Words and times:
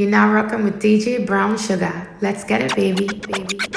You're 0.00 0.08
now 0.08 0.32
rocking 0.32 0.64
with 0.64 0.80
DJ 0.80 1.26
Brown 1.26 1.58
Sugar. 1.58 2.08
Let's 2.22 2.42
get 2.42 2.62
it, 2.62 2.74
baby, 2.74 3.06
baby. 3.06 3.69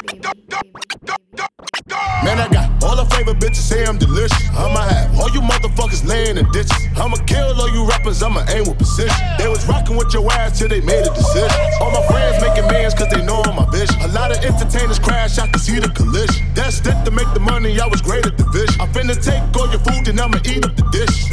Man, 2.24 2.40
I 2.40 2.48
got 2.48 2.72
all 2.84 2.96
the 2.96 3.04
favorite 3.16 3.40
bitches 3.40 3.68
say 3.68 3.84
I'm 3.86 3.98
delicious. 3.98 4.48
I'ma 4.56 4.80
have 4.88 5.20
all 5.20 5.30
you 5.32 5.42
motherfuckers 5.42 6.08
laying 6.08 6.38
in 6.38 6.50
ditches. 6.52 6.72
I'ma 6.96 7.18
kill 7.28 7.52
all 7.60 7.70
you 7.70 7.86
rappers, 7.86 8.24
I'ma 8.24 8.46
aim 8.48 8.64
with 8.64 8.78
precision. 8.78 9.16
They 9.38 9.48
was 9.48 9.68
rocking 9.68 9.98
with 9.98 10.14
your 10.14 10.32
ass 10.32 10.58
till 10.58 10.70
they 10.70 10.80
made 10.80 11.04
a 11.04 11.14
decision. 11.14 11.52
All 11.82 11.92
my 11.92 12.06
friends 12.08 12.40
making 12.40 12.68
millions 12.72 12.94
cause 12.94 13.10
they 13.12 13.24
know 13.26 13.44
I'm 13.44 13.56
my 13.56 13.68
vision. 13.72 14.00
A 14.02 14.08
lot 14.16 14.32
of 14.32 14.40
entertainers 14.40 15.00
crash, 15.00 15.38
I 15.38 15.48
can 15.48 15.60
see 15.60 15.80
the 15.80 15.90
collision. 15.90 16.48
That's 16.56 16.80
it 16.80 16.96
to 17.04 17.12
make 17.12 17.28
the 17.34 17.42
money, 17.42 17.80
I 17.80 17.88
was 17.88 18.02
great 18.02 18.26
at 18.26 18.38
the 18.38 18.48
vision. 18.56 18.80
I 18.80 18.88
finna 18.88 19.20
take 19.20 19.44
all 19.60 19.68
your 19.68 19.84
food 19.84 20.08
and 20.08 20.20
I'ma 20.20 20.40
eat 20.46 20.64
up 20.64 20.76
the 20.76 20.88
dish. 20.96 21.28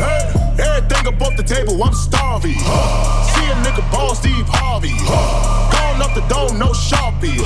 Everything 0.59 1.07
up 1.07 1.23
off 1.23 1.37
the 1.37 1.47
table, 1.47 1.79
I'm 1.83 1.95
starving. 1.95 2.59
See 2.59 3.47
a 3.47 3.55
nigga 3.63 3.87
ball 3.93 4.15
Steve 4.15 4.47
Harvey. 4.51 4.95
Going 5.71 6.03
up 6.03 6.19
the 6.19 6.27
dome, 6.27 6.59
no 6.59 6.75
sharpie. 6.75 7.39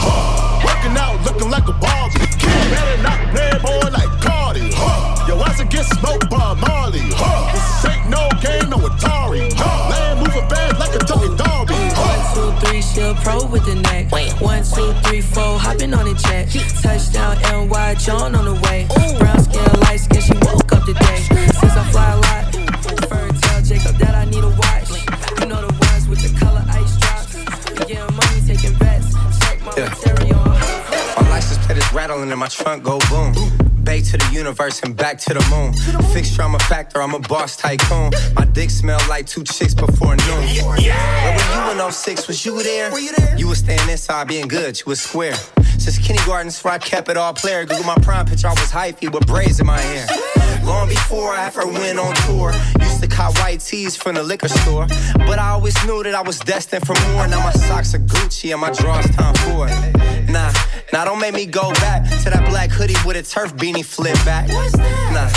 Working 0.85 0.99
out, 0.99 1.25
looking 1.25 1.51
like 1.51 1.67
a 1.67 1.73
Barbie. 1.73 2.19
Kid 2.37 2.71
better 2.71 3.03
not 3.03 3.19
play 3.33 3.51
boy 3.65 3.89
like 3.89 4.21
Cardi. 4.21 4.69
Yo, 5.27 5.41
ass 5.41 5.59
will 5.59 5.65
get 5.69 5.87
smoked 5.87 6.29
by 6.29 6.53
Marley. 6.61 7.01
Huh. 7.17 7.53
This 7.57 7.89
ain't 7.89 8.11
no 8.11 8.29
game, 8.45 8.69
no 8.69 8.77
Atari. 8.77 9.49
Land 9.57 10.21
moving 10.21 10.47
fast 10.51 10.79
like 10.79 10.95
a 10.95 10.99
Tony 10.99 11.35
Darby. 11.37 11.73
One, 11.73 12.21
two, 12.35 12.67
three, 12.67 12.83
she 12.83 13.01
a 13.01 13.15
pro 13.25 13.47
with 13.47 13.65
the 13.65 13.77
neck. 13.77 14.13
One, 14.43 14.63
two, 14.63 14.93
three, 15.09 15.23
four, 15.23 15.59
hopping 15.59 15.95
on 15.95 16.05
the 16.05 16.15
jet. 16.21 16.53
Touchdown, 16.83 17.39
NY, 17.41 17.95
John 17.95 18.35
on 18.35 18.45
the 18.45 18.55
way. 18.69 18.87
Brown 19.19 19.43
skin, 19.43 19.81
light 19.89 20.01
skin, 20.01 20.21
she 20.21 20.35
woke 20.45 20.71
up 20.71 20.85
today. 20.85 21.17
Since 21.61 21.77
I 21.81 21.85
fly 21.93 22.13
a 22.13 22.17
lot, 22.21 22.53
prefer 22.53 23.29
to 23.33 23.41
tell 23.41 23.63
Jacob 23.63 23.97
that 24.05 24.15
I 24.15 24.27
need 24.27 24.45
a 24.45 24.51
watch. 24.61 24.93
You 25.41 25.47
know 25.49 25.65
the 25.65 25.73
ones 25.89 26.09
with 26.09 26.21
the 26.21 26.39
color 26.39 26.63
ice 26.69 26.99
drops. 27.01 27.89
Yeah, 27.89 28.05
money 28.05 28.41
taking 28.47 28.77
bets. 28.77 29.15
Check 29.41 29.63
my 29.65 29.73
Yeah. 29.79 29.89
material. 29.89 30.34
Rattling 31.95 32.31
in 32.31 32.39
my 32.39 32.49
trunk, 32.49 32.83
go 32.83 32.99
boom. 33.09 33.64
Bay 33.85 34.01
to 34.01 34.17
the 34.17 34.31
universe 34.33 34.81
and 34.83 34.97
back 34.97 35.19
to 35.19 35.35
the 35.35 35.45
moon. 35.51 35.73
Fixture, 36.13 36.43
I'm 36.43 36.55
a 36.55 36.59
factor, 36.61 37.03
I'm 37.03 37.15
a 37.15 37.19
boss 37.19 37.57
tycoon. 37.57 38.13
My 38.35 38.45
dick 38.47 38.71
smell 38.71 39.01
like 39.09 39.27
two 39.27 39.45
chicks 39.45 39.75
before 39.75 40.17
noon. 40.17 40.43
Yeah. 40.49 40.65
Where 40.65 41.69
were 41.69 41.77
you 41.77 41.85
in 41.85 41.93
06? 41.93 42.27
Was 42.27 42.45
you 42.47 42.63
there? 42.63 42.91
Were 42.91 42.99
You 43.37 43.49
was 43.49 43.59
staying 43.59 43.89
inside 43.89 44.29
being 44.29 44.49
good, 44.49 44.79
you 44.79 44.85
was 44.87 45.01
square. 45.01 45.37
Since 45.79 45.99
kindergarten, 45.99 46.51
so 46.51 46.71
I 46.71 46.79
kept 46.79 47.09
it 47.09 47.17
all 47.17 47.35
player. 47.35 47.65
Google 47.65 47.85
my 47.85 47.97
prime 47.97 48.27
picture, 48.27 48.49
I 48.49 48.53
was 48.53 48.71
hyphy 48.71 49.13
with 49.13 49.27
braids 49.27 49.61
in 49.61 49.67
my 49.67 49.79
hair. 49.79 50.07
Long 50.65 50.89
before 50.89 51.35
I 51.35 51.47
ever 51.47 51.67
went 51.67 51.99
on 51.99 52.15
tour, 52.27 52.53
used 52.81 53.03
to 53.03 53.07
cop 53.07 53.37
white 53.39 53.61
tees 53.61 53.97
from 53.97 54.15
the 54.15 54.23
liquor 54.23 54.49
store. 54.49 54.87
But 55.15 55.39
I 55.39 55.51
always 55.51 55.77
knew 55.85 56.03
that 56.05 56.15
I 56.15 56.23
was 56.23 56.39
destined 56.39 56.87
for 56.87 56.95
more. 57.11 57.27
Now 57.27 57.43
my 57.43 57.53
socks 57.53 57.95
are 57.95 57.99
Gucci 57.99 58.53
and 58.53 58.61
my 58.61 58.71
drawers 58.71 59.07
Tom 59.17 59.35
Ford. 59.35 59.71
Nah, 60.29 60.53
nah, 60.93 61.05
don't 61.05 61.21
make 61.21 61.35
me 61.35 61.45
go 61.45 61.71
back 61.75 62.05
to 62.23 62.31
that 62.31 62.49
black 62.49 62.71
hoodie 62.71 62.97
with 63.05 63.17
a 63.17 63.23
turf 63.23 63.55
beanie 63.57 63.74
flip 63.83 64.15
back. 64.25 64.49
Nah. 64.49 65.31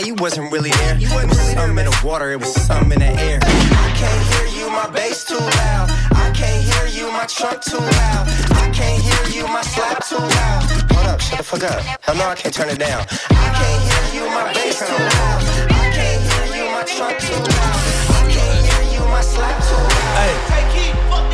You 0.00 0.14
wasn't 0.14 0.50
really 0.50 0.70
there. 0.70 0.96
It 0.96 1.12
was 1.28 1.38
something 1.52 1.78
in 1.78 1.84
the 1.84 2.00
water, 2.04 2.32
it 2.32 2.40
was 2.40 2.54
something 2.54 2.92
in 2.92 2.98
the 2.98 3.20
air. 3.20 3.38
I 3.42 3.92
can't 3.94 4.22
hear 4.32 4.46
you, 4.58 4.70
my 4.70 4.88
bass 4.90 5.24
too 5.24 5.38
loud. 5.38 5.90
I 6.10 6.32
can't 6.34 6.64
hear 6.64 6.86
you, 6.88 7.12
my 7.12 7.26
trunk 7.26 7.62
too 7.62 7.78
loud. 7.78 8.24
I 8.56 8.70
can't 8.72 9.02
hear 9.02 9.42
you, 9.42 9.46
my 9.46 9.62
slap 9.62 10.04
too 10.06 10.16
loud. 10.16 10.62
Hold 10.92 11.06
up, 11.06 11.20
shut 11.20 11.38
the 11.38 11.44
fuck 11.44 11.64
up. 11.64 11.80
Hell 12.02 12.16
no, 12.16 12.26
I 12.28 12.34
can't 12.34 12.54
turn 12.54 12.70
it 12.70 12.78
down. 12.78 13.06
I 13.30 13.50
can't 13.54 13.82
hear 13.86 14.22
you, 14.22 14.30
my 14.30 14.52
bass 14.52 14.78
too 14.80 14.92
loud. 14.92 15.42
I 15.70 15.90
can't 15.92 16.22
hear 16.22 16.46
you, 16.56 16.64
my 16.72 16.82
trunk 16.82 17.18
too 17.20 17.36
loud. 17.36 17.78
I 18.10 18.26
can't 18.32 18.66
hear 18.66 18.84
you, 18.94 19.02
my 19.06 19.20
slap 19.20 19.56
too 19.62 19.76
loud. 19.76 20.18
Hey, 20.18 20.34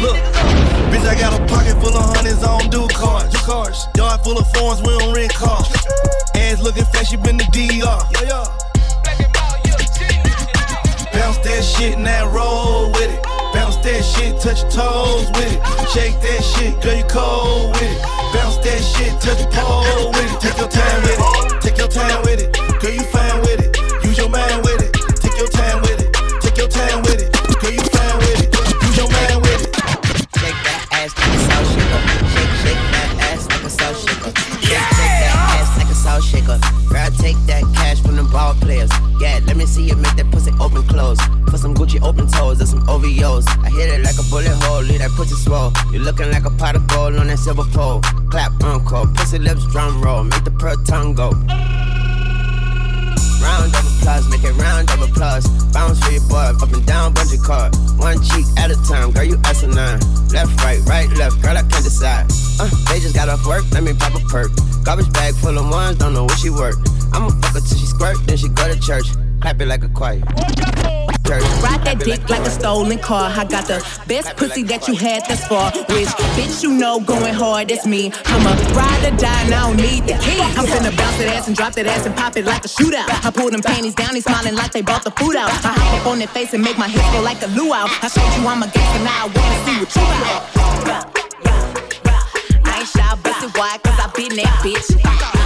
look, 0.03 0.19
bitch, 0.93 1.07
I 1.09 1.15
got 1.19 1.33
a 1.33 1.41
pocket 1.47 1.81
full 1.81 1.97
of 1.97 2.05
hundreds, 2.15 2.43
I 2.43 2.59
don't 2.59 2.71
do 2.71 2.89
cards. 2.95 3.33
Do. 3.33 3.39
Yard 3.97 4.21
full 4.21 4.39
of 4.39 4.47
phones, 4.53 4.83
we 4.83 4.89
don't 4.99 5.15
rent 5.15 5.33
cars. 5.33 5.73
Ass 6.39 6.63
looking 6.63 6.85
fat, 6.85 7.07
she 7.07 7.17
been 7.17 7.37
the 7.37 7.45
DR. 7.51 7.99
Yeah, 8.15 8.23
yeah. 8.31 8.45
Bounce 11.13 11.39
that 11.39 11.63
shit, 11.65 11.99
now 11.99 12.31
roll 12.31 12.93
with 12.93 13.11
it. 13.11 13.23
Bounce 13.53 13.77
that 13.79 14.05
shit, 14.05 14.41
touch 14.41 14.63
your 14.63 14.71
toes 14.71 15.27
with 15.35 15.51
it. 15.51 15.61
Shake 15.91 16.15
that 16.23 16.41
shit, 16.43 16.81
girl, 16.81 16.97
you 16.97 17.05
cold 17.11 17.73
with 17.75 17.83
it. 17.83 18.03
Bounce 18.33 18.57
that 18.63 18.81
shit, 18.81 19.13
touch 19.21 19.41
your 19.41 19.51
pole 19.51 20.13
with 20.15 20.31
it. 20.31 20.41
Take 20.41 20.59
your 20.59 20.69
time 20.69 21.03
with 21.03 21.21
it. 21.21 21.61
Take 21.61 21.79
your 21.79 21.89
time 21.89 22.23
with 22.23 22.41
it. 22.41 22.53
Girl, 22.81 22.93
you 22.93 23.03
fine 23.11 23.41
with 23.43 23.61
it. 23.67 24.05
Use 24.05 24.19
your 24.19 24.29
mind 24.31 24.63
with 24.63 24.83
it. 24.83 24.93
Take 25.19 25.37
your 25.37 25.49
time 25.49 25.83
with 25.83 25.99
it. 26.01 26.15
Take 26.41 26.57
your 26.57 26.69
time 26.69 27.03
with 27.03 27.19
it. 27.19 27.33
Girl, 27.61 27.73
you 27.73 27.83
fine 27.91 28.19
with 28.23 28.39
it. 28.39 28.55
Use 28.87 28.97
your 28.97 29.11
mind 29.11 29.43
with 29.43 29.63
it. 29.67 29.75
Shake 30.39 30.59
that 30.65 30.87
ass 30.93 31.13
like 31.19 31.35
a 31.35 31.39
salt 31.51 32.18
shaker. 36.29 36.61
Girl, 36.89 37.11
take 37.19 37.37
that 37.49 37.65
cash 37.75 38.01
from 38.01 38.17
the 38.17 38.25
ball 38.25 38.55
players. 38.61 38.91
Yeah, 39.21 39.41
let 39.47 39.57
me 39.57 39.67
see 39.67 39.85
you 39.85 39.97
make 39.97 40.17
that 40.17 40.31
pussy 40.31 40.53
open 40.61 40.87
close. 40.87 41.19
Put 41.47 41.61
some 41.61 41.75
Gucci 41.75 42.01
open 42.03 42.29
toes 42.29 42.61
and 42.61 42.69
some 42.69 42.87
OVOs. 42.87 43.47
I 43.65 43.71
hit 43.71 43.89
it 43.91 44.03
like 44.03 44.19
a 44.19 44.27
bullet 44.31 44.57
hole, 44.65 44.83
leave 44.83 45.01
that 45.01 45.11
pussy 45.13 45.35
swole. 45.35 45.73
You 45.93 46.01
looking 46.01 46.31
like 46.31 46.45
a 46.45 46.51
pot 46.51 46.77
of 46.77 46.87
gold 46.89 47.17
on 47.17 47.29
that 47.29 47.39
silver 47.39 47.65
pole. 47.73 48.01
Clap, 48.31 48.53
uncle, 48.63 49.07
pussy 49.15 49.39
lips 49.39 49.65
drum 49.73 50.03
roll, 50.03 50.25
make 50.25 50.45
the 50.45 50.51
pearl 50.51 50.77
tongue 50.85 51.15
go. 51.15 51.33
Round 53.41 53.75
of 53.75 53.85
applause, 53.87 54.29
make 54.29 54.45
it 54.45 54.53
round 54.53 54.91
of 54.91 55.03
applause. 55.03 55.47
Bounce 55.73 56.03
for 56.05 56.13
your 56.13 56.23
boy, 56.29 56.53
up 56.61 56.73
and 56.73 56.85
down, 56.87 57.15
bungee 57.15 57.43
cord. 57.43 57.75
One 57.99 58.23
cheek 58.23 58.47
at 58.59 58.71
a 58.71 58.77
time, 58.89 59.13
girl, 59.13 59.25
you 59.25 59.39
asinine. 59.45 60.01
Left, 60.31 60.53
right, 60.63 60.81
right, 60.87 61.09
left, 61.17 61.41
girl, 61.43 61.57
I 61.57 61.63
can't 61.63 61.85
decide. 61.85 62.27
Uh, 62.61 62.69
they 62.91 63.01
just 63.01 63.15
got 63.15 63.29
off 63.29 63.47
work, 63.47 63.65
let 63.73 63.83
me 63.83 63.95
pop 63.95 64.15
a 64.15 64.21
perk. 64.27 64.51
Garbage 64.85 65.13
bag 65.13 65.35
full 65.37 65.57
of 65.57 65.69
ones, 65.71 65.99
don't 65.99 66.15
know 66.15 66.25
where 66.25 66.37
she 66.37 66.51
work. 66.51 66.77
I'ma 67.13 67.31
fuck 67.41 67.55
her 67.55 67.61
till 67.61 67.79
she 67.79 67.87
squirt, 67.87 68.17
then 68.27 68.37
she 68.37 68.49
go 68.49 68.67
to 68.67 68.79
church. 68.81 69.07
Clap 69.41 69.61
it 69.61 69.67
like 69.67 69.85
a 69.85 69.89
choir. 69.89 70.23
Church. 71.29 71.45
Ride 71.61 71.85
that 71.85 72.01
dick 72.01 72.25
like 72.31 72.41
a 72.41 72.51
stolen 72.51 72.99
car. 72.99 73.29
I 73.29 73.45
got 73.45 73.69
the 73.69 73.85
best 74.09 74.35
pussy 74.39 74.63
that 74.65 74.89
you 74.89 74.97
had 74.97 75.29
thus 75.29 75.47
far. 75.47 75.71
Which 75.93 76.09
bitch 76.33 76.63
you 76.63 76.73
know 76.73 77.01
going 77.01 77.35
hard, 77.35 77.69
that's 77.69 77.85
me. 77.85 78.11
I'm 78.25 78.47
a 78.49 78.57
ride 78.73 79.05
or 79.05 79.15
die 79.21 79.43
and 79.45 79.53
I 79.53 79.69
don't 79.69 79.77
need 79.77 80.09
the 80.09 80.17
key. 80.25 80.41
I'm 80.57 80.65
finna 80.65 80.89
bounce 80.97 81.19
that 81.21 81.29
ass 81.37 81.47
and 81.47 81.55
drop 81.55 81.75
that 81.75 81.85
ass 81.85 82.07
and 82.07 82.17
pop 82.17 82.39
it 82.39 82.47
like 82.47 82.65
a 82.65 82.69
shootout. 82.69 83.13
I 83.13 83.31
pull 83.31 83.51
them 83.51 83.61
panties 83.61 83.95
down, 83.95 84.15
they 84.15 84.23
smiling 84.23 84.55
like 84.55 84.73
they 84.73 84.81
bought 84.81 85.05
the 85.05 85.11
food 85.11 85.37
out. 85.37 85.51
I 85.51 85.77
hop 85.77 86.01
up 86.01 86.07
on 86.07 86.19
their 86.19 86.29
face 86.29 86.55
and 86.55 86.65
make 86.65 86.79
my 86.79 86.89
hips 86.89 87.05
go 87.13 87.21
like 87.21 87.43
a 87.43 87.49
luau. 87.53 87.85
I 88.01 88.09
showed 88.09 88.33
you 88.41 88.49
I'm 88.49 88.63
a 88.63 88.69
gangster, 88.73 89.05
now 89.05 89.25
I 89.25 89.29
wanna 89.29 89.59
see 89.69 89.77
what 89.85 89.91
you 89.93 90.05
about. 90.17 90.49
I 92.65 92.79
ain't 92.81 92.89
shy, 92.89 93.05
busted 93.21 93.53
wide, 93.53 93.83
cause 93.85 94.01
I 94.01 94.09
been 94.17 94.35
that 94.41 94.65
bitch. 94.65 95.38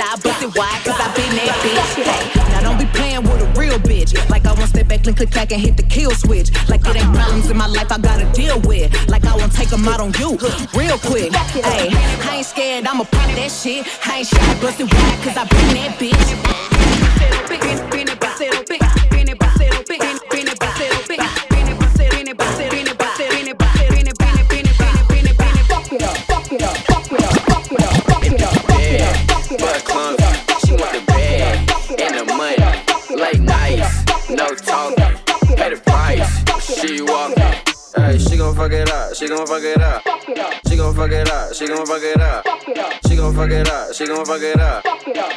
I 0.00 0.16
shy, 0.16 0.22
busted 0.22 0.56
wide, 0.56 0.80
cause 0.84 0.98
I 0.98 1.12
been 1.14 1.30
that 1.36 1.52
bitch. 1.60 2.04
Hey, 2.04 2.52
now 2.52 2.60
don't 2.60 2.78
be 2.78 2.86
playing 2.86 3.22
with 3.22 3.42
a 3.42 3.60
real 3.60 3.78
bitch. 3.78 4.16
Like 4.30 4.46
I 4.46 4.52
won't 4.52 4.68
step 4.68 4.88
back 4.88 5.06
and 5.06 5.16
click 5.16 5.30
back 5.30 5.52
and 5.52 5.60
hit 5.60 5.76
the 5.76 5.82
kill 5.82 6.10
switch. 6.12 6.50
Like 6.68 6.80
it 6.86 6.96
ain't 6.96 7.14
problems 7.14 7.50
in 7.50 7.56
my 7.56 7.66
life 7.66 7.92
I 7.92 7.98
gotta 7.98 8.30
deal 8.32 8.60
with. 8.60 8.88
Like 9.08 9.24
I 9.26 9.36
won't 9.36 9.52
take 9.52 9.68
them 9.68 9.86
out 9.86 10.00
on 10.00 10.12
you 10.18 10.38
real 10.74 10.98
quick. 10.98 11.32
Hey, 11.32 11.88
I 11.92 12.36
ain't 12.36 12.46
scared, 12.46 12.86
I'ma 12.86 13.04
pop 13.04 13.28
that 13.36 13.50
shit. 13.50 13.86
I 14.06 14.18
ain't 14.18 14.26
shy, 14.26 14.60
busted 14.60 14.92
wide, 14.92 15.18
cause 15.22 15.36
I 15.36 15.44
been 15.44 15.74
that 15.76 15.98
bitch. 15.98 16.30
But 16.44 16.70
fuck 38.60 38.72
it 38.72 38.90
up, 38.92 39.14
she 39.14 39.26
gon' 39.26 39.46
fuck 39.46 39.62
it 39.62 39.80
up. 39.80 40.02
She 40.68 40.76
gon' 40.76 40.94
fuck 40.94 41.10
it 41.10 41.30
up, 41.30 41.54
she 41.54 41.66
gon' 41.66 41.86
fuck 41.86 42.02
it 42.02 42.20
up. 42.20 42.44
She 43.08 43.16
gon' 43.16 43.34
fuck 43.34 43.50
it 43.50 43.70
up, 43.70 43.94
she 43.94 44.06
gon' 44.06 44.26
fuck 44.26 44.42
it 44.42 44.60
up. 44.60 44.84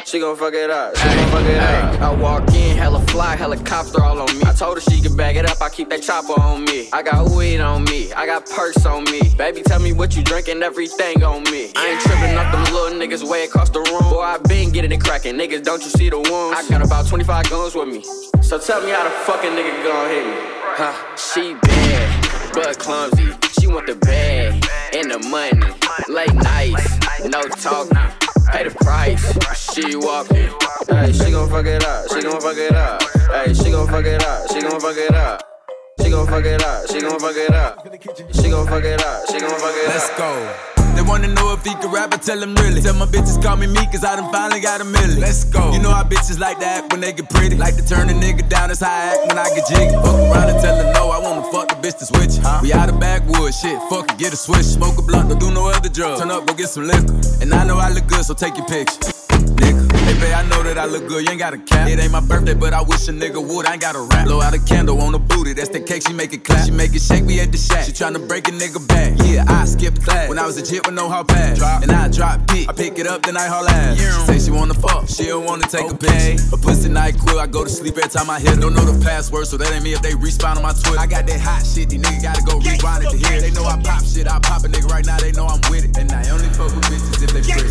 She 0.04 0.18
gon' 0.20 0.36
fuck 0.36 0.52
it 0.52 0.70
up, 0.70 0.94
she 0.94 1.08
gon' 1.08 1.30
fuck 1.30 1.44
it 1.44 1.58
up. 1.58 2.00
I 2.02 2.14
walk 2.14 2.52
in, 2.52 2.76
hella 2.76 3.00
fly, 3.06 3.34
helicopter 3.34 4.02
all 4.02 4.20
on 4.20 4.38
me. 4.38 4.44
I 4.44 4.52
told 4.52 4.76
her 4.76 4.82
she 4.82 5.00
could 5.00 5.16
bag 5.16 5.36
it 5.36 5.48
up, 5.48 5.62
I 5.62 5.70
keep 5.70 5.88
that 5.88 6.02
chopper 6.02 6.38
on 6.38 6.66
me. 6.66 6.90
I 6.92 7.02
got 7.02 7.30
weed 7.30 7.60
on 7.60 7.84
me, 7.84 8.12
I 8.12 8.26
got 8.26 8.44
perks 8.50 8.84
on 8.84 9.04
me. 9.04 9.20
Baby, 9.38 9.62
tell 9.62 9.80
me 9.80 9.94
what 9.94 10.14
you 10.14 10.22
drinking, 10.22 10.62
everything 10.62 11.22
on 11.22 11.44
me. 11.44 11.72
I 11.76 11.92
ain't 11.92 12.02
tripping 12.02 12.36
off 12.36 12.52
them 12.52 12.74
little 12.74 12.98
niggas 12.98 13.26
way 13.26 13.44
across 13.44 13.70
the 13.70 13.80
room. 13.80 14.10
Boy, 14.10 14.20
I 14.20 14.36
been 14.36 14.70
getting 14.70 14.92
it 14.92 15.02
cracking, 15.02 15.36
niggas, 15.36 15.64
don't 15.64 15.82
you 15.82 15.88
see 15.88 16.10
the 16.10 16.18
wounds? 16.18 16.58
I 16.58 16.68
got 16.68 16.84
about 16.84 17.06
25 17.06 17.48
guns 17.48 17.74
with 17.74 17.88
me. 17.88 18.02
So 18.42 18.58
tell 18.58 18.82
me 18.84 18.90
how 18.90 19.04
the 19.04 19.10
fucking 19.10 19.52
nigga 19.52 19.82
gon' 19.82 20.10
hit 20.10 20.26
me. 20.26 20.54
Huh, 20.76 21.16
she 21.16 21.54
bad, 21.54 22.23
but 22.54 22.78
clumsy. 22.78 23.32
She 23.58 23.66
want 23.66 23.86
the 23.86 23.96
bag 23.96 24.64
and 24.94 25.10
the 25.10 25.18
money. 25.28 25.60
Late 26.08 26.34
nights, 26.34 26.98
no 27.24 27.42
talking. 27.42 27.96
Pay 28.50 28.68
the 28.68 28.74
price, 28.82 29.72
she 29.72 29.96
walking. 29.96 30.50
Hey, 30.88 31.12
she 31.12 31.30
gon' 31.30 31.48
fuck 31.50 31.66
it 31.66 31.84
up, 31.84 32.08
she 32.10 32.22
gon' 32.22 32.40
fuck 32.40 32.56
it 32.56 32.74
up. 32.74 33.02
Hey, 33.32 33.54
she 33.54 33.70
gon' 33.70 33.88
fuck 33.88 34.04
it 34.04 34.24
up, 34.24 34.50
she 34.52 34.60
gon' 34.60 34.80
fuck 34.80 34.96
it 34.96 35.14
up. 35.14 35.42
She 36.00 36.10
gon' 36.10 36.26
fuck 36.26 36.44
it 36.44 36.62
up. 36.62 36.86
She 36.90 37.00
gon' 37.00 37.18
fuck 37.18 37.36
it 37.36 37.50
up. 37.50 37.80
She 38.34 38.50
gon' 38.50 38.66
fuck 38.66 38.84
it 38.84 39.02
up. 39.02 39.26
She 39.30 39.40
gon' 39.40 39.58
fuck 39.58 39.74
it 39.74 39.80
up. 39.80 39.88
Let's 39.88 40.18
go. 40.18 40.73
Wanna 41.06 41.28
know 41.28 41.52
if 41.52 41.62
he 41.64 41.74
can 41.74 41.92
rap, 41.92 42.12
I 42.12 42.16
tell 42.16 42.42
him 42.42 42.54
really. 42.56 42.80
Tell 42.80 42.94
my 42.94 43.06
bitches 43.06 43.42
call 43.42 43.56
me 43.56 43.66
me, 43.66 43.86
cause 43.86 44.04
I 44.04 44.16
done 44.16 44.32
finally 44.32 44.60
got 44.60 44.80
a 44.80 44.84
million. 44.84 45.20
Let's 45.20 45.44
go. 45.44 45.72
You 45.72 45.80
know 45.80 45.90
how 45.90 46.02
bitches 46.02 46.38
like 46.38 46.58
to 46.58 46.66
act 46.66 46.92
when 46.92 47.00
they 47.00 47.12
get 47.12 47.28
pretty. 47.30 47.56
Like 47.56 47.76
to 47.76 47.86
turn 47.86 48.08
a 48.10 48.12
nigga 48.12 48.48
down, 48.48 48.68
that's 48.68 48.80
how 48.80 48.90
I 48.90 49.14
act 49.14 49.28
when 49.28 49.38
I 49.38 49.48
get 49.54 49.68
jiggy. 49.68 49.94
Fuck 49.94 50.16
around 50.16 50.50
and 50.50 50.60
tell 50.60 50.76
her 50.76 50.92
no, 50.92 51.10
I 51.10 51.18
wanna 51.18 51.42
fuck 51.52 51.68
the 51.68 51.76
bitch 51.76 51.98
to 51.98 52.06
switch. 52.06 52.42
Huh? 52.42 52.60
We 52.62 52.72
out 52.72 52.88
of 52.88 52.98
backwoods, 52.98 53.60
shit, 53.60 53.78
fuck 53.88 54.10
it, 54.10 54.18
get 54.18 54.32
a 54.32 54.36
switch. 54.36 54.64
Smoke 54.64 54.98
a 54.98 55.02
blunt, 55.02 55.28
don't 55.28 55.38
do 55.38 55.50
no 55.50 55.68
other 55.68 55.88
drugs. 55.88 56.20
Turn 56.20 56.30
up, 56.30 56.46
go 56.46 56.54
get 56.54 56.68
some 56.68 56.86
liquor. 56.86 57.14
And 57.40 57.52
I 57.52 57.64
know 57.64 57.78
I 57.78 57.90
look 57.90 58.06
good, 58.06 58.24
so 58.24 58.34
take 58.34 58.56
your 58.56 58.66
picture. 58.66 59.23
Hey, 60.04 60.12
babe, 60.20 60.34
I 60.36 60.42
know 60.48 60.62
that 60.62 60.76
I 60.76 60.84
look 60.84 61.08
good, 61.08 61.24
you 61.24 61.30
ain't 61.30 61.40
got 61.40 61.54
a 61.54 61.58
cap. 61.58 61.88
It 61.88 61.98
ain't 61.98 62.12
my 62.12 62.20
birthday, 62.20 62.52
but 62.52 62.74
I 62.74 62.82
wish 62.82 63.08
a 63.08 63.12
nigga 63.12 63.40
would. 63.40 63.64
I 63.66 63.72
ain't 63.72 63.80
got 63.80 63.96
a 63.96 64.02
rap. 64.02 64.26
Blow 64.26 64.42
out 64.42 64.52
a 64.52 64.58
candle 64.58 65.00
on 65.00 65.12
the 65.12 65.18
booty, 65.18 65.54
that's 65.54 65.70
the 65.70 65.80
cake, 65.80 66.02
she 66.06 66.12
make 66.12 66.34
it 66.34 66.44
clap. 66.44 66.66
She 66.66 66.70
make 66.70 66.94
it 66.94 67.00
shake 67.00 67.24
we 67.24 67.40
at 67.40 67.50
the 67.50 67.56
shack. 67.56 67.84
She 67.86 67.92
tryna 67.92 68.28
break 68.28 68.46
a 68.48 68.50
nigga 68.50 68.86
back. 68.86 69.16
Yeah, 69.24 69.44
I 69.48 69.64
skipped 69.64 70.04
class. 70.04 70.28
When 70.28 70.38
I 70.38 70.44
was 70.44 70.58
a 70.58 70.62
jit 70.62 70.84
with 70.84 70.94
no 70.94 71.08
hard 71.08 71.28
pass. 71.28 71.56
Drop. 71.56 71.82
And 71.82 71.90
I 71.90 72.08
drop 72.08 72.46
pick. 72.48 72.68
I 72.68 72.72
pick 72.72 72.98
it 72.98 73.06
up, 73.06 73.22
then 73.22 73.36
I 73.36 73.46
haul 73.46 73.66
ass. 73.66 73.96
She 73.96 74.04
say 74.26 74.38
she 74.46 74.50
wanna 74.50 74.74
fuck, 74.74 75.08
she 75.08 75.24
don't 75.24 75.46
wanna 75.46 75.66
take 75.66 75.88
okay. 75.88 75.94
a 75.94 76.36
picture. 76.36 76.54
A 76.54 76.58
pussy 76.58 76.90
night 76.90 77.18
quill, 77.18 77.40
I 77.40 77.46
go 77.46 77.64
to 77.64 77.70
sleep 77.70 77.96
every 77.96 78.10
time 78.10 78.28
I 78.28 78.40
hit. 78.40 78.60
Don't 78.60 78.74
know 78.74 78.84
the 78.84 79.02
password, 79.02 79.46
so 79.46 79.56
that 79.56 79.72
ain't 79.72 79.84
me 79.84 79.94
if 79.94 80.02
they 80.02 80.12
respawn 80.12 80.56
on 80.56 80.62
my 80.62 80.72
Twitter. 80.72 81.00
I 81.00 81.06
got 81.06 81.26
that 81.26 81.40
hot 81.40 81.64
shit, 81.64 81.88
these 81.88 82.02
niggas 82.02 82.22
gotta 82.22 82.42
go 82.42 82.60
rewind 82.60 83.04
it 83.04 83.10
to 83.10 83.16
hear. 83.16 83.40
They 83.40 83.52
know 83.52 83.64
I 83.64 83.80
pop 83.80 84.04
shit, 84.04 84.28
I 84.28 84.38
pop 84.38 84.64
a 84.64 84.68
nigga 84.68 84.88
right 84.90 85.06
now, 85.06 85.16
they 85.18 85.32
know 85.32 85.46
I'm 85.46 85.64
with 85.70 85.88
it. 85.88 85.96
And 85.96 86.12
I 86.12 86.28
only 86.28 86.48
fuck 86.52 86.74
with 86.76 86.84
bitches 86.92 87.24
if 87.24 87.32
they 87.32 87.40
pretty. 87.40 87.64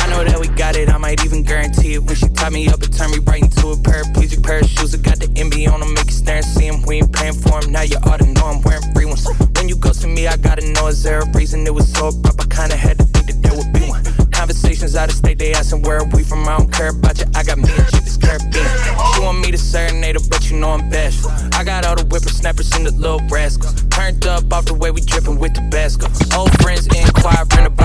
I 0.00 0.08
know 0.08 0.24
that 0.24 0.40
we 0.40 0.48
got 0.48 0.69
it, 0.76 0.88
I 0.90 0.98
might 0.98 1.24
even 1.24 1.42
guarantee 1.42 1.94
it. 1.94 2.02
When 2.02 2.14
she 2.14 2.28
tie 2.28 2.50
me 2.50 2.68
up 2.68 2.82
and 2.82 2.92
turn 2.92 3.10
me 3.10 3.18
right 3.26 3.42
into 3.42 3.68
a 3.68 3.76
paraplegic 3.76 4.42
pair 4.44 4.60
of 4.60 4.66
shoes. 4.66 4.94
I 4.94 4.98
got 4.98 5.18
the 5.18 5.26
MB 5.26 5.72
on 5.72 5.80
them, 5.80 5.94
make 5.94 6.06
you 6.06 6.12
stare 6.12 6.36
and 6.36 6.44
see 6.44 6.66
him. 6.66 6.82
We 6.82 6.96
ain't 6.96 7.12
paying 7.12 7.34
for 7.34 7.60
now 7.68 7.82
you 7.82 7.96
oughta 8.04 8.26
know 8.26 8.46
I'm 8.46 8.62
wearing 8.62 8.82
free 8.92 9.06
ones. 9.06 9.26
When 9.56 9.68
you 9.68 9.76
go 9.76 9.92
to 9.92 10.06
me, 10.06 10.26
I 10.26 10.36
gotta 10.36 10.66
know 10.72 10.88
is 10.88 11.02
there 11.02 11.20
a 11.20 11.26
reason 11.30 11.66
it 11.66 11.74
was 11.74 11.90
so 11.92 12.08
abrupt? 12.08 12.40
I 12.40 12.46
kinda 12.46 12.76
had 12.76 12.98
to 12.98 13.04
think 13.04 13.26
that 13.26 13.42
there 13.42 13.54
would 13.56 13.72
be 13.72 13.80
one. 13.88 14.04
Conversations 14.30 14.96
out 14.96 15.08
of 15.08 15.14
state, 15.14 15.38
they 15.38 15.52
asking 15.52 15.82
where 15.82 16.04
we 16.04 16.22
from. 16.22 16.46
I 16.48 16.58
don't 16.58 16.72
care 16.72 16.90
about 16.90 17.18
you, 17.18 17.26
I 17.34 17.42
got 17.42 17.58
me 17.58 17.70
and 17.70 17.88
Chip, 17.88 18.04
it's 18.04 18.16
Caribbean. 18.16 18.68
She 19.14 19.20
want 19.20 19.38
me 19.40 19.50
to 19.50 19.58
serenade 19.58 20.16
her, 20.16 20.22
but 20.28 20.50
you 20.50 20.56
know 20.58 20.70
I'm 20.70 20.88
bashful. 20.90 21.30
I 21.54 21.64
got 21.64 21.86
all 21.86 21.96
the 21.96 22.04
whippersnappers 22.04 22.70
and 22.72 22.86
the 22.86 22.92
little 22.92 23.20
rascals. 23.28 23.74
Turned 23.90 24.26
up 24.26 24.52
off 24.52 24.66
the 24.66 24.74
way 24.74 24.90
we 24.90 25.00
drippin' 25.00 25.38
with 25.38 25.54
Tabasco. 25.54 26.06
Old 26.36 26.52
friends 26.62 26.86
inquiring 26.86 27.66
about 27.66 27.79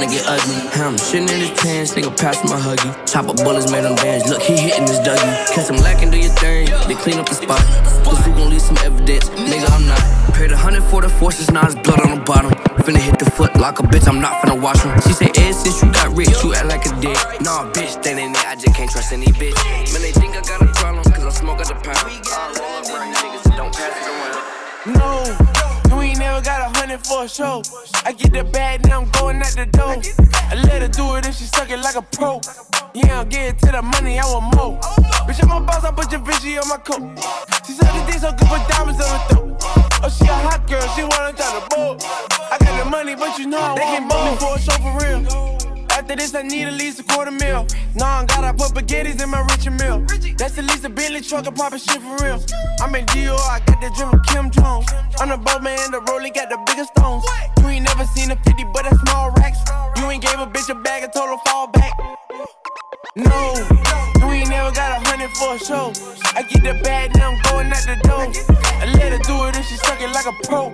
to 0.00 0.06
get 0.06 0.24
ugly. 0.26 0.56
Him 0.74 0.96
shitting 0.96 1.30
in 1.30 1.40
his 1.44 1.52
pants, 1.60 1.94
nigga, 1.94 2.10
pass 2.16 2.42
my 2.48 2.58
huggy. 2.58 2.90
Chopper 3.10 3.34
bullets 3.44 3.70
made 3.70 3.84
him 3.84 3.94
dance, 3.96 4.28
look, 4.28 4.42
he 4.42 4.56
hitting 4.56 4.88
his 4.88 4.98
dougie. 5.00 5.54
Catch 5.54 5.70
him 5.70 5.76
lacking, 5.82 6.10
do 6.10 6.18
your 6.18 6.32
thing, 6.40 6.66
they 6.88 6.94
clean 6.94 7.18
up 7.18 7.28
the 7.28 7.34
spot. 7.34 7.60
Cause 8.04 8.26
you 8.26 8.32
gon' 8.34 8.50
leave 8.50 8.62
some 8.62 8.78
evidence, 8.78 9.28
nigga, 9.30 9.68
I'm 9.70 9.86
not. 9.86 10.02
Paid 10.34 10.52
a 10.52 10.56
hundred 10.56 10.82
for 10.84 11.02
the 11.02 11.08
forces, 11.08 11.50
now 11.50 11.66
it's 11.66 11.74
blood 11.74 12.00
on 12.00 12.18
the 12.18 12.24
bottom. 12.24 12.50
Finna 12.82 12.98
hit 12.98 13.18
the 13.18 13.30
foot 13.30 13.54
like 13.56 13.78
a 13.78 13.82
bitch, 13.82 14.08
I'm 14.08 14.20
not 14.20 14.42
finna 14.42 14.60
wash 14.60 14.82
him. 14.82 14.94
She 15.02 15.12
say, 15.12 15.26
Ed, 15.26 15.38
eh, 15.38 15.52
since 15.52 15.82
you 15.82 15.92
got 15.92 16.14
rich, 16.16 16.32
you 16.42 16.54
act 16.54 16.66
like 16.66 16.84
a 16.86 16.92
dick. 17.00 17.16
Nah, 17.40 17.70
bitch, 17.70 18.02
that 18.02 18.18
ain't 18.18 18.36
it, 18.36 18.46
I 18.46 18.54
just 18.56 18.74
can't 18.74 18.90
trust 18.90 19.12
any 19.12 19.26
bitch. 19.26 19.56
Man, 19.92 20.02
they 20.02 20.12
think 20.12 20.36
I 20.36 20.40
got 20.42 20.62
a 20.62 20.66
problem, 20.72 21.04
cause 21.04 21.24
I 21.24 21.30
smoke 21.30 21.60
at 21.60 21.68
the 21.68 21.74
pound. 21.74 22.02
All 22.32 22.50
up, 22.50 22.84
bring 22.88 23.12
niggas, 23.12 23.42
that 23.44 23.56
don't 23.56 23.74
pass 23.74 23.94
it 23.94 24.08
around. 24.10 24.64
No, 24.98 25.53
got 26.44 26.60
a 26.60 26.78
hundred 26.78 27.04
for 27.04 27.24
a 27.24 27.28
show. 27.28 27.62
I 28.04 28.12
get 28.12 28.32
the 28.32 28.44
bag, 28.44 28.86
now 28.86 29.00
I'm 29.00 29.10
going 29.10 29.40
out 29.40 29.56
the 29.56 29.66
door. 29.66 29.96
I 30.50 30.54
let 30.54 30.82
her 30.82 30.88
do 30.88 31.16
it 31.16 31.26
if 31.26 31.36
she 31.36 31.44
suck 31.44 31.70
it 31.70 31.78
like 31.78 31.96
a 31.96 32.02
pro. 32.02 32.40
Yeah, 32.94 33.18
I'll 33.18 33.24
get 33.24 33.54
it 33.54 33.58
to 33.60 33.72
the 33.72 33.82
money, 33.82 34.18
I 34.18 34.24
want 34.26 34.54
more. 34.54 34.78
Bitch, 35.26 35.42
I'm 35.42 35.50
a 35.50 35.64
boss, 35.64 35.84
I 35.84 35.90
put 35.90 36.12
your 36.12 36.20
bitchy 36.20 36.60
on 36.60 36.68
my 36.68 36.76
coat. 36.76 37.02
She 37.66 37.72
said 37.72 37.88
the 37.88 38.04
dick 38.06 38.20
so 38.20 38.30
good 38.30 38.50
with 38.52 38.68
diamonds 38.68 39.00
on 39.00 39.08
her 39.08 39.26
throat. 39.28 39.56
Oh, 40.04 40.08
she 40.08 40.24
a 40.28 40.34
hot 40.34 40.68
girl, 40.68 40.86
she 40.94 41.02
wanna 41.02 41.32
try 41.32 41.48
the 41.58 41.64
boat. 41.74 42.04
I 42.52 42.58
got 42.60 42.84
the 42.84 42.90
money, 42.90 43.14
but 43.16 43.38
you 43.38 43.46
know 43.46 43.58
I 43.58 43.74
they 43.74 43.88
can 43.96 44.06
book 44.06 44.22
me 44.24 44.36
for 44.36 44.54
a 44.54 44.60
show 44.60 44.76
for 44.84 44.92
real. 45.00 45.63
After 45.90 46.16
this, 46.16 46.34
I 46.34 46.42
need 46.42 46.66
at 46.66 46.74
least 46.74 47.00
a 47.00 47.04
quarter 47.04 47.30
mil. 47.30 47.66
Nah, 47.94 48.20
I 48.20 48.24
gotta 48.26 48.52
put 48.52 48.72
spaghettis 48.74 49.22
in 49.22 49.30
my 49.30 49.40
Richard 49.50 49.78
Mille. 49.78 50.04
That's 50.36 50.58
at 50.58 50.64
least 50.64 50.84
a 50.84 50.88
Bentley 50.88 51.20
truck, 51.20 51.46
I'm 51.46 51.78
shit 51.78 52.02
for 52.02 52.16
real. 52.24 52.42
I'm 52.80 52.94
in 52.94 53.06
Dior, 53.06 53.38
I 53.38 53.60
got 53.66 53.80
the 53.80 53.90
drip 53.96 54.10
from 54.10 54.22
Kim 54.24 54.50
Jones. 54.50 54.86
I'm 55.20 55.28
the 55.28 55.36
boat 55.36 55.62
man, 55.62 55.90
the 55.90 56.00
rolling 56.08 56.32
got 56.32 56.50
the 56.50 56.58
biggest 56.66 56.90
stones. 56.96 57.24
You 57.60 57.68
ain't 57.68 57.84
never 57.84 58.04
seen 58.06 58.30
a 58.30 58.36
50, 58.36 58.64
but 58.72 58.82
that's 58.82 59.00
small 59.00 59.30
racks. 59.32 59.58
You 59.96 60.10
ain't 60.10 60.22
gave 60.22 60.38
a 60.38 60.46
bitch 60.46 60.68
a 60.70 60.74
bag, 60.74 61.04
I 61.04 61.08
told 61.08 61.30
her 61.30 61.38
fall 61.46 61.68
back. 61.68 61.92
No, 63.16 63.54
you 64.18 64.26
ain't 64.32 64.48
never 64.48 64.72
got 64.74 65.00
a 65.00 65.03
hundred 65.24 65.36
for 65.36 65.54
a 65.54 65.58
show. 65.58 65.92
I 66.36 66.42
get 66.42 66.62
the 66.62 66.80
bag, 66.82 67.14
now 67.16 67.32
I'm 67.32 67.40
going 67.42 67.72
out 67.72 67.84
the 67.86 67.96
door. 68.04 68.28
I 68.80 68.86
let 68.96 69.12
her 69.12 69.22
do 69.24 69.46
it 69.48 69.56
if 69.56 69.66
she 69.66 69.76
suck 69.76 70.00
it 70.00 70.10
like 70.10 70.26
a 70.26 70.34
pro. 70.44 70.70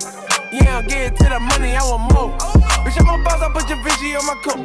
Yeah, 0.51 0.79
I'm 0.79 0.87
getting 0.87 1.15
to 1.17 1.23
the 1.23 1.39
money, 1.39 1.75
I 1.75 1.83
want 1.83 2.13
more. 2.13 2.31
Bitch, 2.83 2.99
I'm 2.99 3.07
a 3.07 3.23
boss, 3.23 3.41
I 3.41 3.51
put 3.51 3.69
your 3.69 3.81
Vinci 3.83 4.15
on 4.15 4.25
my 4.25 4.35
coat. 4.43 4.59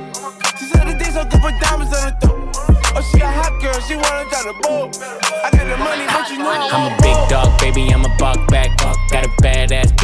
She 0.59 0.67
said 0.67 0.87
the 0.87 0.95
dick 0.95 1.13
so 1.13 1.25
good 1.25 1.43
with 1.43 1.61
diamonds 1.61 1.95
on 1.95 2.11
her 2.11 2.19
throat. 2.19 2.57
Oh, 2.97 3.03
she 3.13 3.21
a 3.21 3.29
hot 3.29 3.61
girl, 3.61 3.79
she 3.87 3.95
wanna 3.97 4.29
try 4.31 4.43
the 4.43 4.57
boat. 4.63 4.97
I 5.45 5.51
got 5.51 5.67
the 5.67 5.77
money, 5.79 6.07
but 6.07 6.31
you 6.31 6.39
know 6.39 6.51
I'm 6.51 6.93
a 6.93 6.97
big 7.03 7.19
dog, 7.29 7.59
baby, 7.61 7.93
I'm 7.93 8.05
a 8.05 8.17
buck 8.19 8.49
back. 8.49 8.71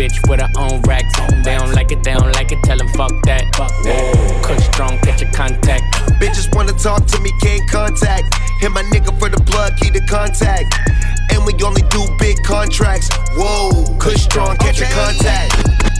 Got 0.03 0.11
a 0.11 0.19
badass 0.19 0.23
bitch 0.23 0.29
with 0.29 0.41
her 0.41 0.51
own 0.59 0.83
racks. 0.83 1.15
They 1.45 1.57
don't 1.57 1.73
like 1.73 1.93
it, 1.93 2.03
they 2.03 2.13
don't 2.13 2.33
like 2.35 2.53
it, 2.53 2.63
tell 2.65 2.77
them 2.77 2.89
fuck 2.89 3.13
that. 3.25 3.45
Whoa, 3.57 4.43
Kush 4.43 4.65
strong, 4.65 4.99
catch 4.99 5.23
your 5.23 5.31
contact. 5.33 5.83
Bitches 6.21 6.55
wanna 6.55 6.73
talk 6.73 7.07
to 7.07 7.21
me, 7.21 7.31
can't 7.41 7.69
contact. 7.71 8.35
Hit 8.61 8.71
my 8.71 8.83
nigga 8.83 9.17
for 9.19 9.29
the 9.29 9.43
plug, 9.45 9.77
keep 9.77 9.93
the 9.95 10.01
contact. 10.01 10.75
And 11.31 11.45
we 11.47 11.55
only 11.65 11.83
do 11.91 12.05
big 12.19 12.43
contracts. 12.45 13.09
Whoa, 13.35 13.97
Kush 13.99 14.23
strong, 14.23 14.57
catch 14.57 14.81
your 14.81 14.89
contact. 14.91 15.57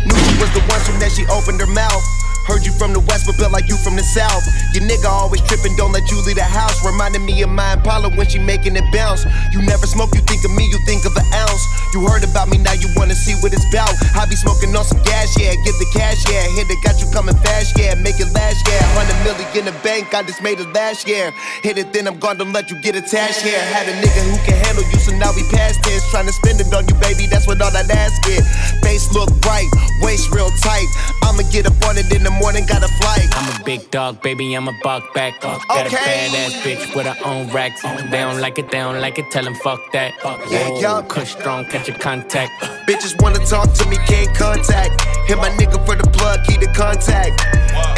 Knew 0.07 0.17
she 0.17 0.35
was 0.41 0.51
the 0.55 0.63
one 0.69 0.81
soon 0.81 1.03
as 1.03 1.15
she 1.15 1.27
opened 1.27 1.61
her 1.61 1.67
mouth. 1.67 2.03
Heard 2.47 2.67
you 2.67 2.73
from 2.75 2.93
the 2.93 3.01
west, 3.01 3.27
but 3.27 3.39
built 3.39 3.53
like 3.53 3.69
you 3.69 3.77
from 3.77 3.95
the 3.97 4.03
south. 4.03 4.43
Your 4.75 4.83
nigga 4.85 5.07
always 5.07 5.41
tripping, 5.43 5.77
don't 5.77 5.93
let 5.93 6.11
you 6.11 6.19
leave 6.27 6.37
the 6.37 6.45
house. 6.45 6.85
Reminding 6.85 7.25
me 7.25 7.41
of 7.43 7.51
my 7.51 7.75
Impala 7.75 8.11
when 8.11 8.27
she 8.29 8.39
making 8.39 8.75
it 8.77 8.85
bounce. 8.93 9.25
You 9.53 9.63
never 9.63 9.87
smoke, 9.87 10.11
you 10.15 10.23
think 10.27 10.45
of 10.45 10.51
me, 10.51 10.67
you 10.67 10.79
think 10.85 11.07
of 11.07 11.15
an 11.15 11.27
ounce. 11.47 11.63
You 11.95 12.03
heard 12.09 12.25
about 12.25 12.49
me, 12.49 12.59
now 12.59 12.73
you 12.75 12.89
wanna 12.97 13.15
see 13.15 13.35
what 13.45 13.53
it's 13.53 13.63
about. 13.71 13.95
I 14.19 14.27
be 14.27 14.35
smoking 14.35 14.75
on 14.75 14.85
some 14.85 15.03
gas, 15.05 15.39
yeah, 15.39 15.55
get 15.63 15.77
the 15.79 15.87
cash, 15.95 16.25
yeah. 16.27 16.43
Hit 16.59 16.67
it, 16.67 16.81
got 16.83 16.99
you 16.99 17.07
coming 17.13 17.37
fast, 17.47 17.79
yeah. 17.79 17.95
Make 17.95 18.19
it 18.19 18.33
last, 18.35 18.67
yeah. 18.67 18.83
Hundred 18.99 19.19
million 19.23 19.47
in 19.55 19.65
the 19.71 19.77
bank, 19.87 20.11
I 20.15 20.23
just 20.27 20.43
made 20.43 20.59
it 20.59 20.73
last 20.75 21.07
year. 21.07 21.31
Hit 21.63 21.79
it, 21.79 21.93
then 21.93 22.09
I'm 22.09 22.19
gone, 22.19 22.39
don't 22.39 22.53
let 22.53 22.71
you 22.71 22.81
get 22.81 22.97
attached, 22.97 23.47
yeah. 23.47 23.63
Had 23.71 23.87
a 23.87 23.95
nigga 24.03 24.21
who 24.27 24.37
can 24.43 24.59
handle 24.67 24.85
you, 24.91 24.99
so 24.99 25.15
now 25.15 25.31
we 25.37 25.45
past 25.55 25.83
tense. 25.85 26.03
Trying 26.11 26.27
to 26.27 26.33
spend 26.33 26.61
it 26.61 26.73
on 26.75 26.89
you, 26.89 26.97
baby, 26.99 27.27
that's 27.31 27.47
what 27.47 27.63
all 27.63 27.71
that 27.71 27.87
ass 27.91 28.19
get. 28.27 28.43
Face 28.83 29.07
look 29.13 29.31
bright, 29.41 29.69
waist 30.01 30.33
real 30.35 30.51
tight. 30.65 30.89
I'ma 31.23 31.47
get 31.53 31.67
up 31.67 31.79
on 31.87 31.99
it 31.99 32.11
in 32.11 32.25
the 32.25 32.32
morning, 32.41 32.67
got 32.67 32.83
a 32.83 32.89
flight. 32.89 33.29
I'm 33.33 33.61
a 33.61 33.65
big 33.65 33.91
dog, 33.91 34.23
baby, 34.23 34.55
I'm 34.55 34.69
a 34.69 34.73
buck 34.83 35.13
back. 35.15 35.41
Got 35.41 35.63
a 35.71 35.87
Okay. 35.87 35.97
badass 35.97 36.53
bitch 36.63 36.95
with 36.95 37.07
her 37.07 37.17
own 37.25 37.49
racks. 37.51 37.83
They 37.83 38.19
don't 38.19 38.41
like 38.41 38.59
it, 38.59 38.71
they 38.71 38.79
don't 38.79 39.01
like 39.01 39.19
it, 39.19 39.31
tell 39.31 39.45
them 39.45 39.55
fuck 39.57 39.81
that. 39.93 40.13
Yeah, 40.51 40.69
Whoa, 40.69 40.81
yup. 40.81 41.09
Kush 41.09 41.33
strong, 41.33 41.65
catch 41.67 41.89
your 41.89 41.99
contact. 41.99 42.53
Bitches 42.89 43.21
wanna 43.23 43.45
talk 43.47 43.73
to 43.75 43.89
me, 43.89 43.97
can't 44.07 44.35
contact. 44.37 45.01
Hit 45.27 45.39
my 45.39 45.51
nigga 45.51 45.85
for 45.87 45.97
the 45.97 46.09
plug, 46.11 46.41
keep 46.47 46.61
the 46.61 46.69
contact. 46.75 47.33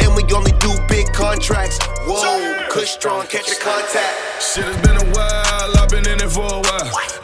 And 0.03 0.15
we 0.15 0.23
only 0.33 0.51
do 0.59 0.71
big 0.87 1.11
contracts. 1.13 1.79
Whoa, 2.07 2.67
Kush 2.69 2.89
strong, 2.91 3.25
catch 3.27 3.47
the 3.47 3.55
contact. 3.61 4.15
Shit, 4.41 4.65
it's 4.65 4.81
been 4.87 4.97
a 4.97 5.05
while, 5.15 5.77
I've 5.79 5.89
been 5.89 6.07
in 6.07 6.19
it 6.21 6.29
for 6.31 6.45
a 6.45 6.59
while. 6.61 6.91
Ask 6.95 7.14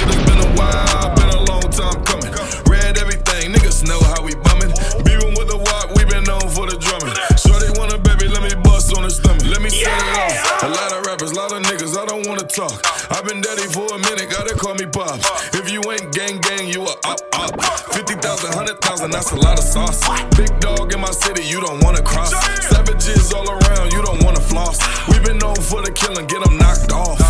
Shit, 0.00 0.16
it's 0.16 0.24
been 0.24 0.40
a 0.40 0.50
while, 0.56 1.12
been 1.12 1.28
a 1.28 1.44
long 1.44 1.60
time 1.68 2.00
coming. 2.08 2.32
Read 2.72 2.96
everything, 2.96 3.52
niggas 3.52 3.84
know 3.84 4.00
how 4.00 4.24
we 4.24 4.32
bumming. 4.32 4.72
Beating 5.04 5.36
with 5.36 5.52
the 5.52 5.60
walk, 5.60 5.92
we 5.92 6.08
been 6.08 6.24
known 6.24 6.48
for 6.48 6.64
the 6.64 6.80
drumming. 6.80 7.12
Shorty 7.36 7.68
want 7.76 7.92
a 7.92 8.00
baby, 8.00 8.32
let 8.32 8.40
me 8.40 8.56
bust 8.64 8.96
on 8.96 9.04
her 9.04 9.12
stomach. 9.12 9.44
Let 9.44 9.60
me 9.60 9.68
set 9.68 9.92
it 9.92 10.16
off. 10.16 10.64
A 10.64 10.72
lot 10.72 10.96
of 10.96 11.04
rappers, 11.04 11.32
a 11.32 11.36
lot 11.36 11.52
of 11.52 11.60
niggas, 11.68 12.00
I 12.00 12.08
don't 12.08 12.24
wanna 12.24 12.48
talk. 12.48 12.80
I've 13.12 13.28
been 13.28 13.44
daddy 13.44 13.68
for 13.68 13.92
a 13.92 14.00
minute, 14.08 14.32
gotta 14.32 14.56
call 14.56 14.72
me 14.72 14.88
pops. 14.88 15.28
If 15.52 15.68
you 15.68 15.84
ain't 15.92 16.16
gang 16.16 16.40
gang, 16.40 16.72
you 16.72 16.80
a 16.80 16.96
up 17.04 17.20
up. 17.36 17.60
50,000, 17.92 18.24
100,000, 18.56 19.10
that's 19.12 19.32
a 19.32 19.36
lot 19.36 19.60
of 19.60 19.64
sauce. 19.68 20.00
Big 20.32 20.48
dog 20.64 20.96
in 20.96 21.00
my 21.04 21.12
city, 21.12 21.44
you 21.44 21.60
don't 21.60 21.84
wanna 21.84 22.00
cross. 22.00 22.32
Savages 22.72 23.36
all 23.36 23.44
around, 23.44 23.92
you 23.92 24.00
don't 24.00 24.24
wanna 24.24 24.40
floss. 24.40 24.80
we 25.12 25.20
been 25.20 25.36
known 25.36 25.60
for 25.60 25.84
the 25.84 25.92
killing, 25.92 26.24
get 26.24 26.40
them 26.40 26.56
knocked 26.56 26.88
off. 26.88 27.20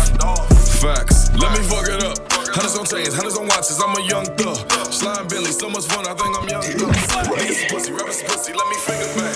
Facts, 0.79 1.35
let 1.35 1.51
me 1.51 1.59
fuck 1.67 1.91
it 1.91 1.99
up. 1.99 2.40
Hundreds 2.53 2.77
on 2.77 2.85
chains, 2.85 3.15
hundreds 3.15 3.37
on 3.37 3.47
watches, 3.47 3.79
I'm 3.79 3.95
a 3.95 4.01
young 4.01 4.25
thug. 4.35 4.59
Slime 4.91 5.27
Billy, 5.27 5.51
so 5.51 5.69
much 5.69 5.85
fun, 5.85 6.03
I 6.05 6.13
think 6.13 6.35
I'm 6.35 6.49
young 6.49 6.61
thug. 6.61 6.91
Niggas 7.31 7.69
pussy, 7.71 7.91
rappers 7.93 8.21
pussy, 8.23 8.51
let 8.51 8.67
me 8.67 8.75
finger 8.83 9.07
back. 9.15 9.35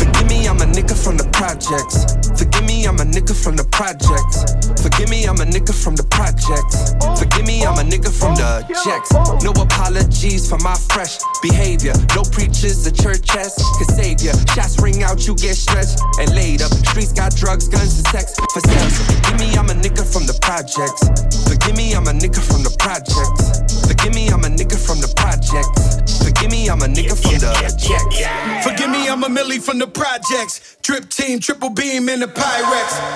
Forgive 0.00 0.26
me, 0.28 0.48
I'm 0.48 0.56
a 0.56 0.64
nigga 0.64 0.96
from 0.96 1.18
the 1.18 1.28
projects. 1.36 2.08
Forgive 2.32 2.64
me, 2.64 2.69
I'm 2.86 2.96
a 2.96 3.04
nigga 3.04 3.34
from 3.34 3.56
the 3.56 3.64
projects. 3.64 4.44
Forgive 4.82 5.10
me, 5.10 5.24
I'm 5.24 5.40
a 5.40 5.44
nigga 5.44 5.74
from 5.74 5.96
the 5.96 6.04
projects. 6.04 6.94
Forgive 7.18 7.46
me, 7.46 7.64
I'm 7.64 7.78
a 7.78 7.84
nigga 7.84 8.08
from 8.08 8.34
the 8.34 8.64
jacks. 8.84 9.12
No 9.44 9.50
apologies 9.52 10.48
for 10.48 10.58
my 10.58 10.74
fresh 10.88 11.18
behavior. 11.42 11.92
No 12.16 12.22
preachers, 12.22 12.84
the 12.84 12.92
church 12.92 13.28
has 13.32 13.54
can 13.78 13.88
save 13.96 14.20
ya. 14.22 14.32
Shots 14.54 14.80
ring 14.80 15.02
out, 15.02 15.26
you 15.26 15.34
get 15.34 15.56
stretched 15.56 16.00
and 16.18 16.34
laid 16.34 16.62
up. 16.62 16.72
Streets 16.88 17.12
got 17.12 17.34
drugs, 17.36 17.68
guns, 17.68 17.98
and 17.98 18.06
sex 18.08 18.36
for 18.52 18.60
sale. 18.60 18.90
Forgive 19.08 19.38
me, 19.40 19.48
I'm 19.56 19.68
a 19.68 19.76
nigga 19.76 20.04
from 20.04 20.26
the 20.26 20.36
projects. 20.40 21.04
Forgive 21.48 21.76
me, 21.76 21.94
I'm 21.94 22.06
a 22.08 22.12
nigga 22.12 22.40
from 22.40 22.62
the 22.62 22.72
projects. 22.78 23.60
Forgive 23.86 24.14
me, 24.14 24.28
I'm 24.28 24.44
a 24.44 24.50
nigga 24.50 24.78
from 24.78 25.00
the 25.00 25.10
projects. 25.16 26.00
Forgive 26.22 26.50
me, 26.50 26.68
I'm 26.68 26.82
a 26.82 26.88
nigga 26.88 27.16
from 27.16 27.36
the 27.40 27.52
jacks. 27.76 28.64
Forgive 28.64 28.90
me, 28.90 29.08
I'm 29.08 29.24
a 29.24 29.28
Millie 29.28 29.58
from 29.58 29.78
the 29.78 29.86
projects. 29.86 30.76
Drip 30.82 31.08
team, 31.10 31.40
triple 31.40 31.70
beam 31.70 32.08
in 32.08 32.20
the 32.20 32.28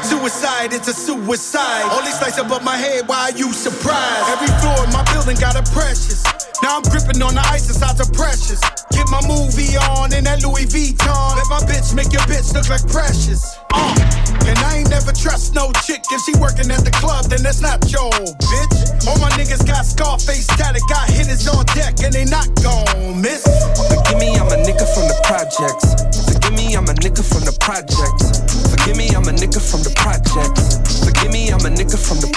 Suicide, 0.03 0.73
it's 0.73 0.89
a 0.89 0.93
suicide. 0.93 1.87
Only 1.95 2.11
slice 2.11 2.39
above 2.39 2.65
my 2.65 2.77
head, 2.77 3.07
why 3.07 3.31
are 3.31 3.37
you 3.39 3.53
surprised? 3.53 4.27
Every 4.27 4.51
floor 4.59 4.83
in 4.83 4.91
my 4.91 5.07
building 5.15 5.39
got 5.39 5.55
a 5.55 5.63
precious. 5.71 6.27
Now 6.63 6.79
I'm 6.79 6.83
gripping 6.83 7.23
on 7.23 7.39
the 7.39 7.45
ice 7.47 7.69
inside 7.71 7.95
the 7.95 8.11
precious. 8.19 8.59
Get 8.91 9.07
my 9.15 9.23
movie 9.23 9.79
on 9.95 10.11
in 10.11 10.25
that 10.25 10.43
Louis 10.43 10.67
Vuitton. 10.67 11.39
Let 11.39 11.47
my 11.47 11.63
bitch 11.71 11.95
make 11.95 12.11
your 12.11 12.27
bitch 12.27 12.51
look 12.51 12.67
like 12.67 12.83
precious. 12.91 13.59
Uh, 13.71 13.95
and 14.43 14.59
I 14.59 14.83
ain't 14.83 14.91
never 14.91 15.13
trust 15.13 15.55
no 15.55 15.71
chick. 15.87 16.03
If 16.11 16.27
she 16.27 16.35
working 16.43 16.67
at 16.75 16.83
the 16.83 16.91
club, 16.99 17.31
then 17.31 17.47
that's 17.47 17.63
not 17.63 17.79
your 17.95 18.11
bitch. 18.11 19.07
All 19.07 19.19
my 19.23 19.31
niggas 19.39 19.63
got 19.63 19.87
Scarface 19.87 20.51
static, 20.51 20.83
got 20.91 21.07
hitters 21.07 21.47
on 21.47 21.63
deck, 21.79 22.03
and 22.03 22.11
they 22.11 22.25
not 22.27 22.51
gon' 22.59 23.23
miss. 23.23 23.47
Forgive 23.87 24.19
me, 24.19 24.35
I'm 24.35 24.51
a 24.51 24.59
nigga 24.67 24.83
from 24.83 25.07
the 25.07 25.19
projects. 25.23 25.95
Forgive 26.27 26.59
me, 26.59 26.75
I'm 26.75 26.91
a 26.91 26.97
nigga 26.99 27.23
from 27.23 27.47
the 27.47 27.55
projects. 27.63 28.54
Forgive 28.85 28.99
me, 28.99 29.17
I'm 29.17 29.25
a 29.25 29.33
nigga 29.33 29.63
from 29.63 29.83
the 29.83 29.89
projects. 29.97 30.77
Forgive 31.03 31.33
me, 31.33 31.49
I'm 31.49 31.65
a 31.65 31.71
nigga 31.71 31.97
from 31.97 32.21
the. 32.21 32.29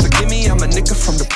Forgive 0.00 0.30
me, 0.30 0.48
I'm 0.48 0.56
a 0.56 0.66
nigga 0.66 0.96
from 0.96 1.18
the. 1.18 1.26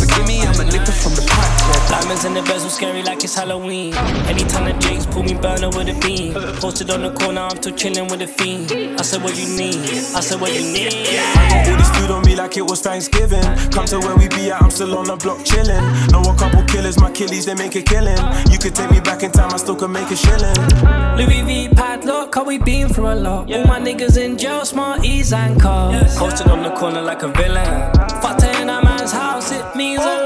Forgive 0.00 0.26
me, 0.26 0.40
I'm 0.40 0.58
a 0.58 0.64
nigga 0.64 0.90
from 0.90 1.12
the 1.12 1.20
projects. 1.28 1.63
Diamonds 1.94 2.24
in 2.24 2.34
the 2.34 2.42
bezel, 2.42 2.70
scary 2.70 3.04
like 3.04 3.22
it's 3.22 3.36
Halloween. 3.36 3.94
Anytime 4.26 4.64
the 4.64 4.72
Jakes 4.80 5.06
pull 5.06 5.22
me 5.22 5.34
burner 5.34 5.68
with 5.68 5.88
a 5.88 5.94
beam. 6.00 6.34
Posted 6.58 6.90
on 6.90 7.02
the 7.02 7.12
corner, 7.12 7.42
I'm 7.42 7.56
still 7.62 7.72
chilling 7.76 8.08
with 8.08 8.20
a 8.20 8.26
fiend. 8.26 8.72
I 8.98 9.02
said, 9.02 9.22
What 9.22 9.38
you 9.38 9.46
need? 9.56 9.78
I 10.10 10.18
said, 10.18 10.40
What 10.40 10.52
you 10.52 10.62
need? 10.72 10.90
I 10.90 11.48
got 11.50 11.68
all 11.70 11.76
this 11.76 11.90
food 11.96 12.10
on 12.10 12.26
me 12.26 12.34
like 12.34 12.56
it 12.56 12.66
was 12.66 12.80
Thanksgiving. 12.80 13.44
Come 13.70 13.86
to 13.86 14.00
where 14.00 14.16
we 14.16 14.26
be 14.26 14.50
at, 14.50 14.60
I'm 14.60 14.72
still 14.72 14.98
on 14.98 15.04
the 15.04 15.14
block 15.14 15.44
chilling. 15.44 15.84
Know 16.10 16.22
a 16.22 16.34
couple 16.36 16.64
killers, 16.64 16.98
my 16.98 17.12
killies, 17.12 17.46
they 17.46 17.54
make 17.54 17.76
a 17.76 17.82
killing. 17.82 18.18
You 18.50 18.58
could 18.58 18.74
take 18.74 18.90
me 18.90 18.98
back 18.98 19.22
in 19.22 19.30
time, 19.30 19.52
I 19.54 19.56
still 19.58 19.76
could 19.76 19.90
make 19.90 20.10
a 20.10 20.16
shilling. 20.16 20.58
Louis 21.16 21.42
V 21.42 21.68
padlock, 21.76 22.34
how 22.34 22.42
we 22.42 22.58
been 22.58 22.88
through 22.88 23.12
a 23.12 23.14
lot. 23.14 23.52
All 23.52 23.66
my 23.66 23.78
niggas 23.78 24.18
in 24.18 24.36
jail, 24.36 24.64
smart 24.64 25.04
E's 25.04 25.32
and 25.32 25.60
cars. 25.60 26.18
Posted 26.18 26.48
on 26.48 26.64
the 26.64 26.74
corner 26.74 27.02
like 27.02 27.22
a 27.22 27.28
villain. 27.28 27.92
Fucked 28.20 28.42
in 28.42 28.68
a 28.68 28.82
man's 28.82 29.12
house, 29.12 29.52
it 29.52 29.76
means 29.76 30.02
a 30.02 30.23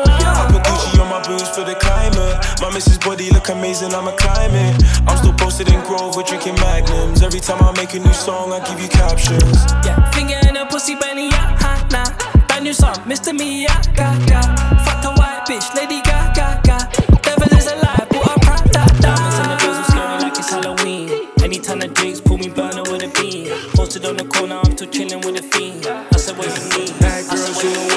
my 1.19 1.29
boots 1.29 1.49
for 1.57 1.65
the 1.65 1.75
climate. 1.75 2.37
My 2.61 2.71
missus 2.73 2.99
body 2.99 3.31
look 3.31 3.49
amazing, 3.49 3.95
I'ma 3.95 4.13
climb 4.13 4.55
it. 4.55 4.83
I'm 5.07 5.17
still 5.19 5.33
posted 5.33 5.69
in 5.69 5.81
Grove, 5.83 6.17
we're 6.17 6.23
drinking 6.23 6.55
magnums. 6.57 7.23
Every 7.23 7.41
time 7.41 7.63
I 7.63 7.73
make 7.77 7.95
a 7.95 7.99
new 7.99 8.13
song, 8.13 8.53
I 8.53 8.61
give 8.65 8.81
you 8.81 8.89
captions. 8.89 9.59
Yeah, 9.85 9.99
finger 10.11 10.39
in 10.49 10.57
a 10.57 10.67
pussy, 10.67 10.95
Benny, 10.95 11.29
yeah, 11.29 11.57
ha, 11.59 11.73
nah. 11.91 12.47
Brand 12.47 12.65
new 12.65 12.73
song, 12.73 12.97
Mr. 13.07 13.33
Miyagi, 13.33 13.97
ga. 13.97 14.41
Fuck 14.85 15.05
a 15.05 15.11
white 15.19 15.45
bitch, 15.49 15.75
Lady 15.75 16.01
Gaga, 16.03 16.61
ga. 16.65 16.79
Devil 17.23 17.51
is 17.57 17.67
alive, 17.67 18.07
put 18.11 18.27
a 18.27 18.39
Prada, 18.41 18.85
Diamonds 19.03 19.39
in 19.39 19.49
the 19.51 19.57
bezel, 19.59 19.85
scary 19.91 20.23
like 20.23 20.39
it's 20.39 20.51
Halloween. 20.51 21.29
Anytime 21.43 21.81
the 21.81 21.89
drinks 21.89 22.21
pull 22.21 22.39
me 22.39 22.49
burner 22.49 22.83
with 22.83 23.03
a 23.03 23.11
beam. 23.19 23.49
Posted 23.75 24.05
on 24.05 24.17
the 24.17 24.25
corner, 24.25 24.61
I'm 24.63 24.73
still 24.77 24.89
chilling 24.89 25.21
with 25.23 25.41
a 25.41 25.43
fiend. 25.43 25.87
I 25.87 26.17
said, 26.17 26.37
What 26.37 26.47
you 26.47 26.79
need? 26.79 26.93
Bad 27.01 27.25
I 27.25 27.35
girls, 27.35 27.57
said, 27.57 27.65
you 27.65 27.71
know 27.75 27.81
what 27.81 27.87
it 27.87 27.87
is. 27.87 27.88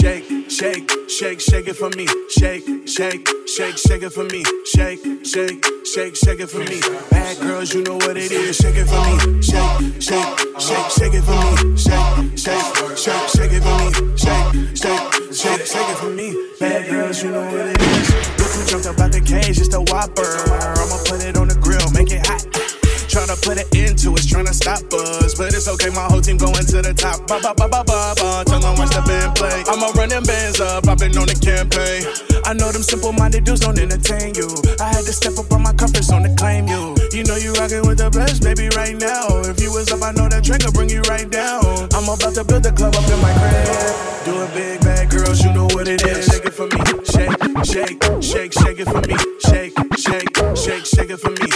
Shake, 0.00 0.24
shake, 0.50 0.90
shake, 1.10 1.40
shake 1.40 1.68
it 1.68 1.74
for 1.76 1.90
me. 1.90 2.06
Shake, 2.30 2.64
shake, 2.88 3.28
shake, 3.46 3.76
shake 3.76 4.02
it 4.02 4.10
for 4.10 4.24
me. 4.24 4.42
Shake, 4.64 5.00
shake, 5.26 5.62
shake, 5.84 6.16
shake 6.16 6.40
it 6.40 6.46
for 6.48 6.60
me. 6.60 6.80
Bad 7.10 7.38
girls, 7.42 7.74
you 7.74 7.82
know 7.82 7.96
what 7.96 8.16
it 8.16 8.32
is. 8.32 8.56
Shake 8.56 8.76
it 8.76 8.86
for 8.86 8.96
me. 9.04 9.42
Shake, 9.42 10.00
shake, 10.00 10.38
shake, 10.58 10.90
shake 10.96 11.12
it 11.12 11.22
for 11.22 11.36
me. 11.36 11.76
Shake, 11.76 12.38
shake, 12.38 12.96
shake, 12.96 13.28
shake 13.28 13.52
it 13.52 13.62
for 13.62 13.76
me. 13.76 14.16
Shake, 14.16 14.48
shake, 14.74 15.34
shake, 15.36 15.66
shake 15.68 15.90
it 15.92 15.98
for 15.98 16.08
me. 16.08 16.32
Bad 16.58 16.88
girls, 16.90 17.22
you 17.22 17.32
know 17.32 17.44
what 17.44 17.66
it 17.66 17.82
is. 17.82 18.10
Look 18.40 18.52
who 18.56 18.64
jumped 18.64 18.86
up 18.86 18.98
out 19.00 19.12
the 19.12 19.20
cage, 19.20 19.56
just 19.58 19.74
a 19.74 19.80
whopper. 19.80 20.32
I'ma 20.80 20.96
put 21.04 21.22
it 21.22 21.36
on 21.36 21.48
the 21.48 21.59
Tryna 23.30 23.46
put 23.46 23.58
it 23.62 23.70
into 23.78 24.10
us, 24.14 24.26
tryna 24.26 24.50
stop 24.50 24.82
us. 24.92 25.38
But 25.38 25.54
it's 25.54 25.68
okay, 25.68 25.90
my 25.90 26.02
whole 26.10 26.20
team 26.20 26.36
going 26.36 26.66
to 26.66 26.82
the 26.82 26.92
top. 26.92 27.28
Ba 27.28 27.38
ba 27.38 27.54
ba 27.54 27.68
ba 27.70 27.84
ba 27.86 28.14
ba. 28.18 28.42
Tell 28.42 28.58
them 28.58 28.74
watch 28.74 28.90
the 28.90 29.02
band 29.06 29.38
play. 29.38 29.62
I'ma 29.70 29.94
run 29.94 30.08
them 30.08 30.24
bands 30.24 30.58
up, 30.58 30.88
I've 30.88 30.98
been 30.98 31.14
on 31.14 31.30
the 31.30 31.38
campaign. 31.38 32.10
I 32.42 32.54
know 32.58 32.72
them 32.74 32.82
simple 32.82 33.12
minded 33.12 33.44
dudes 33.44 33.60
don't 33.60 33.78
entertain 33.78 34.34
you. 34.34 34.50
I 34.82 34.90
had 34.90 35.06
to 35.06 35.14
step 35.14 35.38
up 35.38 35.46
on 35.52 35.62
my 35.62 35.72
comfort 35.74 36.02
zone 36.02 36.26
to 36.26 36.34
claim 36.34 36.66
you. 36.66 36.98
You 37.14 37.22
know 37.22 37.38
you 37.38 37.54
rockin' 37.54 37.86
with 37.86 38.02
the 38.02 38.10
best, 38.10 38.42
baby, 38.42 38.66
right 38.74 38.98
now. 38.98 39.30
If 39.46 39.62
you 39.62 39.70
was 39.70 39.86
up, 39.94 40.02
I 40.02 40.10
know 40.10 40.26
that 40.26 40.42
track 40.42 40.66
will 40.66 40.74
bring 40.74 40.90
you 40.90 41.02
right 41.06 41.30
down. 41.30 41.62
I'm 41.94 42.10
about 42.10 42.34
to 42.34 42.42
build 42.42 42.66
a 42.66 42.72
club 42.74 42.98
up 42.98 43.06
in 43.06 43.20
my 43.22 43.30
crib. 43.30 44.26
Doing 44.26 44.50
big 44.58 44.80
bad 44.82 45.06
girls, 45.06 45.38
you 45.46 45.54
know 45.54 45.70
what 45.70 45.86
it 45.86 46.02
is. 46.02 46.26
Shake 46.26 46.50
it 46.50 46.54
for 46.54 46.66
me, 46.66 46.82
shake, 47.06 47.38
shake, 47.62 47.98
shake, 48.18 48.52
shake 48.58 48.78
it 48.82 48.88
for 48.90 49.02
me, 49.06 49.14
shake, 49.46 49.74
shake, 50.02 50.34
shake, 50.58 50.84
shake 50.84 51.10
it 51.14 51.20
for 51.22 51.30
me, 51.30 51.46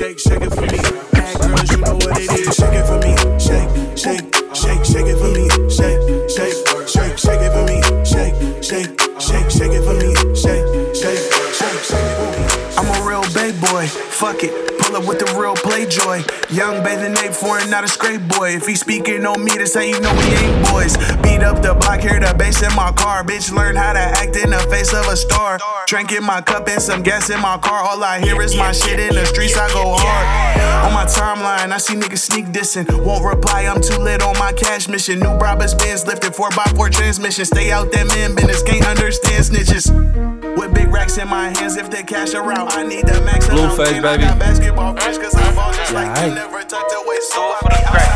shake, 0.00 0.18
shake, 0.18 0.40
it 0.40 0.54
for 0.54 0.62
me. 0.62 0.78
Bad 1.12 1.40
girls, 1.40 1.70
you 1.70 1.76
know 1.76 1.94
what 1.94 2.16
it 2.18 2.32
is. 2.32 2.56
Shake 2.56 2.72
it 2.72 2.86
for 2.88 2.98
me, 3.04 3.12
shake, 3.36 3.68
shake, 3.98 4.24
shake, 4.56 4.84
shake 4.84 5.08
it 5.12 5.18
for 5.20 5.28
me, 5.28 5.44
shake, 5.68 6.00
shake, 6.30 6.56
shake, 6.88 7.18
shake 7.18 7.42
it 7.44 7.52
for 7.52 7.64
me, 7.68 7.82
shake, 8.08 8.34
shake, 8.64 8.96
shake, 9.20 9.50
shake 9.50 9.72
it 9.76 9.84
for 9.84 9.94
me, 10.00 10.14
shake, 10.34 10.64
shake, 10.96 11.20
shake, 11.52 11.82
shake 11.84 12.08
it 12.08 12.16
for 12.16 12.28
me. 12.32 12.78
I'm 12.78 13.02
a 13.02 13.06
real 13.06 13.24
big 13.34 13.60
boy, 13.60 13.86
fuck 13.86 14.42
it. 14.42 14.69
Up 14.90 15.06
with 15.06 15.20
the 15.20 15.38
real 15.38 15.54
play 15.54 15.86
joy. 15.86 16.24
Young 16.50 16.82
bathing 16.82 17.16
ape 17.22 17.32
foreign, 17.32 17.70
not 17.70 17.84
a 17.84 17.88
scrape 17.88 18.26
boy. 18.26 18.56
If 18.56 18.66
he 18.66 18.74
speaking 18.74 19.24
on 19.24 19.44
me, 19.44 19.52
that's 19.56 19.74
how 19.74 19.82
you 19.82 20.00
know 20.00 20.12
we 20.12 20.26
ain't 20.34 20.66
boys. 20.66 20.96
Beat 21.22 21.46
up 21.46 21.62
the 21.62 21.74
block, 21.78 22.00
hear 22.00 22.18
the 22.18 22.34
bass 22.36 22.60
in 22.60 22.74
my 22.74 22.90
car. 22.90 23.22
Bitch, 23.22 23.52
learn 23.54 23.76
how 23.76 23.92
to 23.92 24.00
act 24.00 24.34
in 24.34 24.50
the 24.50 24.58
face 24.68 24.92
of 24.92 25.06
a 25.06 25.16
star. 25.16 25.60
Drinking 25.86 26.24
my 26.24 26.40
cup 26.40 26.66
and 26.66 26.82
some 26.82 27.04
gas 27.04 27.30
in 27.30 27.40
my 27.40 27.56
car. 27.58 27.84
All 27.84 28.02
I 28.02 28.18
hear 28.18 28.42
is 28.42 28.56
my 28.56 28.72
shit 28.72 28.98
in 28.98 29.14
the 29.14 29.24
streets, 29.26 29.56
I 29.56 29.68
go 29.72 29.94
hard. 29.96 30.86
On 30.86 30.92
my 30.92 31.04
timeline, 31.04 31.70
I 31.70 31.78
see 31.78 31.94
niggas 31.94 32.18
sneak 32.18 32.46
dissing. 32.46 32.86
Won't 33.04 33.24
reply, 33.24 33.66
I'm 33.66 33.80
too 33.80 33.98
lit 33.98 34.22
on 34.22 34.36
my 34.38 34.52
cash 34.52 34.88
mission. 34.88 35.20
New 35.20 35.38
Brabus 35.38 35.78
Benz 35.78 36.04
lifted 36.04 36.32
4x4 36.32 36.90
transmission. 36.90 37.44
Stay 37.44 37.70
out 37.70 37.92
that 37.92 38.08
man 38.08 38.34
business, 38.34 38.62
can't 38.64 38.86
understand 38.86 39.44
snitches. 39.44 40.39
With 40.60 40.74
big 40.74 40.92
racks 40.92 41.16
in 41.16 41.26
my 41.26 41.48
hands, 41.58 41.78
if 41.78 41.88
they 41.90 42.02
cash 42.02 42.34
are 42.34 42.52
out, 42.52 42.76
I 42.76 42.82
need 42.82 43.06
the 43.06 43.18
max. 43.22 43.48
and 43.48 43.58
I'm 43.58 43.70
Blueface, 43.70 43.88
clean. 43.88 44.04
I 44.04 44.16
baby. 44.18 44.24
got 44.24 44.38
basketball 44.38 44.94
friends, 44.94 45.16
cause 45.16 45.34
I 45.34 45.54
ball 45.54 45.72
just 45.72 45.94
like 45.94 46.28
you. 46.28 46.34
Never 46.34 46.62
tucked 46.64 46.92
away, 46.92 47.16
so 47.32 47.40
I 47.40 47.60
be 47.64 47.66
outside 47.66 47.94
like 47.94 48.02
Kevin. 48.02 48.09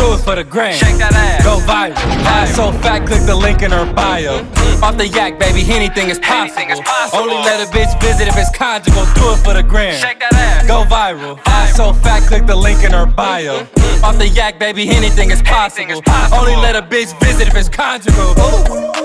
Do 0.00 0.14
it 0.16 0.24
for 0.24 0.34
the 0.34 0.44
gram. 0.44 0.72
Shake 0.72 0.96
that 0.96 1.12
ass. 1.12 1.44
Go 1.44 1.60
viral. 1.68 1.92
Ass 2.24 2.56
so 2.56 2.72
fat, 2.80 3.04
click 3.06 3.20
the 3.28 3.36
link 3.36 3.60
in 3.60 3.70
her 3.70 3.84
bio. 3.92 4.40
Mm-hmm. 4.40 4.84
Off 4.84 4.96
the 4.96 5.06
yak, 5.06 5.38
baby, 5.38 5.60
anything 5.68 6.08
is 6.08 6.18
possible. 6.18 6.80
Only 7.12 7.36
let 7.44 7.60
a 7.60 7.68
bitch 7.68 7.92
visit 8.00 8.26
if 8.26 8.36
it's 8.40 8.48
conjugal. 8.56 9.04
Do 9.12 9.36
it 9.36 9.44
for 9.44 9.52
the 9.52 9.62
gram. 9.62 9.92
Shake 10.00 10.20
that 10.20 10.32
ass. 10.32 10.66
Go 10.66 10.88
viral. 10.88 11.38
Ass 11.44 11.76
so 11.76 11.92
fat, 11.92 12.26
click 12.26 12.46
the 12.46 12.56
link 12.56 12.82
in 12.82 12.92
her 12.92 13.04
bio. 13.04 13.60
Mm-hmm. 13.60 14.04
Off 14.04 14.16
the 14.16 14.28
yak, 14.28 14.58
baby, 14.58 14.88
anything 14.88 15.30
is 15.30 15.42
possible. 15.42 16.00
Only 16.32 16.56
let 16.56 16.76
a 16.76 16.82
bitch 16.82 17.12
visit 17.20 17.48
if 17.48 17.54
it's 17.54 17.68
conjugal. 17.68 18.32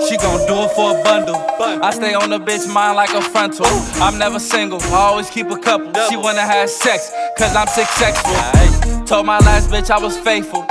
She 0.08 0.16
gon' 0.16 0.40
do 0.48 0.64
it 0.64 0.72
for 0.72 0.96
a 0.96 1.02
bundle. 1.04 1.36
I 1.60 1.92
stay 1.92 2.14
on 2.14 2.30
the 2.30 2.40
bitch 2.40 2.72
mind 2.72 2.96
like 2.96 3.12
a 3.12 3.20
frontal. 3.20 3.66
I'm 4.00 4.16
never 4.16 4.38
single, 4.38 4.80
I 4.80 5.12
always 5.12 5.28
keep 5.28 5.50
a 5.50 5.58
couple. 5.58 5.92
She 6.08 6.16
wanna 6.16 6.40
have 6.40 6.70
sex, 6.70 7.12
cause 7.36 7.54
I'm 7.54 7.68
successful. 7.68 8.95
Told 9.06 9.24
my 9.24 9.38
last 9.38 9.70
bitch 9.70 9.88
I 9.88 9.98
was 9.98 10.18
faithful, 10.18 10.66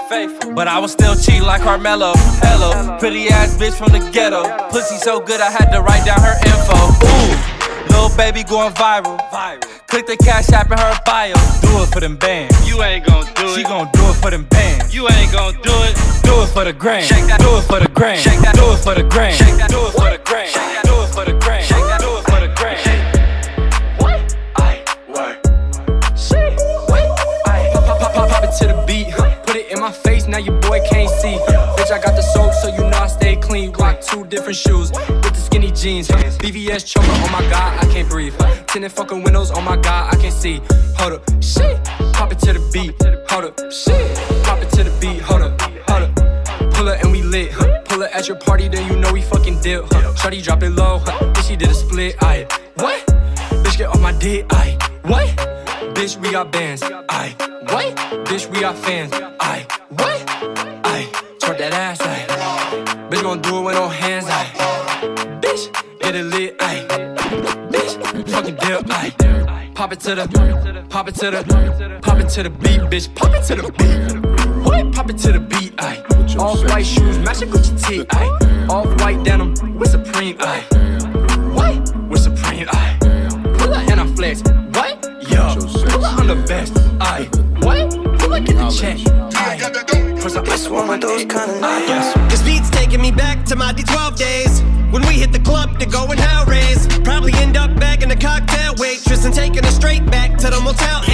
but 0.53 0.67
I 0.67 0.77
was 0.77 0.91
still 0.91 1.15
cheating 1.15 1.43
like 1.43 1.61
Carmelo. 1.61 2.11
Hello, 2.43 2.97
pretty 2.99 3.29
ass 3.29 3.55
bitch 3.55 3.77
from 3.77 3.93
the 3.93 3.99
ghetto. 4.11 4.43
Pussy 4.71 4.97
so 4.97 5.21
good 5.21 5.39
I 5.39 5.49
had 5.49 5.71
to 5.71 5.81
write 5.81 6.05
down 6.05 6.19
her 6.19 6.35
info. 6.43 6.75
Ooh, 6.75 7.31
little 7.87 8.11
baby 8.17 8.43
going 8.43 8.73
viral. 8.73 9.15
Click 9.87 10.05
the 10.07 10.17
cash 10.17 10.49
app 10.49 10.69
in 10.69 10.77
her 10.77 10.99
bio. 11.05 11.33
Do 11.61 11.83
it 11.83 11.87
for 11.93 12.01
them 12.01 12.17
bands. 12.17 12.67
You 12.67 12.83
ain't 12.83 13.05
gon' 13.05 13.23
do 13.35 13.53
it. 13.53 13.55
She 13.55 13.63
gon' 13.63 13.89
do 13.93 14.03
it 14.03 14.15
for 14.15 14.31
them 14.31 14.43
bands. 14.51 14.93
You 14.93 15.07
ain't 15.07 15.31
gon' 15.31 15.53
do 15.63 15.71
it. 15.87 15.95
Do 16.23 16.43
it 16.43 16.47
for 16.51 16.65
the 16.65 16.73
gram. 16.73 17.03
Shake 17.03 17.27
that. 17.27 17.39
Do 17.39 17.55
it 17.55 17.63
for 17.63 17.79
the 17.79 17.87
gram. 17.87 18.17
Shake 18.17 18.39
that. 18.39 18.55
Do 18.55 18.67
it 18.73 18.83
for 18.83 18.95
the 18.95 19.03
gram. 19.03 19.31
Shake 19.31 19.55
that. 19.63 19.69
Do 19.69 19.79
it 19.87 19.91
for 19.95 20.11
the 20.11 20.19
gram. 20.19 20.47
Shake 20.47 20.75
that. 20.75 20.83
Do 20.83 21.01
it 21.01 21.09
for 21.15 21.23
the 21.23 21.39
gram. 21.39 21.84
See. 31.25 31.37
Bitch, 31.77 31.91
I 31.91 31.99
got 31.99 32.15
the 32.15 32.21
soap, 32.21 32.53
so 32.53 32.67
you 32.67 32.83
know 32.89 32.97
I 32.97 33.07
stay 33.07 33.35
clean. 33.35 33.71
Rock 33.71 34.01
two 34.01 34.25
different 34.25 34.57
shoes 34.57 34.91
with 34.91 35.33
the 35.37 35.41
skinny 35.47 35.71
jeans. 35.71 36.07
BVS 36.07 36.85
choker, 36.85 37.07
oh 37.25 37.29
my 37.31 37.43
god, 37.49 37.83
I 37.83 37.85
can't 37.93 38.09
breathe. 38.09 38.35
Tinted 38.67 38.91
fucking 38.91 39.23
windows, 39.23 39.51
oh 39.51 39.61
my 39.61 39.77
god, 39.77 40.13
I 40.13 40.17
can't 40.17 40.33
see. 40.33 40.61
Hold 40.99 41.13
up, 41.13 41.23
shit. 41.41 41.83
Pop 42.13 42.31
it 42.31 42.39
to 42.39 42.53
the 42.53 42.63
beat. 42.73 42.93
Hold 43.29 43.45
up, 43.45 43.55
shit. 43.71 44.05
Pop 44.45 44.59
it 44.61 44.69
to 44.75 44.83
the 44.83 44.93
beat. 45.01 45.21
Hold 45.21 45.41
up, 45.41 45.61
hold 45.89 46.03
up. 46.03 46.73
Pull 46.73 46.87
it 46.87 47.01
and 47.01 47.11
we 47.11 47.21
lit. 47.21 47.51
Huh. 47.51 47.81
Pull 47.85 48.01
it 48.03 48.11
at 48.11 48.27
your 48.27 48.37
party, 48.37 48.67
then 48.67 48.83
you 48.89 48.97
know 48.99 49.11
we 49.11 49.21
fucking 49.21 49.61
dip. 49.61 49.85
Huh. 49.91 50.13
Shawty 50.19 50.43
drop 50.43 50.63
it 50.63 50.71
low. 50.71 50.99
Huh. 50.99 51.33
Bitch, 51.33 51.47
she 51.47 51.55
did 51.55 51.69
a 51.69 51.73
split. 51.73 52.15
Aye, 52.21 52.47
what? 52.75 53.05
Bitch, 53.63 53.77
get 53.77 53.89
off 53.89 54.01
my 54.01 54.13
dick. 54.13 54.45
Aye, 54.51 54.77
what? 55.03 55.27
Bitch, 55.95 56.17
we 56.21 56.31
got 56.31 56.51
bands. 56.51 56.83
Aye, 56.83 57.35
what? 57.71 57.95
Bitch, 58.27 58.49
we 58.51 58.59
got 58.59 58.77
fans. 58.77 59.11
Aye, 59.39 59.65
what? 59.89 60.74
Twerk 61.45 61.59
that 61.59 61.73
ass. 61.73 62.01
Aye, 62.01 62.25
bitch, 63.07 63.21
gon' 63.21 63.39
do 63.39 63.59
it 63.59 63.61
with 63.61 63.75
no 63.75 63.87
hands. 63.87 64.25
Aye, 64.27 64.49
bitch, 65.41 65.71
get 65.99 66.15
it 66.15 66.23
lit. 66.23 66.55
Aye, 66.59 66.87
bitch, 67.69 68.29
fucking 68.29 68.55
dip. 68.55 68.89
Aye, 68.89 69.69
pop 69.75 69.93
it 69.93 69.99
to 69.99 70.15
the, 70.15 70.27
pop 70.89 71.07
it 71.07 71.13
to 71.13 71.29
the, 71.29 71.99
pop 72.01 72.19
it 72.19 72.29
to 72.29 72.41
the 72.41 72.49
beat, 72.49 72.81
bitch. 72.89 73.13
Pop 73.13 73.31
it 73.35 73.43
to 73.43 73.55
the 73.61 73.71
beat. 73.77 74.65
What? 74.65 74.91
Pop 74.91 75.11
it 75.11 75.19
to 75.19 75.33
the 75.33 75.39
beat. 75.39 75.75
Aye, 75.77 76.03
all 76.39 76.57
white 76.65 76.83
shoes, 76.83 77.19
matching 77.19 77.49
Gucci 77.49 77.87
tee. 77.87 78.05
Aye, 78.09 78.67
all 78.67 78.87
white 78.95 79.23
denim 79.23 79.53
with 79.77 79.91
Supreme. 79.91 80.37
Aye, 80.39 80.61
what? 81.53 81.95
With 82.09 82.21
Supreme. 82.23 82.67
Aye, 82.71 82.97
pull 83.59 83.71
up 83.71 83.87
and 83.87 84.01
I 84.01 84.07
flex. 84.15 84.41
What? 84.73 85.03
Yo, 85.29 85.55
pull 85.91 86.05
up 86.05 86.17
on 86.21 86.25
the 86.25 86.43
best. 86.47 86.75
Aye, 86.99 87.29
what? 87.61 87.91
Pull 88.17 88.33
up 88.33 88.43
get 88.43 88.55
the 88.57 88.69
check. 88.71 88.97
Aye, 89.35 89.84
some 90.29 90.45
ice 90.49 90.67
one 90.67 90.89
of 90.89 91.01
those 91.01 91.25
kind 91.25 91.51
of 91.51 91.59
nights. 91.59 92.13
This 92.31 92.41
beat's 92.41 92.69
taking 92.69 93.01
me 93.01 93.11
back 93.11 93.45
to 93.45 93.55
my 93.55 93.73
D12 93.73 94.17
days. 94.17 94.61
When 94.91 95.05
we 95.07 95.15
hit 95.15 95.31
the 95.31 95.39
club 95.39 95.79
to 95.79 95.85
go 95.85 96.05
and 96.05 96.19
hell 96.19 96.45
raise. 96.45 96.87
Probably 96.99 97.33
end 97.33 97.57
up 97.57 97.75
bagging 97.79 98.11
a 98.11 98.15
cocktail 98.15 98.73
waitress 98.77 99.25
and 99.25 99.33
taking 99.33 99.63
her 99.63 99.71
straight 99.71 100.05
back 100.05 100.37
to 100.37 100.49
the 100.49 100.59
motel 100.61 101.01
8. 101.03 101.09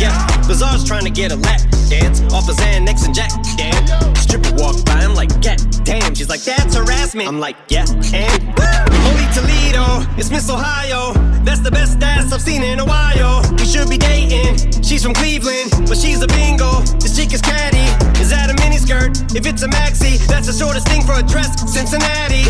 Yeah, 0.00 0.26
Bizarre's 0.46 0.84
trying 0.84 1.04
to 1.04 1.10
get 1.10 1.32
a 1.32 1.36
lap 1.36 1.60
dance 1.88 2.20
off 2.32 2.46
the 2.46 2.52
Xanax 2.52 3.04
and 3.06 3.14
Jack. 3.14 3.30
Damn, 3.56 4.14
stripper 4.16 4.54
walk 4.56 4.84
by, 4.84 5.04
I'm 5.04 5.14
like, 5.14 5.30
yeah, 5.42 5.56
damn. 5.84 6.14
She's 6.14 6.28
like, 6.28 6.42
that's 6.42 6.74
harassment. 6.74 7.28
I'm 7.28 7.40
like, 7.40 7.56
yeah, 7.68 7.86
and 8.12 8.50
Holy 8.58 8.89
Toledo, 9.32 10.02
it's 10.18 10.30
Miss 10.30 10.50
Ohio. 10.50 11.12
That's 11.44 11.60
the 11.60 11.70
best 11.70 12.02
ass 12.02 12.32
I've 12.32 12.42
seen 12.42 12.62
in 12.62 12.80
a 12.80 12.84
while. 12.84 13.42
We 13.52 13.64
should 13.64 13.88
be 13.88 13.96
dating. 13.96 14.82
She's 14.82 15.02
from 15.02 15.14
Cleveland, 15.14 15.70
but 15.88 15.96
she's 15.96 16.20
a 16.22 16.26
bingo. 16.26 16.80
This 16.98 17.16
chick 17.16 17.32
is 17.32 17.40
catty. 17.40 17.86
Is 18.20 18.30
that 18.30 18.50
a 18.50 18.54
miniskirt? 18.54 19.34
If 19.36 19.46
it's 19.46 19.62
a 19.62 19.68
maxi, 19.68 20.18
that's 20.26 20.46
the 20.46 20.52
shortest 20.52 20.88
thing 20.88 21.02
for 21.02 21.14
a 21.14 21.22
dress. 21.22 21.48
Cincinnati. 21.72 22.42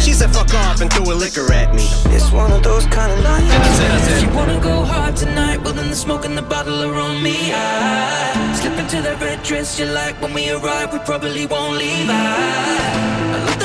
She 0.00 0.12
said 0.12 0.32
fuck 0.32 0.52
off 0.54 0.80
and 0.80 0.92
threw 0.92 1.12
a 1.12 1.14
liquor 1.14 1.52
at 1.52 1.74
me. 1.74 1.86
It's 2.16 2.32
one 2.32 2.50
of 2.52 2.62
those 2.62 2.86
kind 2.86 3.12
of 3.12 3.22
nights. 3.22 3.52
I 3.52 3.72
said, 3.76 3.90
I 3.90 4.00
said, 4.00 4.16
If 4.16 4.28
you 4.28 4.34
wanna 4.34 4.60
go 4.60 4.84
hard 4.84 5.14
tonight, 5.14 5.62
well 5.62 5.74
then 5.74 5.90
the 5.90 5.96
smoke 5.96 6.24
and 6.24 6.36
the 6.36 6.42
bottle 6.42 6.82
are 6.82 6.94
on 6.94 7.22
me. 7.22 7.52
I 7.52 8.58
slip 8.60 8.78
into 8.78 9.02
that 9.02 9.20
red 9.20 9.42
dress 9.42 9.78
you 9.78 9.86
like 9.86 10.20
when 10.20 10.32
we 10.32 10.50
arrive, 10.50 10.92
we 10.92 10.98
probably 11.00 11.46
won't 11.46 11.76
leave. 11.78 12.08
I, 12.08 13.56
I 13.58 13.61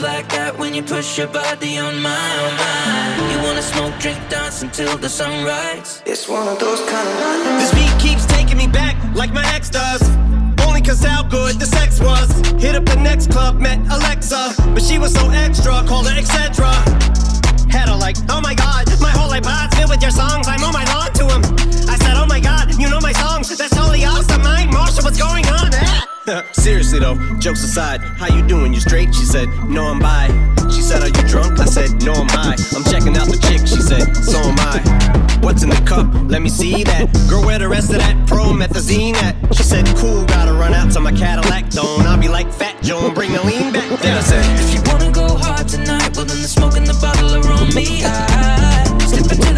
move 0.00 0.08
like 0.08 0.28
that 0.28 0.56
when 0.58 0.74
you 0.74 0.82
push 0.82 1.18
your 1.18 1.26
body 1.26 1.78
on 1.78 2.00
mine, 2.00 2.38
on 2.40 2.56
mine. 2.56 3.32
You 3.32 3.38
wanna 3.42 3.62
smoke, 3.62 3.94
drink, 3.98 4.18
dance 4.28 4.62
until 4.62 4.96
the 4.96 5.08
sunrise. 5.08 6.02
It's 6.06 6.28
one 6.28 6.48
of 6.48 6.58
those 6.58 6.80
kind 6.88 7.08
of 7.08 7.16
nights. 7.20 7.70
This 7.70 7.74
beat 7.74 7.94
keeps 8.00 8.26
taking 8.26 8.56
me 8.56 8.66
back 8.66 8.96
like 9.14 9.32
my 9.32 9.44
ex 9.54 9.70
does. 9.70 10.02
Only 10.66 10.82
cause 10.82 11.02
how 11.02 11.22
good 11.22 11.58
the 11.58 11.66
sex 11.66 12.00
was. 12.00 12.28
Hit 12.62 12.74
up 12.74 12.84
the 12.84 12.96
next 12.96 13.30
club, 13.30 13.60
met 13.60 13.78
Alexa. 13.90 14.54
But 14.74 14.82
she 14.82 14.98
was 14.98 15.12
so 15.12 15.28
extra, 15.30 15.82
called 15.86 16.08
her 16.08 16.16
etc. 16.18 16.66
Had 17.68 17.88
her 17.88 17.96
like, 17.96 18.16
oh 18.28 18.40
my 18.40 18.54
god, 18.54 18.86
my 19.00 19.10
whole 19.10 19.30
iPod's 19.30 19.74
filled 19.76 19.90
with 19.90 20.02
your 20.02 20.12
songs. 20.12 20.46
I 20.48 20.56
mow 20.58 20.72
my 20.72 20.84
lawn 20.92 21.12
to 21.20 21.24
him. 21.32 21.42
I 21.88 21.96
said, 22.02 22.16
oh 22.16 22.26
my 22.26 22.40
god, 22.40 22.74
you 22.80 22.88
know 22.88 23.00
my 23.00 23.12
songs. 23.12 23.48
That's 23.56 23.74
totally 23.74 24.04
awesome. 24.04 24.42
Mike 24.42 24.70
Marshall, 24.70 25.04
what's 25.04 25.18
going 25.18 25.46
on? 25.46 25.70
Ah. 25.74 25.99
Seriously 26.52 27.00
though, 27.00 27.16
jokes 27.38 27.64
aside, 27.64 28.00
how 28.00 28.32
you 28.32 28.46
doing? 28.46 28.72
You 28.72 28.78
straight? 28.80 29.12
She 29.12 29.24
said, 29.24 29.48
No, 29.68 29.86
I'm 29.86 29.98
bi. 29.98 30.28
She 30.70 30.80
said, 30.80 31.02
Are 31.02 31.08
you 31.08 31.28
drunk? 31.28 31.58
I 31.58 31.64
said, 31.64 32.04
No, 32.04 32.12
I'm 32.12 32.28
high. 32.28 32.54
I'm 32.76 32.84
checking 32.84 33.16
out 33.16 33.26
the 33.26 33.38
chick. 33.48 33.66
She 33.66 33.82
said, 33.82 34.14
So 34.14 34.38
am 34.38 34.54
I. 34.60 35.38
What's 35.42 35.64
in 35.64 35.70
the 35.70 35.82
cup? 35.86 36.06
Let 36.30 36.42
me 36.42 36.48
see 36.48 36.84
that. 36.84 37.10
Girl, 37.28 37.44
where 37.44 37.58
the 37.58 37.68
rest 37.68 37.90
of 37.90 37.96
that 37.96 38.14
promethazine 38.28 39.14
at? 39.14 39.34
She 39.56 39.64
said, 39.64 39.86
Cool, 39.96 40.24
gotta 40.26 40.52
run 40.52 40.72
out 40.72 40.92
to 40.92 41.00
my 41.00 41.12
Cadillac. 41.12 41.70
Don't 41.70 42.06
I'll 42.06 42.20
be 42.20 42.28
like 42.28 42.52
Fat 42.52 42.80
Joe 42.80 43.06
and 43.06 43.14
bring 43.14 43.32
the 43.32 43.42
lean 43.42 43.72
back. 43.72 43.88
Then 43.98 44.16
I 44.16 44.20
said, 44.20 44.44
If 44.60 44.74
you 44.74 44.80
wanna 44.86 45.10
go 45.10 45.26
hard 45.36 45.66
tonight, 45.66 46.14
well 46.16 46.26
then 46.26 46.40
the 46.40 46.48
smoke 46.48 46.76
and 46.76 46.86
the 46.86 46.94
bottle 47.00 47.34
are 47.34 47.52
on 47.52 47.74
me. 47.74 48.04
I 48.04 48.86
slip 49.08 49.32
into 49.32 49.49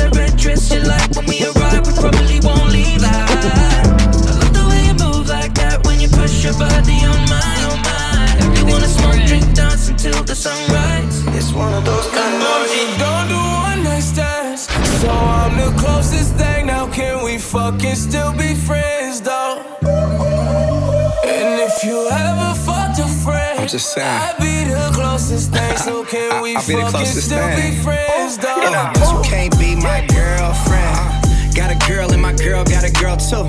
just 23.72 23.94
saying. 23.94 24.06
I'd 24.06 24.37
be 24.38 24.70
the 24.70 24.90
closest 24.92 25.50
thing. 25.50 25.76
So 25.78 26.04
can 26.12 26.30
I- 26.30 26.42
we 26.42 26.54
I'll 26.56 26.66
be 26.66 26.74
the 26.74 26.82
closest 26.90 27.26
still 27.26 27.38
thing. 27.48 27.72
be 27.72 27.78
friends 27.82 28.37
though? 28.37 28.61
And 28.61 28.74
I- 28.74 28.92
You 29.16 29.22
can't 29.22 29.58
be 29.58 29.74
my 29.76 30.04
girlfriend. 30.12 31.54
Got 31.56 31.70
a 31.72 31.78
girl 31.88 32.12
and 32.12 32.20
my 32.20 32.35
girl 32.35 32.64
got 32.64 32.85
a 32.85 32.92
girl 32.92 33.16
too. 33.16 33.48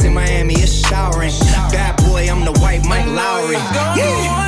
in 0.00 0.14
Miami, 0.14 0.54
it's 0.54 0.72
showering. 0.88 1.32
Bad 1.70 1.96
boy, 2.04 2.28
I'm 2.30 2.44
the 2.44 2.52
white 2.60 2.84
Mike 2.86 3.06
Lowry. 3.06 3.56
Don't 3.74 3.96
do 3.96 4.02
one. 4.28 4.42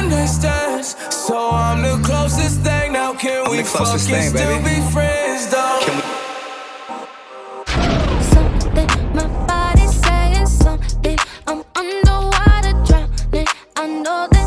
So 1.25 1.51
I'm 1.51 1.83
the 1.83 2.01
closest 2.07 2.61
thing. 2.61 2.93
Now 2.93 3.15
can 3.15 3.45
I'm 3.45 3.51
we 3.51 3.59
the 3.59 3.63
closest 3.65 4.09
fucking 4.09 4.33
thing, 4.33 4.37
still 4.37 4.63
baby. 4.63 4.81
be 4.81 4.93
friends 4.93 5.49
though? 5.49 5.81
My 9.15 9.27
body's 9.47 9.95
saying 10.03 10.47
something. 10.47 11.19
I'm 11.47 11.65
underwater 11.75 12.73
drowning. 12.85 13.47
I 13.77 13.87
know 13.87 14.29
that 14.31 14.45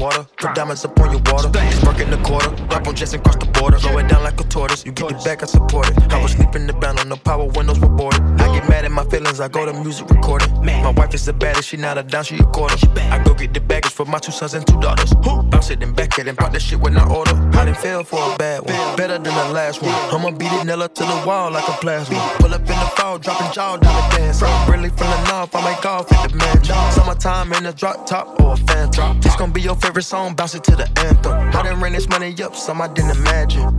water, 0.00 0.26
put 0.38 0.54
diamonds 0.54 0.84
up 0.84 0.98
on 0.98 1.10
your 1.12 1.20
water. 1.26 1.48
Work 1.86 2.00
in 2.00 2.10
the 2.10 2.20
quarter, 2.24 2.50
rap 2.72 2.86
on 2.86 2.96
Jets 2.96 3.12
and 3.12 3.22
cross 3.22 3.36
the 3.36 3.46
border. 3.46 3.78
Slow 3.78 3.98
it 3.98 4.08
down 4.08 4.24
like 4.24 4.40
a 4.40 4.44
tortoise, 4.44 4.84
you 4.84 4.92
get 4.92 5.08
the 5.08 5.14
back, 5.22 5.42
I 5.42 5.46
support 5.46 5.90
it. 5.90 6.12
I 6.12 6.22
was 6.22 6.32
sleeping 6.32 6.66
the 6.66 6.72
band 6.72 6.98
on 6.98 7.08
the 7.10 7.16
power 7.16 7.44
windows 7.44 7.78
were 7.78 7.88
boarded. 7.88 8.22
I 8.50 8.58
get 8.58 8.68
mad 8.68 8.84
at 8.84 8.90
my 8.90 9.04
feelings, 9.04 9.38
I 9.40 9.48
go 9.48 9.64
to 9.64 9.72
music 9.72 10.10
recording. 10.10 10.50
My 10.64 10.90
wife 10.90 11.14
is 11.14 11.24
the 11.24 11.32
baddest, 11.32 11.68
she 11.68 11.76
not 11.76 11.98
a 11.98 12.02
down, 12.02 12.24
she 12.24 12.36
a 12.36 12.42
quarter. 12.42 12.76
I 12.98 13.22
go 13.22 13.32
get 13.32 13.54
the 13.54 13.60
baggage 13.60 13.92
for 13.92 14.04
my 14.04 14.18
two 14.18 14.32
sons 14.32 14.54
and 14.54 14.66
two 14.66 14.80
daughters. 14.80 15.14
Bounce 15.14 15.70
it 15.70 15.82
and 15.82 15.94
back 15.94 16.18
it 16.18 16.26
and 16.26 16.36
pop 16.36 16.52
that 16.52 16.60
shit 16.60 16.80
when 16.80 16.96
I 16.96 17.08
order. 17.08 17.30
I 17.56 17.64
done 17.64 17.74
fell 17.74 18.02
for 18.02 18.34
a 18.34 18.36
bad 18.36 18.62
one, 18.62 18.96
better 18.96 19.18
than 19.18 19.34
the 19.34 19.52
last 19.54 19.82
one. 19.82 19.94
I'ma 20.12 20.32
beat 20.32 20.52
it 20.52 20.64
nail 20.64 20.82
up 20.82 20.94
to 20.96 21.04
the 21.04 21.22
wall 21.24 21.52
like 21.52 21.68
a 21.68 21.72
plasma. 21.80 22.18
Pull 22.40 22.52
up 22.52 22.60
in 22.62 22.66
the 22.66 22.90
fall, 22.96 23.18
dropping 23.18 23.52
jaw 23.52 23.76
down 23.76 23.94
the 23.94 24.16
dance. 24.16 24.42
Really 24.68 24.88
from 24.88 25.06
the 25.06 25.30
north, 25.30 25.54
I 25.54 25.72
make 25.72 25.82
golf 25.82 26.12
at 26.12 26.30
the 26.30 26.36
mansion. 26.36 26.74
Summertime 26.90 27.52
in 27.52 27.66
a 27.66 27.72
drop 27.72 28.04
top 28.06 28.40
or 28.40 28.54
a 28.54 28.56
fan 28.56 28.90
drop. 28.90 29.22
This 29.22 29.36
gon' 29.36 29.52
be 29.52 29.60
your 29.60 29.76
favorite 29.76 30.02
song, 30.02 30.34
bounce 30.34 30.56
it 30.56 30.64
to 30.64 30.74
the 30.74 30.88
anthem. 31.06 31.32
I 31.32 31.62
done 31.62 31.80
ran 31.80 31.92
this 31.92 32.08
money 32.08 32.34
up, 32.42 32.56
some 32.56 32.82
I 32.82 32.88
didn't 32.88 33.16
imagine. 33.16 33.78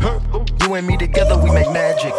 You 0.62 0.74
and 0.76 0.88
me 0.88 0.96
together, 0.96 1.38
we 1.38 1.52
make 1.52 1.70
magic. 1.74 2.14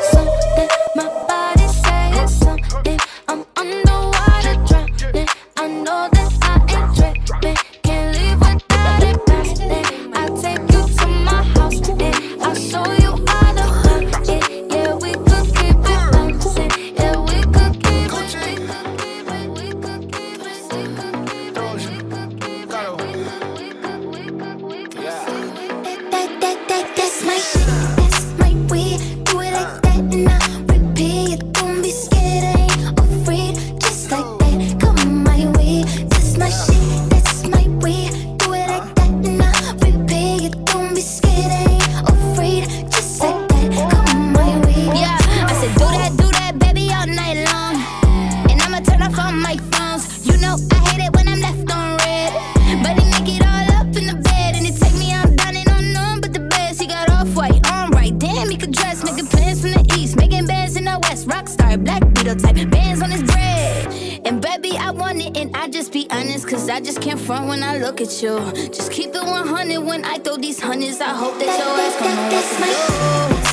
Beetle 62.35 62.55
type, 62.55 62.71
bands 62.71 63.03
on 63.03 63.11
his 63.11 63.23
bread. 63.23 64.23
And 64.25 64.41
baby, 64.41 64.77
I 64.77 64.91
want 64.91 65.21
it, 65.21 65.37
and 65.37 65.55
I 65.57 65.69
just 65.69 65.93
be 65.93 66.07
honest, 66.11 66.49
cause 66.49 66.69
I 66.69 66.81
just 66.81 67.01
can't 67.01 67.21
front 67.21 67.49
when 67.49 67.63
I 67.63 67.79
look 67.79 68.01
at 68.01 68.23
you. 68.23 68.39
Just 68.69 68.91
keep 68.93 69.11
it 69.15 69.23
100 69.23 69.79
when 69.81 70.05
I 70.05 70.19
throw 70.19 70.37
these 70.37 70.61
hundreds. 70.61 71.01
I 71.01 71.11
hope 71.11 71.39
that 71.39 71.47
your 71.47 71.69
ass 71.81 72.01
know 72.01 72.09
what 72.09 73.37
to 73.37 73.39
do. 73.39 73.45
My 73.45 73.52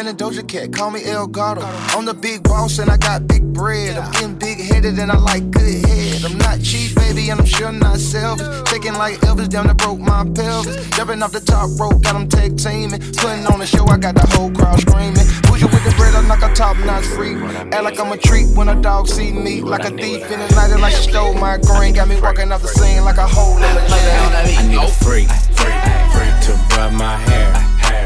And 0.00 0.18
Doja 0.18 0.48
Cat, 0.48 0.72
call 0.72 0.90
me 0.90 1.04
El 1.04 1.26
Gato. 1.26 1.60
I'm 1.62 2.06
the 2.06 2.14
big 2.14 2.42
boss 2.42 2.78
and 2.78 2.90
I 2.90 2.96
got 2.96 3.28
big 3.28 3.44
bread. 3.52 3.98
I'm 3.98 4.34
big 4.34 4.58
headed 4.58 4.98
and 4.98 5.12
I 5.12 5.18
like 5.18 5.50
good 5.50 5.84
head. 5.84 6.24
I'm 6.24 6.38
not 6.38 6.62
cheap, 6.62 6.94
baby, 6.94 7.28
and 7.28 7.38
I'm 7.38 7.46
sure 7.46 7.70
not 7.70 7.98
selfish. 7.98 8.46
Taking 8.72 8.94
like 8.94 9.20
Elvis 9.20 9.50
down 9.50 9.66
that 9.66 9.76
broke 9.76 9.98
my 9.98 10.24
pelvis. 10.34 10.88
Jumping 10.96 11.22
off 11.22 11.32
the 11.32 11.40
top 11.40 11.68
rope, 11.78 12.02
got 12.02 12.14
them 12.14 12.28
tag 12.28 12.56
teaming. 12.56 12.98
Putting 13.18 13.46
on 13.46 13.60
a 13.60 13.66
show, 13.66 13.84
I 13.88 13.98
got 13.98 14.14
the 14.14 14.26
whole 14.34 14.50
crowd 14.50 14.80
screaming. 14.80 15.26
Bougie 15.44 15.66
with 15.66 15.84
the 15.84 15.92
bread, 15.98 16.14
I 16.14 16.26
knock 16.26 16.42
a 16.42 16.52
top 16.54 16.78
notch 16.78 17.04
freak. 17.04 17.36
Act 17.70 17.84
like 17.84 18.00
I'm 18.00 18.10
a 18.10 18.16
treat 18.16 18.48
when 18.56 18.68
a 18.68 18.80
dog 18.80 19.06
see 19.06 19.32
me. 19.32 19.60
Like 19.60 19.84
a 19.84 19.90
thief 19.90 20.24
in 20.32 20.40
the 20.40 20.48
night, 20.56 20.72
and 20.72 20.80
like 20.80 20.94
she 20.94 21.10
stole 21.10 21.34
my 21.34 21.58
green. 21.58 21.92
Got 21.94 22.08
me 22.08 22.18
walking 22.20 22.50
off 22.52 22.62
the 22.62 22.68
scene 22.68 23.04
like 23.04 23.18
a 23.18 23.28
hole 23.28 23.56
in 23.56 23.74
the 23.74 23.82
I 23.84 24.66
need 24.66 24.76
a 24.76 24.88
freak, 25.04 25.28
freak, 25.54 25.80
freak 26.10 26.34
to 26.48 26.52
rub 26.74 26.92
my 26.94 27.16
hair, 27.28 27.52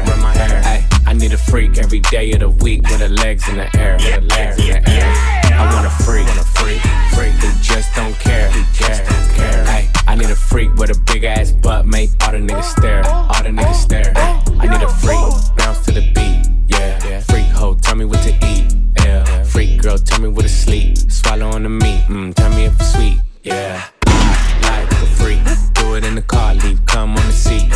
rub 0.05 0.19
my 0.19 0.33
hair. 0.35 0.84
Need 1.15 1.31
a 1.31 1.37
freak 1.37 1.77
every 1.77 2.01
day 2.01 2.33
of 2.33 2.41
the 2.41 2.49
week 2.49 2.83
with 2.83 2.99
her 2.99 3.07
legs 3.07 3.47
in 3.47 3.55
the 3.55 3.69
air, 3.79 3.93
with 3.93 4.13
her 4.13 4.21
legs 4.21 4.59
in 4.59 4.67
the 4.67 4.89
air. 4.89 5.13
I 5.55 5.73
want 5.73 5.87
a 5.87 5.89
freak, 6.03 6.27
want 6.27 6.39
a 6.39 6.43
freak, 6.43 6.81
freak 7.15 7.31
who 7.41 7.63
just 7.63 7.95
don't 7.95 8.13
care, 8.19 8.51
who 8.51 8.61
just 8.73 9.05
don't 9.05 9.29
care. 9.33 9.63
Ay, 9.65 9.89
I 10.07 10.15
need 10.15 10.29
a 10.29 10.35
freak 10.35 10.75
with 10.75 10.91
a 10.91 10.99
big 11.11 11.23
ass 11.23 11.51
butt, 11.51 11.87
make 11.87 12.11
all 12.21 12.31
the 12.31 12.37
niggas 12.37 12.65
stare, 12.65 13.07
all 13.07 13.41
the 13.41 13.49
niggas 13.49 13.75
stare. 13.75 14.13
I 14.59 14.67
need 14.67 14.81
a 14.83 14.89
freak, 14.89 15.17
bounce 15.57 15.85
to 15.85 15.93
the 15.93 16.11
beat, 16.13 16.45
yeah. 16.67 17.21
Freak 17.21 17.47
hoe, 17.47 17.75
tell 17.75 17.95
me 17.95 18.05
what 18.05 18.21
to 18.23 18.35
eat, 18.45 18.75
yeah. 18.99 19.43
Freak 19.43 19.81
girl, 19.81 19.97
tell 19.97 20.19
me 20.19 20.27
what 20.27 20.43
to 20.43 20.49
sleep, 20.49 20.97
swallow 20.97 21.49
on 21.51 21.63
the 21.63 21.69
meat, 21.69 22.03
mm, 22.07 22.35
tell 22.35 22.49
me 22.49 22.65
if 22.65 22.75
it's 22.79 22.93
sweet, 22.93 23.19
yeah. 23.41 23.87
I 24.05 24.81
like 24.83 24.91
a 24.91 25.05
freak. 25.15 25.41
Do 25.75 25.95
it 25.95 26.05
in 26.05 26.15
the 26.15 26.21
car, 26.21 26.53
leave 26.55 26.85
cum 26.85 27.15
on 27.15 27.25
the 27.25 27.31
seat. 27.31 27.71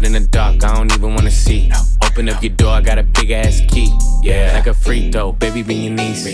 It 0.00 0.06
in 0.06 0.12
the 0.14 0.20
dark, 0.20 0.64
I 0.64 0.76
don't 0.76 0.90
even 0.94 1.14
wanna 1.14 1.30
see. 1.30 1.70
Open 2.02 2.30
up 2.30 2.42
your 2.42 2.54
door, 2.56 2.70
I 2.70 2.80
got 2.80 2.96
a 2.96 3.02
big 3.02 3.32
ass 3.32 3.60
key. 3.68 3.92
Yeah, 4.22 4.52
like 4.54 4.66
a 4.66 4.72
freak 4.72 5.12
though, 5.12 5.32
baby, 5.32 5.62
be 5.62 5.74
your 5.74 5.92
niece. 5.92 6.24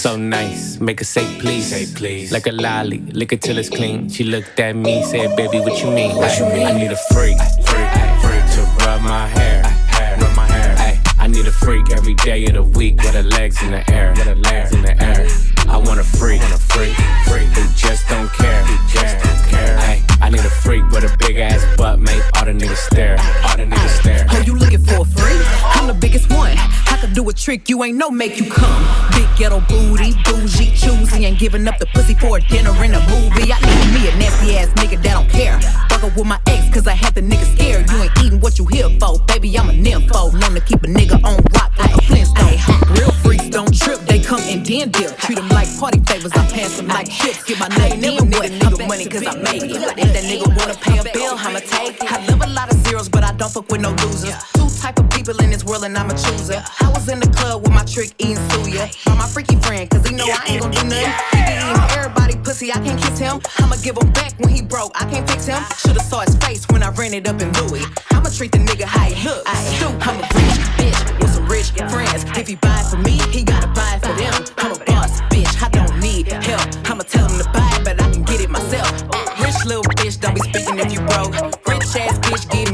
So 0.00 0.16
nice, 0.16 0.80
make 0.80 0.98
her 0.98 1.04
say 1.04 1.24
please. 1.38 1.70
Say 1.70 1.86
please. 1.94 2.32
Like 2.32 2.48
a 2.48 2.52
lolly, 2.52 2.98
lick 2.98 3.32
it 3.32 3.40
till 3.40 3.58
it's 3.58 3.68
clean. 3.68 4.08
She 4.08 4.24
looked 4.24 4.58
at 4.58 4.74
me, 4.74 5.04
said, 5.04 5.36
baby, 5.36 5.60
what 5.60 5.80
you 5.80 5.92
mean? 5.92 6.16
What 6.16 6.36
you 6.36 6.46
mean? 6.46 6.66
I 6.66 6.72
need 6.72 6.90
a 6.90 6.96
freak, 7.12 7.38
freak, 7.62 7.90
freak 8.22 8.44
to 8.54 8.62
rub 8.84 9.02
my 9.02 9.28
hair, 9.28 9.62
hair, 9.62 10.18
rub 10.18 10.34
my 10.34 10.46
hair. 10.46 11.00
I 11.20 11.28
need 11.28 11.46
a 11.46 11.52
freak 11.52 11.92
every 11.92 12.14
day 12.14 12.44
of 12.46 12.54
the 12.54 12.64
week 12.64 12.96
with 12.96 13.14
her 13.14 13.22
legs 13.22 13.62
in 13.62 13.70
the 13.70 13.88
air, 13.88 14.10
with 14.16 14.26
her 14.26 14.34
legs 14.34 14.72
in 14.74 14.82
the 14.82 15.00
air. 15.00 15.28
I 15.68 15.76
want 15.76 16.00
a 16.00 16.04
freak, 16.04 16.40
want 16.40 16.54
a 16.54 16.58
freak, 16.58 16.96
freak 17.28 17.46
who 17.54 17.62
just 17.76 18.08
don't 18.08 18.32
care, 18.32 18.64
who 18.64 18.76
just 18.88 19.22
don't 19.22 19.48
care. 19.48 19.78
Ay, 19.78 20.02
I 20.22 20.30
need 20.30 20.38
a 20.38 20.50
freak 20.50 20.88
with 20.90 21.02
a 21.02 21.16
big 21.18 21.38
ass 21.38 21.66
butt, 21.76 21.98
make 21.98 22.22
all 22.36 22.44
the 22.44 22.52
niggas 22.52 22.76
stare, 22.76 23.16
all 23.44 23.56
the 23.56 23.64
niggas 23.64 24.00
stare. 24.00 24.24
Oh, 24.30 24.40
you 24.46 24.54
looking 24.54 24.78
for 24.78 25.02
a 25.02 25.04
freak? 25.04 25.42
I'm 25.74 25.88
the 25.88 25.94
biggest 25.94 26.30
one. 26.30 26.56
I 26.56 26.96
could 27.00 27.12
do 27.12 27.28
a 27.28 27.32
trick 27.32 27.68
you 27.68 27.82
ain't 27.82 27.98
no 27.98 28.08
make 28.08 28.38
you 28.38 28.48
come. 28.48 28.86
Big 29.10 29.26
ghetto 29.36 29.58
booty, 29.66 30.14
bougie, 30.22 30.70
choosy, 30.76 31.24
and 31.24 31.36
giving 31.36 31.66
up 31.66 31.76
the 31.78 31.86
pussy 31.86 32.14
for 32.14 32.36
a 32.36 32.40
dinner 32.40 32.70
in 32.84 32.94
a 32.94 33.00
movie. 33.10 33.52
I 33.52 33.58
need 33.66 33.98
me 33.98 34.08
a 34.08 34.16
nasty 34.16 34.56
ass 34.56 34.68
nigga 34.78 35.02
that 35.02 35.12
don't 35.12 35.28
care. 35.28 35.58
Fuck 35.90 36.04
up 36.04 36.16
with 36.16 36.26
my 36.26 36.40
ex, 36.46 36.72
cause 36.72 36.86
I 36.86 36.94
had 36.94 37.16
the 37.16 37.20
nigga 37.20 37.44
scared. 37.56 37.90
You 37.90 37.96
ain't 38.02 38.12
eating 38.22 38.38
what 38.38 38.60
you 38.60 38.66
here 38.66 38.88
for, 39.00 39.18
baby. 39.26 39.58
I'm 39.58 39.70
a 39.70 39.72
nympho. 39.72 40.38
Known 40.38 40.54
to 40.54 40.60
keep 40.60 40.84
a 40.84 40.86
nigga 40.86 41.18
on 41.24 41.42
rock 41.50 41.76
like 41.78 41.96
a 41.96 42.02
Flintstone. 42.02 42.62
Real 42.94 43.10
freaks 43.10 43.48
don't 43.48 43.74
trip, 43.76 43.98
they 44.06 44.20
come 44.20 44.40
and 44.42 44.64
then 44.64 44.92
dip. 44.92 45.16
Treat 45.18 45.38
them 45.38 45.48
like 45.48 45.66
party 45.80 45.98
favors, 46.06 46.30
I 46.32 46.46
pass 46.46 46.76
them 46.76 46.86
like 46.86 47.10
chips. 47.10 47.42
Get 47.42 47.58
my 47.58 47.68
name 47.76 48.04
in 48.04 48.30
boy, 48.30 48.46
nigga 48.48 48.86
money 48.86 49.06
cause 49.06 49.26
I 49.26 49.34
make 49.34 49.62
it. 49.64 50.11
That 50.12 50.24
nigga 50.24 50.46
wanna 50.56 50.74
pay 50.74 50.98
a 50.98 51.04
bill, 51.12 51.34
I'ma 51.38 51.60
take 51.60 51.96
it. 51.96 52.12
I 52.12 52.24
live 52.26 52.42
a 52.42 52.46
lot 52.52 52.70
of 52.70 52.78
zeros, 52.86 53.08
but 53.08 53.24
I 53.24 53.32
don't 53.32 53.50
fuck 53.50 53.70
with 53.70 53.80
no 53.80 53.90
losers. 54.04 54.34
Two 54.52 54.68
type 54.80 54.98
of 54.98 55.08
people 55.10 55.36
in 55.40 55.50
this 55.50 55.64
world 55.64 55.84
and 55.84 55.96
I'm 55.96 56.10
a 56.10 56.14
chooser. 56.14 56.62
I 56.80 56.88
was 56.90 57.08
in 57.08 57.18
the 57.20 57.28
club 57.28 57.62
with 57.62 57.72
my 57.72 57.84
trick 57.84 58.12
eating 58.18 58.36
suya. 58.52 58.92
By 59.06 59.14
my 59.16 59.26
freaky 59.26 59.56
friend, 59.56 59.88
cause 59.88 60.06
he 60.06 60.14
know 60.14 60.26
I 60.28 60.44
ain't 60.52 60.62
gon' 60.62 60.70
do 60.70 60.84
nothing. 60.84 61.12
He 61.32 61.40
be 61.48 61.54
eating 61.56 61.88
everybody 61.96 62.36
pussy, 62.44 62.70
I 62.70 62.78
can't 62.84 63.00
kiss 63.00 63.18
him. 63.18 63.40
I'ma 63.58 63.76
give 63.82 63.96
him 63.96 64.12
back 64.12 64.34
when 64.38 64.50
he 64.50 64.60
broke, 64.60 64.92
I 64.94 65.08
can't 65.08 65.28
fix 65.28 65.46
him. 65.46 65.62
Should've 65.78 66.02
saw 66.02 66.20
his 66.20 66.36
face 66.36 66.66
when 66.68 66.82
I 66.82 66.90
ran 66.90 67.14
it 67.14 67.26
up 67.26 67.40
in 67.40 67.50
Louis. 67.64 67.84
I'ma 68.10 68.28
treat 68.28 68.52
the 68.52 68.58
nigga 68.58 68.84
how 68.84 69.08
he 69.08 69.16
look. 69.26 69.48
Stupid. 69.48 70.02
I'm 70.02 70.18
a 70.20 70.28
rich 70.36 70.58
bitch 70.76 71.20
with 71.20 71.32
some 71.32 71.46
rich 71.48 71.70
friends. 71.90 72.24
If 72.36 72.48
he 72.48 72.56
buy 72.56 72.84
for 72.90 72.98
me, 72.98 73.21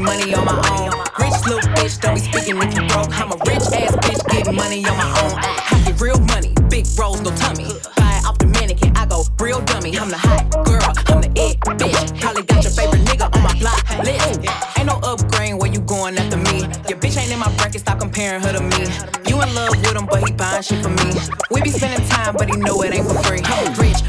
money 0.09 0.33
on 0.33 0.45
my 0.45 0.57
own. 0.73 0.89
Rich 1.21 1.37
little 1.45 1.69
bitch, 1.77 2.01
don't 2.01 2.15
be 2.15 2.21
speaking 2.21 2.57
if 2.57 2.73
you 2.73 2.83
broke. 2.89 3.13
I'm 3.13 3.31
a 3.31 3.37
rich 3.45 3.65
ass 3.77 3.93
bitch 4.03 4.21
getting 4.31 4.55
money 4.55 4.83
on 4.85 4.97
my 4.97 5.09
own. 5.21 5.33
I 5.37 5.75
get 5.85 6.01
real 6.01 6.19
money, 6.33 6.51
big 6.69 6.85
rolls, 6.97 7.21
no 7.21 7.29
tummy. 7.35 7.69
Buy 7.97 8.17
it 8.17 8.25
off 8.25 8.37
the 8.39 8.47
mannequin, 8.47 8.97
I 8.97 9.05
go 9.05 9.23
real 9.39 9.61
dummy. 9.61 9.97
I'm 9.99 10.09
the 10.09 10.17
hot 10.17 10.49
girl, 10.65 10.89
I'm 11.13 11.21
the 11.21 11.29
it 11.37 11.59
bitch. 11.59 12.19
Probably 12.21 12.43
got 12.43 12.63
your 12.63 12.73
favorite 12.73 13.05
nigga 13.05 13.25
on 13.35 13.41
my 13.43 13.53
block 13.61 13.83
list. 14.01 14.41
Ain't 14.77 14.87
no 14.87 14.97
upgrade 15.03 15.55
where 15.59 15.71
you 15.71 15.81
going 15.81 16.17
after 16.17 16.37
me. 16.37 16.57
Your 16.89 16.97
bitch 16.97 17.17
ain't 17.21 17.31
in 17.31 17.37
my 17.37 17.51
bracket, 17.57 17.81
stop 17.81 17.99
comparing 17.99 18.41
her 18.41 18.53
to 18.53 18.61
me. 18.61 18.81
You 19.29 19.35
in 19.43 19.49
love 19.53 19.69
with 19.69 19.95
him, 19.95 20.07
but 20.09 20.27
he 20.27 20.33
buying 20.33 20.63
shit 20.63 20.81
for 20.81 20.89
me. 20.89 21.09
We 21.51 21.61
be 21.61 21.69
spending 21.69 22.07
time, 22.09 22.33
but 22.35 22.49
he 22.49 22.57
know 22.57 22.81
it 22.81 22.95
ain't 22.95 23.05
for 23.05 23.17
free. 23.21 23.41
I'm 23.43 23.73
rich 23.77 24.08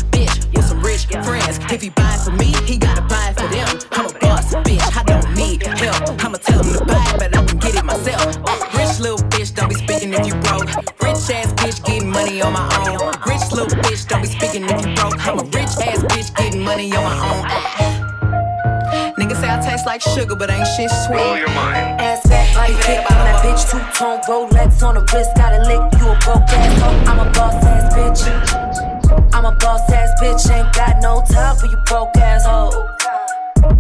like 20.07 20.17
sugar, 20.17 20.35
but 20.35 20.51
ain't 20.51 20.67
shit 20.67 20.91
sweet. 20.91 21.19
Ass 21.19 22.23
fat 22.29 22.55
like 22.57 22.77
kick 22.83 22.99
on 23.11 23.19
that 23.25 23.43
bitch, 23.45 23.71
two 23.71 23.79
tone 23.99 24.21
Rolex 24.29 24.83
on 24.83 24.95
the 24.95 25.01
wrist, 25.13 25.31
gotta 25.37 25.63
lick 25.65 25.81
you 25.99 26.09
a 26.09 26.19
broke 26.25 26.49
ass 26.49 26.81
hoe. 26.81 27.11
I'm 27.11 27.27
a 27.27 27.31
boss 27.33 27.65
ass 27.65 27.95
bitch. 27.95 29.35
I'm 29.35 29.45
a 29.45 29.53
boss 29.53 29.91
ass 29.91 30.11
bitch, 30.21 30.51
ain't 30.51 30.73
got 30.75 30.97
no 31.03 31.23
time 31.31 31.57
for 31.57 31.67
you 31.67 31.77
broke 31.87 32.17
ass 32.17 32.45
hoe. 32.45 32.71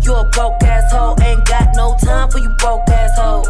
You 0.03 0.15
a 0.15 0.29
broke 0.31 0.63
ass 0.63 0.93
hoe, 0.93 1.17
ain't 1.23 1.45
got 1.47 1.75
no 1.75 1.97
time 2.03 2.31
for 2.31 2.39
you 2.39 2.51
broke 2.59 2.89
ass 2.89 3.17
hoe. 3.17 3.45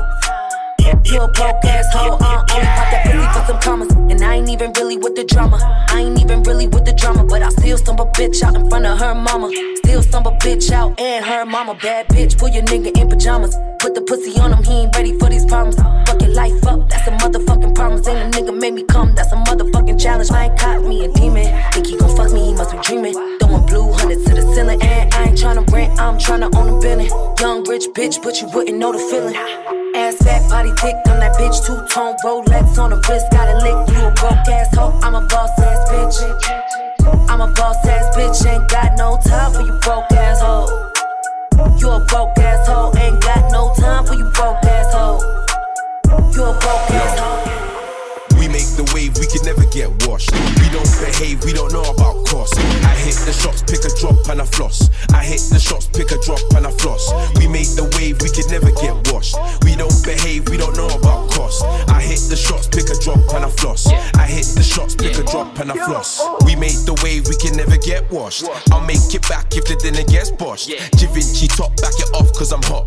You 0.80 1.20
a 1.20 1.28
broke 1.28 1.64
ass 1.64 1.92
hoe, 1.92 2.16
uh, 2.20 2.44
only 2.54 2.66
pop 2.66 2.90
that 2.90 3.04
pussy 3.04 3.40
for 3.40 3.46
some 3.46 3.60
commas. 3.60 3.92
And 4.10 4.22
I 4.22 4.36
ain't 4.36 4.48
even 4.48 4.72
really 4.74 4.96
with 4.96 5.14
the 5.14 5.24
drama. 5.24 5.58
I 5.88 6.00
ain't 6.00 6.20
even 6.20 6.42
really 6.44 6.66
with 6.66 6.84
the 6.84 6.92
drama, 6.92 7.24
but 7.24 7.42
I 7.42 7.48
still 7.50 7.78
stumble 7.78 8.06
bitch 8.06 8.42
out 8.42 8.54
in 8.54 8.68
front 8.68 8.86
of 8.86 8.98
her 8.98 9.14
mama. 9.14 9.50
Still 9.76 10.02
stumble 10.02 10.32
bitch 10.32 10.70
out 10.70 10.98
and 11.00 11.24
her 11.24 11.44
mama. 11.44 11.74
Bad 11.74 12.08
bitch, 12.08 12.38
pull 12.38 12.48
your 12.48 12.62
nigga 12.64 12.96
in 12.96 13.08
pajamas. 13.08 13.56
Put 13.80 13.94
the 13.94 14.02
pussy 14.02 14.38
on 14.40 14.52
him, 14.52 14.62
he 14.62 14.82
ain't 14.82 14.94
ready 14.94 15.18
for 15.18 15.28
these 15.28 15.44
problems. 15.46 15.76
Fuck 16.06 16.20
your 16.22 16.30
life 16.30 16.66
up, 16.66 16.88
that's 16.88 17.08
a 17.08 17.12
motherfucking 17.12 17.74
promise. 17.74 18.06
Ain't 18.06 18.34
a 18.34 18.38
nigga 18.38 18.56
made 18.56 18.74
me 18.74 18.84
come, 18.84 19.14
that's 19.14 19.32
a 19.32 19.36
motherfucking 19.36 20.00
challenge. 20.00 20.30
I 20.30 20.44
ain't 20.44 20.58
caught 20.58 20.82
me 20.82 21.04
a 21.04 21.12
demon. 21.12 21.46
Think 21.72 21.86
he 21.86 21.96
gon' 21.96 22.14
fuck 22.16 22.32
me, 22.32 22.46
he 22.46 22.54
must 22.54 22.72
be 22.72 22.78
dreaming. 22.82 23.14
Throwing 23.40 23.66
blue 23.66 23.90
hundreds 23.92 24.24
to 24.24 24.34
the 24.34 24.42
ceiling, 24.54 24.82
and 24.82 25.14
I 25.14 25.24
ain't 25.28 25.38
tryna 25.38 25.70
rent, 25.72 25.98
I'm 25.98 26.18
tryna 26.18 26.54
own 26.54 26.68
a 26.68 26.80
building. 26.80 27.10
Young 27.40 27.64
rich 27.64 27.86
bitch, 27.94 28.22
but 28.22 28.40
you 28.40 28.48
wouldn't 28.54 28.78
know 28.78 28.92
the 28.92 28.98
feeling. 28.98 29.79
Ass 30.00 30.16
fat, 30.24 30.48
body 30.48 30.72
thick, 30.80 30.96
I'm 31.04 31.20
that 31.20 31.36
bitch. 31.36 31.60
Two 31.66 31.76
tone 31.92 32.16
Rolex 32.24 32.78
on 32.78 32.88
the 32.88 32.96
wrist, 33.06 33.26
gotta 33.30 33.52
lick 33.60 33.76
you 33.92 34.00
a 34.08 34.10
broke 34.12 34.48
ass 34.48 34.74
hoe. 34.74 34.98
I'm 35.02 35.14
a 35.14 35.20
boss 35.20 35.50
ass 35.60 35.90
bitch. 35.90 37.28
I'm 37.28 37.42
a 37.42 37.48
boss 37.52 37.84
ass 37.84 38.16
bitch, 38.16 38.46
ain't 38.48 38.66
got 38.70 38.96
no 38.96 39.18
time 39.22 39.52
for 39.52 39.60
you 39.60 39.78
broke 39.80 40.10
ass 40.12 40.40
hoe. 40.40 40.90
You 41.76 41.90
a 41.90 42.00
broke 42.06 42.38
ass 42.38 42.66
hoe, 42.66 42.96
ain't 42.96 43.20
got 43.20 43.49
washed. 68.30 68.44
I'll 68.72 68.84
make 68.84 69.14
it 69.14 69.28
back 69.28 69.56
if 69.56 69.64
the 69.64 69.76
dinner 69.76 70.04
gets 70.04 70.30
boshed. 70.30 70.68
Givenchy 70.98 71.48
top, 71.48 71.74
back 71.76 71.94
it 71.98 72.14
off 72.14 72.32
cause 72.34 72.52
I'm 72.52 72.62
hot. 72.62 72.86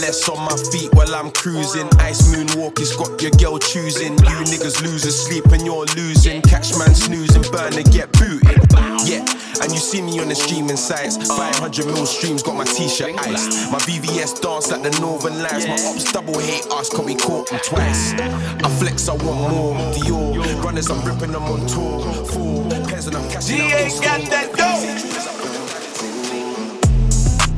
Triple 0.00 0.16
S 0.16 0.28
on 0.30 0.38
my 0.44 0.56
feet 0.72 0.88
while 0.94 1.14
I'm 1.14 1.30
cruising. 1.30 1.88
Ice 2.00 2.32
moonwalk 2.32 2.78
has 2.78 2.96
got 2.96 3.20
your 3.20 3.32
girl 3.32 3.58
choosing. 3.58 4.12
You 4.12 4.40
niggas 4.48 4.82
losing 4.82 5.10
sleep 5.10 5.44
and 5.52 5.66
you're 5.66 5.84
losing. 5.96 6.40
Catch 6.42 6.78
man 6.78 6.94
snoozing, 6.94 7.42
burner 7.52 7.82
get 7.82 8.10
booted. 8.12 8.64
Yeah, 9.04 9.24
and 9.60 9.70
you 9.72 9.78
see 9.78 10.00
me 10.00 10.18
on 10.20 10.28
the 10.28 10.34
streaming 10.34 10.78
sites. 10.78 11.16
500 11.28 11.86
mil 11.86 12.06
streams, 12.06 12.42
got 12.42 12.56
my 12.56 12.64
t-shirt 12.64 13.14
iced. 13.26 13.70
My 13.70 13.78
VVS 13.80 14.40
dance 14.40 14.70
like 14.70 14.82
the 14.82 14.98
Northern 15.00 15.42
Lights. 15.42 15.66
My 15.66 15.74
ops 15.74 16.10
double 16.12 16.38
hate 16.38 16.66
us, 16.72 16.88
cause 16.88 17.04
we 17.04 17.14
caught 17.14 17.50
them 17.50 17.60
twice. 17.62 18.14
I 18.14 18.68
flex, 18.80 19.08
I 19.08 19.14
want 19.14 19.52
more. 19.52 19.76
Dior 19.92 20.64
runners, 20.64 20.90
I'm 20.90 21.04
ripping 21.04 21.32
them 21.32 21.44
on 21.44 21.66
tour. 21.66 22.00
Four 22.32 22.70
pairs 22.88 23.06
and 23.06 23.16
I'm 23.16 23.28
cashing 23.28 23.60
out 23.60 23.80
in 23.80 24.00
got 24.00 24.20
that 24.30 24.48
dope. 24.56 24.80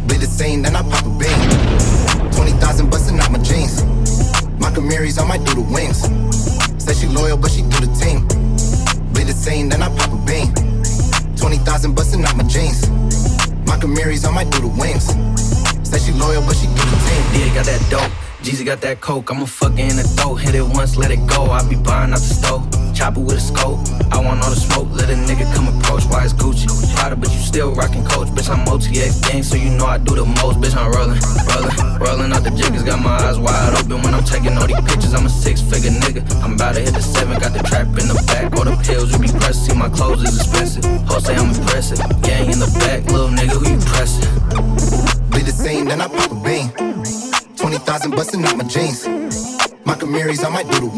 Bleed 0.09 0.21
the 0.21 0.27
scene, 0.27 0.63
then 0.63 0.75
I 0.75 0.83
pop 0.83 1.07
a 1.07 1.11
bean. 1.19 1.62
20,000 2.43 2.91
busting 2.91 3.21
out 3.21 3.31
my 3.31 3.39
jeans. 3.39 3.85
My 4.59 4.69
Camaries, 4.73 5.17
might 5.29 5.45
do 5.45 5.55
the 5.55 5.61
wings. 5.61 6.03
Said 6.83 6.97
she 6.97 7.07
loyal, 7.07 7.37
but 7.37 7.53
she 7.53 7.63
do 7.63 7.79
the 7.79 7.91
team. 8.03 8.27
Bleed 9.13 9.29
the 9.29 9.33
scene, 9.33 9.69
then 9.69 9.81
I 9.81 9.89
pop 9.95 10.11
a 10.11 10.19
bean. 10.27 10.51
20,000 11.37 11.95
busting 11.95 12.25
out 12.25 12.37
my 12.37 12.43
jeans. 12.43 12.91
My 13.65 13.77
Camaries, 13.79 14.27
might 14.35 14.51
do 14.51 14.59
the 14.59 14.75
wings. 14.75 15.07
Said 15.89 16.01
she 16.01 16.11
loyal, 16.19 16.43
but 16.43 16.57
she 16.57 16.67
do 16.67 16.83
the 16.83 16.99
team. 17.07 17.23
Yeah, 17.31 17.55
got 17.55 17.67
that 17.67 17.81
dope. 17.89 18.32
Jeezy 18.43 18.67
got 18.67 18.81
that 18.81 19.01
coke. 19.01 19.31
I'm 19.31 19.41
a 19.41 19.47
fucker 19.47 19.79
in 19.79 19.95
the 19.95 20.03
throat. 20.03 20.43
Hit 20.43 20.57
it 20.57 20.67
once, 20.67 20.97
let 20.97 21.13
it 21.13 21.23
go. 21.31 21.47
I 21.47 21.63
be 21.69 21.77
buying 21.77 22.11
out 22.11 22.19
the 22.19 22.35
stove. 22.35 22.67
Chopper 22.93 23.21
with 23.21 23.39
a 23.39 23.41
scope. 23.41 23.79
I 24.11 24.19
want 24.19 24.43
all 24.43 24.51
the 24.51 24.59
smoke. 24.59 24.91
Let 24.91 25.11
a 25.11 25.15
nigga 25.15 25.47
come 25.55 25.71
approach. 25.71 26.03
Why 26.11 26.25
it's 26.25 26.35
Gucci? 26.35 26.67
Prada, 26.93 27.15
but 27.15 27.31
you 27.31 27.39
still 27.39 27.73
rockin' 27.73 28.05
coach. 28.05 28.27
Bitch, 28.35 28.51
I'm 28.51 28.67
OTX 28.67 29.23
gang, 29.31 29.45
so 29.45 29.55
you 29.55 29.71
know 29.71 29.87
I 29.87 29.99
do 29.99 30.17
the 30.19 30.27
most. 30.27 30.59
Bitch, 30.59 30.75
I'm 30.75 30.91
rollin', 30.91 31.23
rollin', 31.55 32.03
rollin' 32.03 32.33
out 32.33 32.43
the 32.43 32.51
jiggers. 32.51 32.83
Got 32.83 32.99
my 32.99 33.15
eyes 33.15 33.39
wide 33.39 33.79
open 33.79 34.03
when 34.03 34.13
I'm 34.13 34.25
taking 34.25 34.59
all 34.59 34.67
these 34.67 34.83
pictures. 34.91 35.15
I'm 35.15 35.25
a 35.27 35.31
six 35.31 35.63
figure 35.63 35.95
nigga. 35.95 36.27
I'm 36.43 36.55
about 36.59 36.75
to 36.75 36.81
hit 36.83 36.95
the 36.95 37.03
seven. 37.03 37.39
Got 37.39 37.55
the 37.55 37.63
trap 37.63 37.87
in 37.95 38.11
the 38.11 38.19
back. 38.27 38.51
All 38.59 38.67
the 38.67 38.75
pills 38.83 39.13
you 39.13 39.23
be 39.23 39.31
pressed. 39.39 39.67
See 39.67 39.75
my 39.79 39.89
clothes 39.89 40.27
is 40.27 40.35
expensive. 40.35 40.83
Ho 41.07 41.21
say 41.21 41.37
I'm 41.39 41.55
impressive. 41.55 42.03
Gang 42.27 42.51
in 42.51 42.59
the 42.59 42.71
back. 42.83 43.07
Little 43.07 43.31
nigga, 43.31 43.55
who 43.55 43.71
you 43.71 43.79
pressin'? 43.79 44.42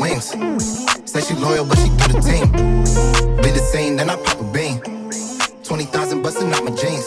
Wings. 0.04 0.28
Say 1.10 1.20
she 1.22 1.34
loyal, 1.34 1.64
but 1.64 1.78
she 1.78 1.88
do 1.88 2.06
the 2.12 2.20
team. 2.28 2.46
Bleed 3.40 3.54
the 3.54 3.64
same, 3.72 3.96
then 3.96 4.10
I 4.10 4.16
pop 4.16 4.40
a 4.40 4.44
bean. 4.52 4.80
20,000 5.64 6.22
busting 6.22 6.52
out 6.52 6.64
my 6.64 6.70
jeans. 6.70 7.06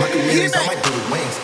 My 0.00 0.06
Camaries, 0.12 0.54
I 0.56 0.66
might 0.66 0.82
do 0.84 0.90
the 0.96 1.02
wings. 1.12 1.36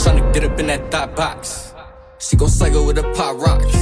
Tryna 0.00 0.32
get 0.32 0.44
up 0.44 0.58
in 0.60 0.66
that 0.68 0.90
thought 0.90 1.16
box. 1.16 1.72
She 2.18 2.36
gon' 2.36 2.48
cycle 2.48 2.86
with 2.86 2.98
a 2.98 3.06
pop 3.14 3.36
rocks. 3.38 3.72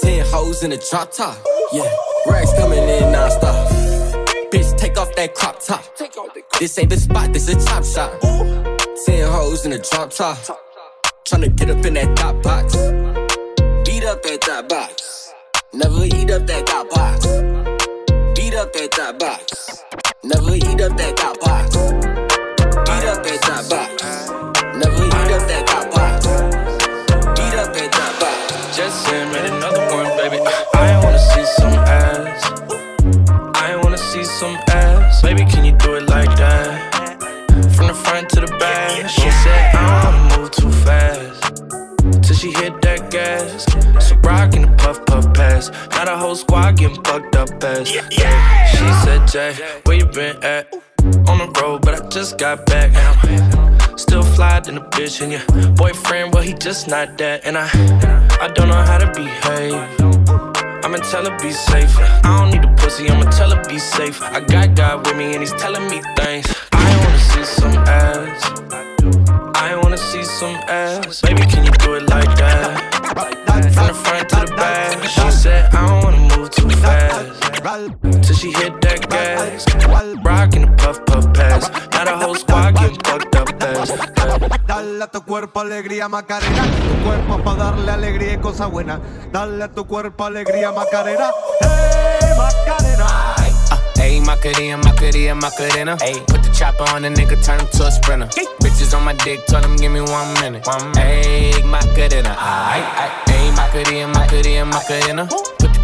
Ten 0.00 0.24
hoes 0.26 0.62
in 0.62 0.72
a 0.72 0.78
drop 0.90 1.12
top. 1.12 1.36
Yeah, 1.72 1.90
rags 2.26 2.52
coming 2.54 2.78
in 2.78 3.12
non-stop. 3.12 3.70
Bitch, 4.52 4.76
take 4.76 4.96
off 4.98 5.14
that 5.16 5.34
crop 5.34 5.60
top. 5.64 5.84
This 6.58 6.78
ain't 6.78 6.90
the 6.90 6.96
spot, 6.96 7.32
this 7.32 7.48
a 7.48 7.54
chop 7.66 7.84
shop. 7.84 8.20
Ten 9.04 9.30
hoes 9.30 9.66
in 9.66 9.72
a 9.72 9.78
drop 9.78 10.10
top. 10.10 10.38
Tryna 11.24 11.54
get 11.56 11.70
up 11.70 11.84
in 11.84 11.94
that 11.94 12.18
thought 12.18 12.42
box. 12.42 12.99
Up 14.20 14.40
that 14.42 14.68
box. 14.68 15.32
Never 15.72 16.04
eat 16.04 16.30
up 16.30 16.46
that 16.46 16.68
thought 16.68 16.90
box. 16.90 17.26
Beat 18.36 18.54
up 18.54 18.70
that 18.74 19.18
box. 19.18 19.82
Never 20.22 20.56
eat 20.56 20.80
up 20.80 20.94
that 20.98 21.16
thought 21.16 21.40
box. 21.40 21.76
Beat 22.84 23.06
up 23.08 23.24
that 23.24 23.66
box. 23.70 24.28
Never 24.76 25.04
eat 25.06 25.32
up 25.32 25.48
that 25.48 25.64
thought 25.66 25.90
box. 25.90 26.26
Beat 27.34 27.54
up 27.56 27.72
that 27.72 28.16
box. 28.20 28.76
Just 28.76 29.06
said, 29.06 29.32
made 29.32 29.46
another 29.46 29.86
one, 29.96 30.14
baby. 30.18 30.38
I 30.74 31.00
wanna 31.02 31.18
see 31.18 31.46
some 31.56 31.74
ass. 31.88 32.42
I 33.56 33.76
wanna 33.82 33.96
see 33.96 34.24
some 34.24 34.56
ass. 34.68 35.22
Baby, 35.22 35.46
can 35.46 35.64
you 35.64 35.72
do 35.72 35.94
it 35.94 36.08
like 36.08 36.36
that? 36.36 37.24
From 37.74 37.86
the 37.86 37.94
front 37.94 38.28
to 38.30 38.40
the 38.40 38.52
back. 38.58 39.08
She 39.08 39.30
said, 39.42 39.74
I 39.74 39.80
don't 39.80 40.14
wanna 40.14 40.42
move 40.42 40.50
too 40.50 40.70
fast. 40.84 42.22
Till 42.22 42.36
she 42.36 42.52
hit 42.52 42.79
that 42.79 42.79
rockin' 44.30 44.62
the 44.62 44.72
puff 44.76 45.04
puff 45.06 45.26
pass. 45.34 45.70
Now 45.90 46.04
the 46.04 46.16
whole 46.16 46.36
squad 46.36 46.76
getting 46.78 47.02
fucked 47.02 47.36
up 47.36 47.50
ass. 47.64 47.88
She 47.88 48.86
said, 49.04 49.26
Jay, 49.32 49.52
where 49.84 49.96
you 49.96 50.06
been 50.06 50.42
at? 50.44 50.72
On 51.30 51.38
the 51.42 51.48
road, 51.60 51.82
but 51.82 51.94
I 51.98 52.08
just 52.08 52.38
got 52.38 52.66
back. 52.66 52.90
Still 53.98 54.22
fly 54.22 54.60
than 54.60 54.78
a 54.78 54.84
bitch. 54.94 55.20
And 55.22 55.32
your 55.32 55.72
boyfriend, 55.72 56.34
well, 56.34 56.42
he 56.42 56.52
just 56.54 56.88
not 56.88 57.18
that. 57.18 57.44
And 57.44 57.56
I, 57.58 57.66
I 58.40 58.48
don't 58.48 58.68
know 58.68 58.82
how 58.90 58.98
to 58.98 59.08
behave. 59.20 59.74
I'ma 60.84 60.98
tell 61.10 61.24
her 61.28 61.38
be 61.40 61.52
safe. 61.52 61.94
I 61.98 62.38
don't 62.38 62.50
need 62.50 62.64
a 62.64 62.74
pussy, 62.76 63.10
I'ma 63.10 63.30
tell 63.30 63.50
her 63.54 63.62
be 63.68 63.78
safe. 63.78 64.22
I 64.22 64.40
got 64.40 64.74
God 64.74 65.06
with 65.06 65.16
me 65.16 65.32
and 65.34 65.40
he's 65.40 65.52
telling 65.52 65.86
me 65.90 66.00
things. 66.16 66.46
I 66.72 66.84
wanna 67.04 67.18
see 67.30 67.44
some 67.44 67.76
ass. 67.86 68.40
I 69.54 69.76
wanna 69.82 69.98
see 69.98 70.24
some 70.24 70.56
ass. 70.68 71.20
Baby, 71.20 71.42
can 71.42 71.64
you 71.64 71.72
do 71.84 71.94
it 71.94 72.04
like 72.08 72.32
that? 72.38 72.89
From 73.10 73.86
the 73.88 73.94
front 74.04 74.28
to 74.30 74.36
the 74.36 74.54
back. 74.56 75.02
She 75.04 75.30
said, 75.30 75.74
I 75.74 75.86
don't 75.86 76.04
wanna 76.04 76.36
move 76.36 76.50
too 76.50 76.70
fast. 76.70 77.42
Till 78.22 78.36
she 78.36 78.52
hit 78.52 78.80
that 78.82 79.08
gas. 79.10 79.66
Rockin' 80.24 80.62
the 80.62 80.68
puff 80.76 81.04
puff 81.06 81.32
pass. 81.34 81.70
Now 81.92 82.04
the 82.04 82.16
whole 82.16 82.34
squad 82.34 82.76
getting 82.76 83.00
fucked 83.00 83.34
up 83.36 83.62
ass. 83.62 83.90
Dale 84.66 85.02
a 85.02 85.06
tu 85.08 85.20
cuerpo 85.22 85.60
alegría 85.60 86.08
Macarena, 86.08 86.62
tu 86.62 87.04
cuerpo 87.04 87.42
para 87.42 87.64
darle 87.64 87.90
alegría 87.90 88.34
y 88.34 88.38
cosa 88.38 88.66
buena. 88.66 89.00
Dale 89.32 89.64
a 89.64 89.68
tu 89.68 89.86
cuerpo 89.86 90.24
alegría 90.24 90.70
Macarena, 90.70 91.30
hey 91.60 92.32
Macarena. 92.38 93.39
Uh, 93.70 93.78
ayy, 94.02 94.24
Macarena, 94.24 94.76
Macarena, 94.78 95.34
Macarena. 95.34 95.96
Ayy, 95.98 96.26
put 96.26 96.42
the 96.42 96.50
chopper 96.50 96.84
on 96.94 97.02
the 97.02 97.08
nigga, 97.08 97.36
turn 97.44 97.60
him 97.60 97.68
to 97.68 97.86
a 97.86 97.90
sprinter. 97.90 98.26
Bitches 98.62 98.96
on 98.96 99.04
my 99.04 99.14
dick, 99.14 99.44
tell 99.46 99.62
him 99.62 99.76
give 99.76 99.92
me 99.92 100.00
one 100.00 100.32
minute. 100.40 100.66
One 100.66 100.92
Ayy, 100.94 101.64
Macarena. 101.64 102.34
Ayy, 102.34 102.82
ayy, 103.32 103.56
Macarena, 103.56 104.08
Macarena, 104.08 104.64
Macarena. 104.66 105.26
Put 105.26 105.58
the 105.58 105.59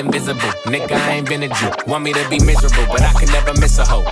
invisible. 0.00 0.50
Nigga, 0.66 0.96
I 0.96 1.12
ain't 1.16 1.28
been 1.28 1.42
a 1.42 1.48
Jew. 1.48 1.70
Want 1.86 2.04
me 2.04 2.12
to 2.12 2.28
be 2.28 2.40
miserable, 2.40 2.86
but 2.90 3.02
I 3.02 3.12
can 3.12 3.28
never 3.30 3.52
miss 3.60 3.78
a 3.78 3.84
hoe. 3.84 4.04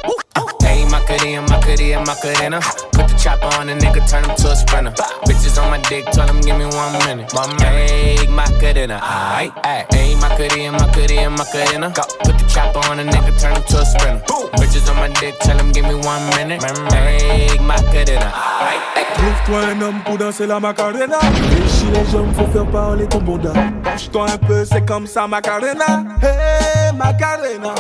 Hey, 0.62 0.84
Macarena, 0.84 1.42
Macarena, 1.48 2.04
Macarena. 2.04 2.60
Put 2.92 3.08
the 3.08 3.16
chopper 3.18 3.48
on 3.58 3.68
a 3.68 3.74
nigga, 3.74 4.08
turn 4.08 4.24
him 4.24 4.36
to 4.36 4.50
a 4.50 4.56
sprinter. 4.56 4.92
Bitches 5.24 5.60
on 5.60 5.70
my 5.70 5.78
dick, 5.88 6.04
tell 6.12 6.28
him 6.28 6.40
give 6.42 6.56
me 6.56 6.66
one 6.66 6.92
minute. 7.06 7.32
My 7.34 7.46
make 7.58 8.28
Macarena, 8.30 9.00
aight, 9.00 9.52
aight. 9.64 9.88
Ayy, 9.90 10.20
Macarena, 10.20 10.78
Macarena, 10.78 11.30
Macarena. 11.30 11.90
Go, 11.90 12.02
put 12.22 12.38
the 12.38 12.44
chopper 12.46 12.80
on 12.90 13.00
a 13.00 13.04
nigga, 13.04 13.32
turn 13.40 13.56
him 13.56 13.62
to 13.64 13.80
a 13.80 13.84
sprinter. 13.84 14.22
Bitches 14.60 14.88
on 14.90 14.96
my 14.96 15.08
dick, 15.20 15.38
tell 15.40 15.58
him 15.58 15.72
give 15.72 15.86
me 15.86 15.94
one 15.94 16.22
minute. 16.36 16.60
Make 16.92 17.60
Macarena, 17.62 18.30
aight. 18.60 18.98
Trouve-toi 19.18 19.60
un 19.72 19.82
homme 19.82 20.00
pour 20.04 20.16
danser 20.16 20.46
la 20.46 20.60
Macarena. 20.60 21.18
Déchire 21.50 21.90
les 21.92 22.10
jambes, 22.12 22.32
faut 22.36 22.46
faire 22.52 22.66
parler 22.70 23.06
ton 23.08 23.18
bonda. 23.18 23.52
Penche-toi 23.82 24.26
un 24.30 24.38
peu, 24.38 24.64
c'est 24.64 24.84
comme 24.86 25.08
ça 25.08 25.26
Macarena. 25.26 25.77
Hey 26.22 26.92
Macarena. 26.96 27.74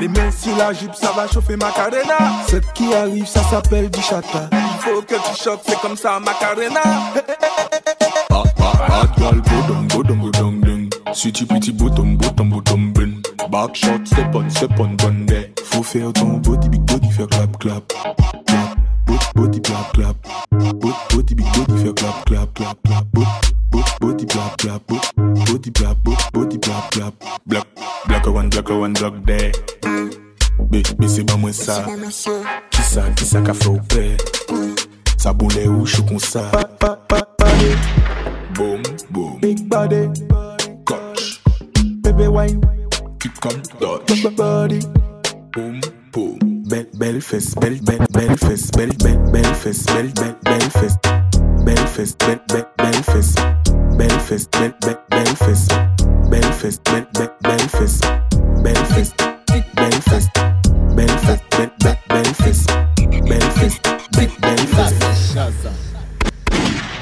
Les 0.00 0.08
mains 0.08 0.30
sur 0.30 0.56
la 0.56 0.72
jupe, 0.72 0.94
ça 0.94 1.12
va 1.12 1.26
chauffer 1.26 1.56
Macarena. 1.56 2.16
Ce 2.48 2.56
qui 2.74 2.94
arrive, 2.94 3.26
ça 3.26 3.42
s'appelle 3.44 3.90
du 3.90 4.00
chata. 4.00 4.48
Il 4.52 4.78
faut 4.80 5.02
que 5.02 5.14
tu 5.14 5.42
choques, 5.42 5.62
c'est 5.66 5.80
comme 5.80 5.96
ça 5.96 6.20
Macarena. 6.20 6.80
Sweetie, 11.14 11.46
pretty, 11.46 11.70
bottom, 11.72 12.16
bottom, 12.16 12.50
bottom, 12.50 12.92
ben. 12.92 13.22
Back 13.50 13.76
shot, 13.76 14.04
step 14.04 14.34
on, 14.34 14.50
step 14.50 14.78
on, 14.80 14.96
gun 14.96 15.26
there. 15.26 15.48
Faut 15.64 15.82
faire 15.82 16.12
ton 16.12 16.38
body, 16.38 16.68
big 16.68 16.82
body, 16.82 17.08
faire 17.12 17.28
clap, 17.28 17.56
clap. 17.58 17.92
Clap, 18.46 19.34
body, 19.34 19.60
clap, 19.62 19.92
clap. 19.92 20.16
Body, 20.50 21.34
big 21.34 21.46
body, 21.54 21.82
faire 21.82 21.94
clap, 21.94 22.24
clap, 22.26 22.52
clap, 22.54 22.76
clap. 22.84 23.04
Body, 24.00 24.24
body, 24.24 24.26
clap, 24.26 24.56
clap. 24.56 24.86
Body, 24.86 25.44
body, 25.46 25.70
clap, 25.70 25.96
body, 26.32 26.58
clap, 26.58 26.90
clap. 26.90 27.14
Black, 27.46 27.66
black 28.06 28.26
one, 28.26 28.48
black 28.48 28.68
one, 28.70 28.92
black 28.92 29.12
there. 29.24 29.52
Bébé, 30.70 31.08
c'est 31.08 31.24
pas 31.24 31.36
moi 31.36 31.52
ça. 31.52 31.84
Qui 32.70 32.82
ça, 32.82 33.02
qui 33.16 33.24
ça 33.24 33.40
qu'a 33.40 33.54
fait 33.54 33.68
au 33.68 33.78
père? 33.88 34.16
Ça 35.16 35.32
boulait 35.32 35.68
ou 35.68 35.86
chou 35.86 36.04
comme 36.04 36.18
ça. 36.18 36.50
Boom, 38.54 38.82
boom. 39.10 39.40
Big 39.40 39.68
body. 39.68 40.08
Coach. 40.84 41.40
Baby 42.02 42.28
wine. 42.28 42.60
Keep 43.20 43.40
come 43.40 43.62
Dutch. 43.80 44.22
Body. 44.36 44.80
Boom, 45.54 45.80
boom. 46.12 46.38
Belle, 46.66 46.88
belle 46.94 47.20
fesse, 47.20 47.54
belle, 47.54 47.80
belle, 47.82 48.04
belle 48.10 48.36
fesse, 48.38 48.70
belle, 48.70 48.96
belle, 48.96 49.18
belle 49.30 49.54
fesse, 49.54 49.84
belle, 49.86 50.12
belle, 50.14 50.36
belle 50.44 50.70
fesse. 50.70 50.96
Belle 51.64 51.86
fesse, 51.86 52.14
belle, 52.18 52.40
belle, 52.48 52.66
belle 52.76 53.02
fesse. 53.02 53.34
Belle 53.96 54.20
fesse, 54.20 54.48
belle 54.50 55.34
fesse. 55.36 55.68
Belle 56.30 56.52
fesse, 56.52 56.80
belle, 56.84 57.06
belle, 57.14 57.30
belle 57.42 57.68
fesse. 57.68 58.00
Belle 58.62 58.84
fesse, 58.86 59.14
belle, 59.16 59.64
belle 59.78 60.00
fesse. 60.02 60.34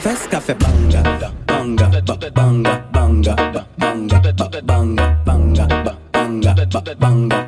Fes 0.01 0.27
café 0.29 0.55
banga, 0.55 1.03
banga, 1.03 1.31
banga, 1.47 2.31
banga, 2.35 2.83
banga, 2.93 3.35
banga, 3.79 4.21
banga, 4.63 4.63
banga, 4.63 5.17
banga, 5.25 6.55
banga, 6.99 7.42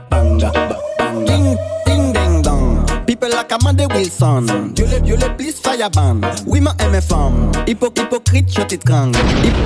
People 3.15 3.31
like 3.31 3.53
Amanda 3.53 3.87
Wilson. 3.95 4.73
Dieu 4.75 4.87
le, 4.91 5.01
Dieu 5.01 5.15
le 5.17 5.37
please 5.37 5.55
fireban. 5.63 6.21
Oui, 6.47 6.61
ma 6.61 6.75
MFM. 6.81 7.53
Hypo, 7.65 7.87
hypocrite, 7.97 8.53
je 8.53 8.61
t'étrangle. 8.63 9.17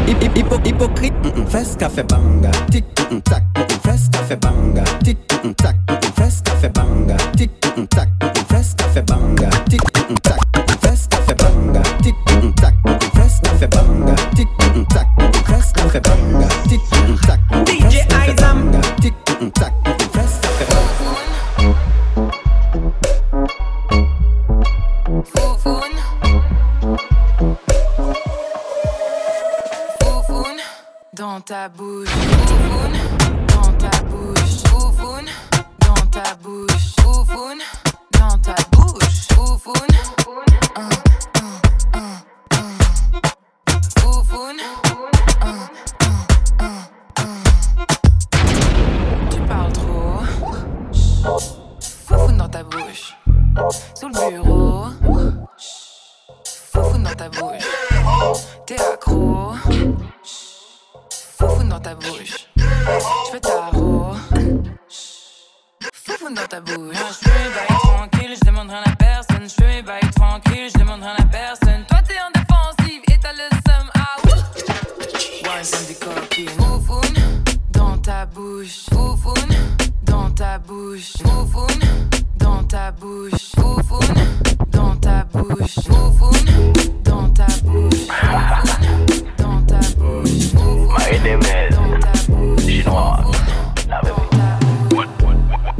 Hip, 0.06 0.22
hip, 0.22 0.36
hip, 0.36 0.66
hypocrite. 0.66 1.14
Mm 1.24 1.30
-mm. 1.30 1.46
Fes 1.46 1.74
café 1.78 2.02
banga. 2.02 2.50
Tic, 2.70 2.84
mm 2.98 3.16
-mm, 3.16 3.22
tac, 3.22 3.42
mm 3.56 3.62
-mm. 3.62 3.80
Fes 3.80 4.02
café 4.12 4.36
banga. 4.36 4.84
Tic, 5.02 5.16
mm 5.32 5.38
-mm, 5.48 5.54
tac, 5.54 5.76
mm 5.88 5.96
-mm. 5.96 6.12
Fes 6.18 6.42
café 6.44 6.68
banga. 6.68 7.16
Tic, 7.38 7.50
mm 7.64 7.70
-mm, 7.76 7.86
tac, 7.88 8.08
mm 8.20 8.28
-mm. 8.28 8.44
Fes 8.52 8.74
café 8.76 9.02
banga. 9.02 9.48
Tic, 9.70 9.82
mm 9.96 10.04
-mm, 10.08 10.18
tac, 10.20 10.40
mm 10.54 10.60
-mm. 10.60 10.78
Fes 10.82 11.00
café 11.08 11.34
banga. 11.34 11.82
Tic, 12.02 12.14
mm 12.28 12.40
-mm, 12.40 12.52
tac, 12.60 12.74
mm 12.84 12.92
-mm. 12.92 13.10
Fes 13.16 13.34
café 13.42 13.66
banga. 13.74 14.14
Tic, 14.36 14.48
mm 14.60 14.72
-mm, 14.74 14.84
tac, 14.92 15.06
mm 15.16 15.24
-mm. 15.24 15.44
Fes 15.48 15.72
café 15.72 16.00
banga. 16.00 16.37
Ta 31.48 31.66
bouche. 31.70 32.07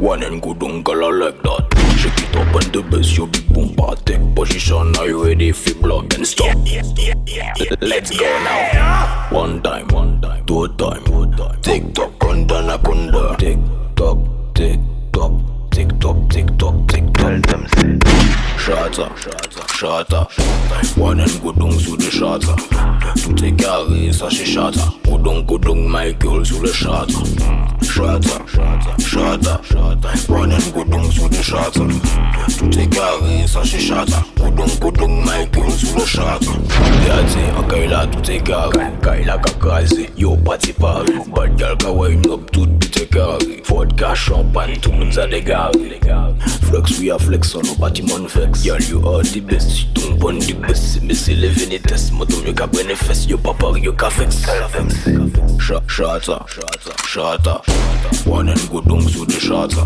One 0.09 0.23
and 0.23 0.41
good 0.41 0.63
uncle, 0.63 1.05
I 1.05 1.11
like 1.11 1.43
that. 1.43 1.67
Shake 1.99 2.17
it 2.17 2.35
up 2.35 2.55
on 2.55 2.71
the 2.71 2.81
bass, 2.81 3.15
your 3.15 3.27
big 3.27 3.47
boom 3.53 3.75
take 4.05 4.33
position. 4.33 4.95
Are 4.97 5.05
you 5.05 5.23
ready 5.23 5.51
for 5.51 5.75
blood 5.75 6.11
and 6.15 6.25
stop? 6.25 6.57
Let's 7.79 8.09
go 8.17 8.25
now. 8.43 9.27
One 9.29 9.61
time, 9.61 9.87
one 9.89 10.19
time, 10.19 10.43
two 10.47 10.67
time, 10.69 11.03
two 11.03 11.31
time. 11.37 11.61
Tick 11.61 11.93
tock, 11.93 12.11
kunda 12.17 12.79
kunda. 12.79 13.37
Tick 13.37 13.59
tock, 13.95 14.17
tick 14.55 14.79
tock, 15.13 15.31
tick 15.69 15.99
tock, 15.99 16.29
tick 16.31 16.57
tock, 16.57 16.87
tick. 16.87 17.13
Tell 17.13 17.39
them. 17.41 17.67
Shata, 18.57 19.13
shata, 19.13 19.63
shata. 19.77 20.97
One 20.97 21.19
and 21.19 21.39
good 21.43 21.55
dung 21.57 21.79
sous 21.79 21.95
le 21.97 22.09
shata. 22.09 22.55
Tout 23.21 23.45
est 23.45 23.51
carré, 23.51 24.11
ça 24.11 24.27
c'est 24.31 24.43
shata. 24.43 24.91
Goudon, 25.05 25.41
goudon, 25.41 25.87
Michael 25.87 26.43
sous 26.47 26.61
le 26.61 26.73
shata. 26.73 27.13
Shata, 27.99 28.39
shata, 28.95 29.61
shata. 29.61 30.29
One 30.29 30.53
and 30.53 30.73
good 30.73 30.89
dung 30.89 31.11
sous 31.11 31.27
le 31.27 31.41
shata. 31.41 31.81
Tout 32.57 32.79
est 32.79 32.87
carré, 32.87 33.45
ça 33.45 33.59
c'est 33.65 33.77
shata. 33.77 34.23
Goudon, 34.37 34.67
goudon, 34.79 35.21
Michael 35.25 35.69
sous 35.69 35.97
le 35.97 36.05
shata. 36.05 36.45
Yati, 37.05 37.39
en 37.57 37.63
Kaila, 37.63 38.07
tout 38.07 38.31
est 38.31 38.39
carré. 38.39 38.85
Kaila 39.03 39.37
kakazé, 39.39 40.09
yo 40.17 40.37
parti 40.37 40.71
Paris. 40.71 41.11
Bad 41.35 41.57
girl 41.57 41.75
ka 41.75 41.91
wine 41.91 42.25
up, 42.31 42.49
tout 42.53 42.69
est 43.01 43.05
carré. 43.07 43.61
Vodka, 43.67 44.15
champagne, 44.15 44.77
tout 44.81 44.91
le 44.91 44.99
monde 44.99 45.17
a 45.17 45.27
dégaré. 45.27 45.99
Flex, 46.69 46.99
we 46.99 47.11
are 47.11 47.19
flex 47.19 47.53
on 47.55 47.63
nos 47.63 47.75
bâtiments 47.75 48.27
flex. 48.29 48.63
Girl, 48.63 48.81
you 48.81 49.05
are 49.05 49.23
the 49.23 49.41
best. 49.41 49.71
Si 49.71 49.87
ton 49.93 50.15
bon 50.15 50.39
the 50.39 50.53
best, 50.55 51.01
mais 51.03 51.13
c'est 51.13 51.33
les 51.33 51.49
vénétesses. 51.49 52.11
Moi, 52.13 52.25
mieux 52.45 52.53
qu'à 52.53 52.65
prendre 52.65 52.95
fesses. 52.95 53.25
Yo, 53.25 53.37
papa, 53.37 53.77
yo, 53.77 53.91
qu'à 53.91 54.07
vex. 54.07 54.45
Shata, 55.59 55.81
shata, 55.97 56.45
shata. 57.05 57.61
One 58.25 58.49
and 58.49 58.69
go 58.71 58.81
down 58.81 59.01
sous 59.07 59.25
le 59.25 59.39
shata. 59.39 59.83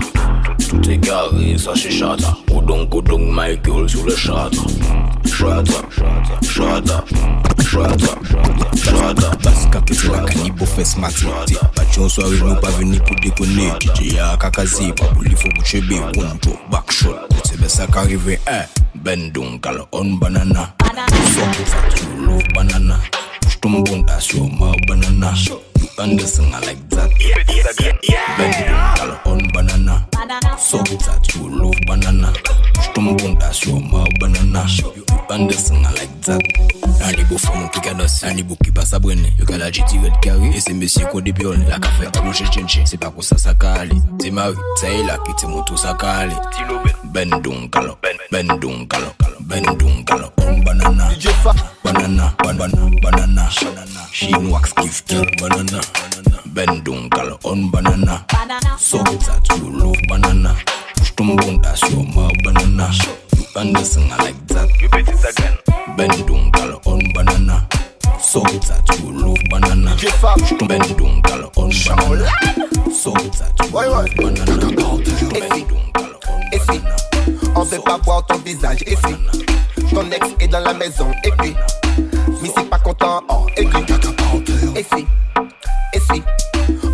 Tout 0.69 0.89
est 0.89 0.97
carré, 0.99 1.57
ça 1.57 1.71
c'est 1.75 1.91
shata. 1.91 2.35
Go 2.49 2.61
down, 2.61 2.85
go 2.87 3.01
down, 3.01 3.31
Michael 3.31 3.89
sous 3.89 4.03
le 4.03 4.15
shata. 4.15 4.57
Shata, 5.25 5.81
shata, 5.91 6.39
shata, 6.41 7.03
shata. 8.75 9.31
Parce 9.43 9.65
que 9.67 9.93
tu 9.93 10.07
vois 10.07 10.19
qu'un 10.19 10.43
niveau 10.43 10.65
fait 10.65 10.85
ce 10.85 10.99
matin. 10.99 11.27
Pas 11.75 11.85
de 11.85 11.93
chance, 11.93 12.13
soirée, 12.13 12.37
nous 12.43 12.55
pas 12.55 12.69
venir 12.71 13.03
pour 13.03 13.15
déconner. 13.17 13.71
DJ 13.81 14.17
a 14.17 14.37
kakazi, 14.37 14.91
pas 14.93 15.05
pour 15.05 15.23
lui, 15.23 15.35
faut 15.35 15.49
boucher 15.57 15.81
bé. 15.81 15.95
Boom, 16.13 16.37
boom, 16.41 16.57
back 16.71 16.91
shot. 16.91 17.15
C'est 17.45 17.57
bien 17.57 17.69
ça 17.69 17.87
qu'arrive, 17.87 18.37
hein. 18.47 18.63
Ben 18.95 19.31
donc, 19.31 19.61
gal 19.63 19.81
on 19.91 20.13
banana. 20.13 20.73
Fuck 20.79 21.59
it, 21.59 22.01
you 22.01 22.25
love 22.25 22.43
banana. 22.53 22.97
Push 23.41 23.59
ton 23.59 23.81
bon 23.81 24.05
sur 24.19 24.43
ma 24.43 24.71
banana 24.87 25.33
and 25.99 26.19
the 26.19 26.25
singer 26.25 26.59
like 26.61 26.89
that. 26.89 27.11
Yeah, 27.19 27.43
yeah, 27.49 27.97
yeah, 28.09 28.97
yeah. 28.97 29.21
On 29.25 29.39
banana. 29.53 30.07
So 30.57 30.77
that 30.77 31.35
you 31.35 31.49
love 31.49 31.75
banana. 31.85 32.33
Stumbun, 32.81 33.39
that's 33.39 33.65
your 33.65 33.79
mouth 33.79 34.07
banana. 34.19 34.65
You 34.95 35.05
and 35.29 35.49
the 35.49 35.53
singer 35.53 35.91
like 35.97 36.21
that. 36.21 36.41
Ani 37.03 37.23
bo 37.25 37.37
fam 37.37 37.69
picados, 37.69 38.23
ani 38.23 38.43
bo 38.43 38.55
ki 38.63 38.71
pa 38.71 38.85
sa 38.85 38.97
brene 38.97 39.33
Yo 39.37 39.45
ka 39.45 39.57
la 39.57 39.69
jiti 39.69 39.99
red 39.99 40.13
carré, 40.21 40.55
et 40.55 40.59
c'est 40.61 40.73
monsieur 40.73 41.05
ko 41.07 41.19
de 41.19 41.31
biol 41.31 41.59
La 41.67 41.77
ka 41.77 41.89
fè 41.99 42.09
tablo 42.11 42.31
che 42.31 42.45
chenche, 42.45 42.85
se 42.85 42.95
pa 42.95 43.11
pou 43.11 43.21
sa 43.21 43.37
sa 43.37 43.53
kale 43.53 43.91
Te 44.19 44.31
mari, 44.31 44.55
sa 44.79 44.87
e 44.87 45.03
la 45.03 45.17
ki 45.17 45.33
te 45.35 45.47
monto 45.47 45.75
sa 45.75 45.93
kale 45.99 46.31
Ti 46.55 46.63
lo 46.69 46.79
ben 46.79 47.02
bendúncalo, 47.13 47.97
bendúncalo, 48.31 49.13
bendúncalo. 49.39 50.33
Banana, 50.65 51.13
banana, 51.83 52.35
banana, 52.43 52.89
banana. 53.01 53.49
banana. 53.61 54.01
Sheen 54.11 54.49
wax 54.49 54.73
gift, 54.73 55.13
banana. 55.39 55.79
Bendúncalo 56.55 57.37
on 57.45 57.69
banana. 57.69 58.25
So 58.79 58.97
that 58.97 59.45
you 59.57 59.69
love 59.69 59.95
banana. 60.07 60.55
Push 60.95 61.11
to 61.15 61.23
moon, 61.23 61.61
that's 61.61 61.81
your 61.91 62.03
banana. 62.43 62.89
You 63.37 63.45
understand 63.55 64.11
I 64.13 64.17
like 64.23 64.47
that. 64.47 64.69
You 64.81 64.89
bet 64.89 65.07
it 65.07 65.23
again. 65.29 65.57
Bendúncalo 65.95 66.81
on 66.87 67.01
banana. 67.13 67.67
So 68.19 68.41
that 68.41 68.89
you 68.99 69.11
love 69.11 69.37
banana. 69.49 69.95
Bendúncalo 70.65 71.51
on 71.57 71.69
banana. 71.85 72.91
So 72.91 73.11
that 73.13 73.53
you 73.59 73.77
love 73.77 74.09
banana. 74.17 74.63
Si 76.59 76.81
on 77.55 77.63
veut 77.63 77.79
pas 77.79 77.97
voir 78.03 78.25
ton 78.25 78.37
visage, 78.39 78.79
si 78.79 79.93
ton 79.93 80.09
ex 80.11 80.27
est 80.39 80.47
dans 80.47 80.59
la 80.59 80.73
maison, 80.73 81.11
et 81.23 81.31
puis 81.39 81.55
mais 82.41 82.51
c'est 82.55 82.69
pas 82.69 82.79
content, 82.79 83.21
oh, 83.29 83.45
et 83.57 83.63
si, 84.83 85.07
et 85.93 85.99
si 85.99 86.23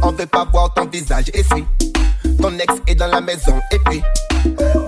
on 0.01 0.11
veut 0.11 0.25
pas 0.25 0.45
voir 0.51 0.73
ton 0.73 0.85
visage, 0.85 1.25
si 1.33 1.65
ton 2.41 2.53
ex 2.57 2.73
est 2.87 2.95
dans 2.95 3.07
la 3.07 3.21
maison, 3.21 3.59
et 3.71 3.79
puis 3.79 4.01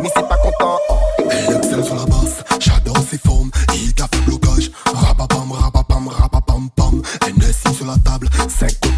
mais 0.02 0.10
c'est 0.16 0.28
pas 0.28 0.38
content, 0.38 0.78
oh, 0.90 0.96
et 1.20 1.24
puis 1.24 1.70
Elle 1.74 1.84
sur 1.84 1.96
la 1.96 2.06
basse, 2.06 2.44
j'adore 2.60 2.98
ses 3.10 3.18
formes. 3.18 3.52
Il 3.74 3.94
t'a 3.94 4.08
fait 4.12 4.22
blocage. 4.26 4.72
Rapapam, 4.86 5.52
rapapam, 5.52 6.08
rapapam, 6.08 6.70
pam. 6.76 7.02
NSI 7.38 7.74
sur 7.76 7.86
la 7.86 7.98
table, 7.98 8.30
5 8.48 8.80
copinos. 8.80 8.91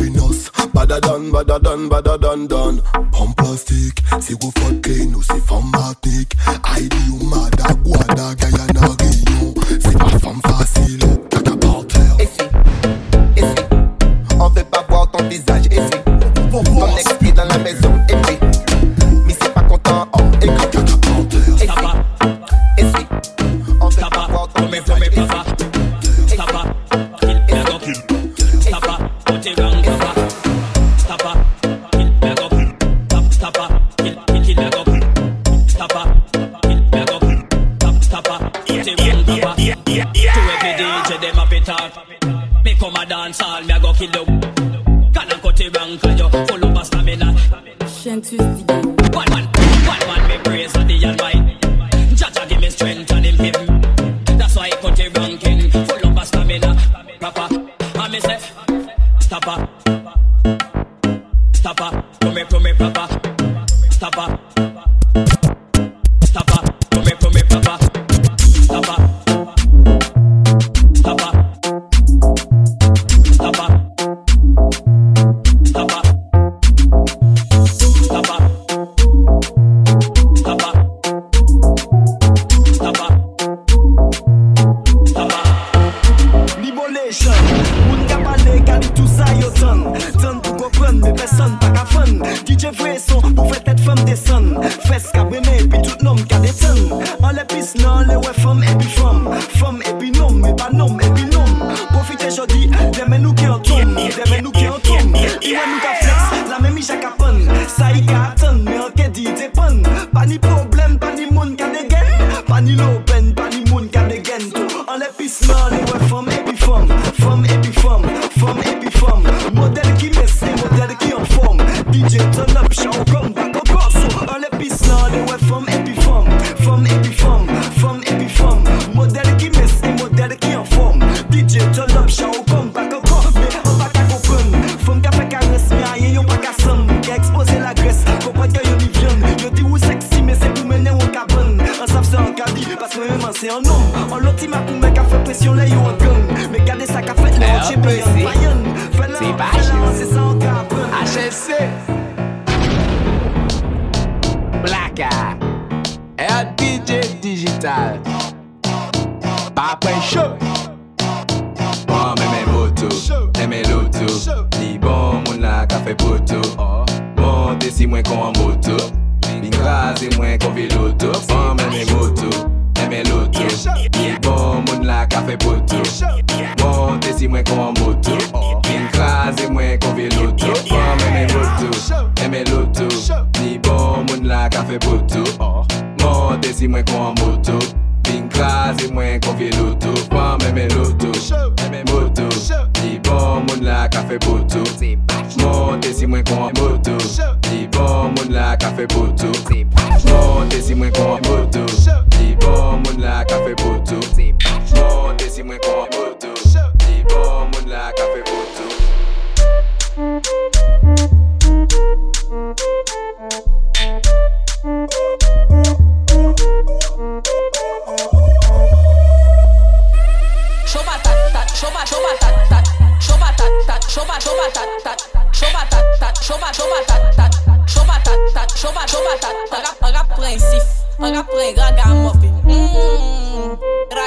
Badadan, 0.84 1.32
badadan, 1.32 1.88
badadan, 1.88 2.40
dan 2.44 2.84
Pan 3.16 3.32
plastik, 3.40 4.04
go 4.36 4.52
fat 4.60 4.84
keno, 4.84 5.24
se 5.24 5.40
fam 5.48 5.72
matnik 5.72 6.36
Aide 6.76 7.00
yo 7.08 7.24
mada, 7.24 7.72
gwada, 7.88 8.36
gaya 8.36 8.68
na 8.76 8.92
riyon 9.00 9.56
Se 9.80 9.96
pa 9.96 10.12
fam 10.20 10.42
Essaye, 12.20 12.52
essaye, 13.38 13.66
on 14.38 14.50
veut 14.50 14.64
pas 14.66 14.84
voir 14.90 15.10
ton 15.10 15.24
visage 15.30 15.68
et 15.72 15.76
Essaye, 15.76 16.04
ton 16.52 16.98
esprit 16.98 17.32
dans 17.32 17.46
la 17.46 17.58
maison 17.60 17.94
Essaye, 18.10 18.40
mais 19.26 19.36
c'est 19.42 19.54
pas 19.54 19.64
content, 19.64 20.06
oh, 20.12 20.22
écoute 20.42 20.70
Kaka 20.70 21.66
ça 21.66 21.82
va 21.82 21.94
Essaye, 22.78 23.08
on 23.80 23.88
veut 23.88 24.02
pas 24.02 24.28
voir 24.30 24.50
ton 24.54 24.66
visage 24.66 25.02
Essaye, 25.14 26.38
ça 26.38 26.46
va, 26.52 26.64
il 27.24 27.30
est 27.48 28.70
Ça 28.70 30.23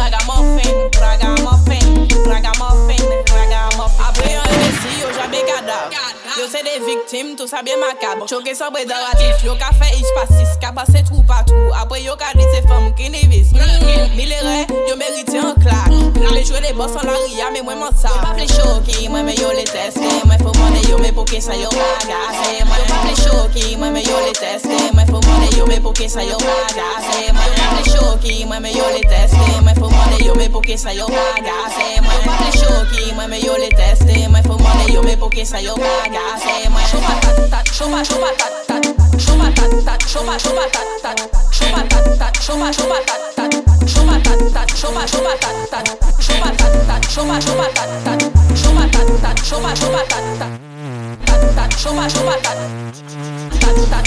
Ragamuffin. 0.00 0.90
Ragamuffin. 1.00 2.08
Ragamuffin. 2.28 3.35
se 6.56 6.62
de 6.62 6.84
viktim, 6.84 7.36
tou 7.36 7.46
sa 7.46 7.62
bie 7.62 7.76
makab 7.76 8.26
Choke 8.26 8.54
sobre 8.54 8.84
doratif, 8.86 9.44
yo 9.44 9.56
ka 9.56 9.72
fe 9.72 9.88
ich 9.96 10.10
pasis 10.16 10.56
Ka 10.60 10.72
pase 10.72 11.02
trou 11.04 11.22
patrou, 11.22 11.72
apre 11.74 12.00
yo 12.02 12.16
ka 12.16 12.32
dit 12.34 12.48
se 12.54 12.62
fom 12.68 12.92
Kinevis, 12.96 13.52
milere, 14.16 14.66
yo 14.88 14.96
merite 14.96 15.38
an 15.38 15.54
klak 15.60 15.96
Le 16.36 16.42
jwe 16.44 16.60
de 16.60 16.72
boss 16.74 16.96
an 16.96 17.06
la 17.06 17.14
ria, 17.26 17.50
me 17.50 17.62
mwen 17.62 17.78
man 17.78 17.92
sa 17.94 18.08
Yo 18.08 18.20
pa 18.22 18.32
ple 18.34 18.46
choki, 18.46 19.08
mwen 19.08 19.24
me 19.24 19.34
yo 19.36 19.52
le 19.52 19.64
teste. 19.64 20.08
Mwen 20.26 20.38
fo 20.42 20.52
mwande 20.58 20.88
yo 20.88 20.98
me 20.98 21.12
pouke 21.12 21.40
sa 21.40 21.54
yo 21.54 21.68
bagase 21.70 22.58
Yo 22.58 22.66
pa 22.66 22.98
ple 23.04 23.14
choki, 23.22 23.76
mwen 23.76 23.92
me 23.92 24.02
yo 24.02 24.16
le 24.24 24.32
teste. 24.32 24.76
Mwen 24.92 25.06
fo 25.06 25.20
mwande 25.20 25.56
yo 25.56 25.66
me 25.66 25.80
pouke 25.80 26.08
sa 26.08 26.22
yo 26.22 26.36
bagase 26.38 27.26
Yo 27.26 27.32
pa 27.32 27.44
ple 27.72 27.92
choki, 27.92 28.44
mwen 28.44 28.62
me 28.62 28.72
yo 28.72 28.84
le 28.92 29.00
teste. 29.06 29.60
Mwen 29.62 29.76
fo 29.76 29.88
mwande 29.88 30.24
yo 30.24 30.34
me 30.34 30.48
pouke 30.48 30.76
sa 30.78 30.92
yo 30.92 31.06
bagase 31.06 31.86
Yo 31.96 32.02
pa 32.26 32.36
ple 32.40 32.50
choki, 32.58 33.12
mwen 33.14 33.30
me 33.30 33.40
yo 33.40 33.56
le 33.56 33.68
teste. 33.68 34.28
Mwen 34.28 34.42
fo 34.42 34.58
mwande 34.58 34.92
yo 34.92 35.02
me 35.02 35.16
pouke 35.16 35.46
sa 35.46 35.60
yo 35.60 35.76
bagase 35.76 36.45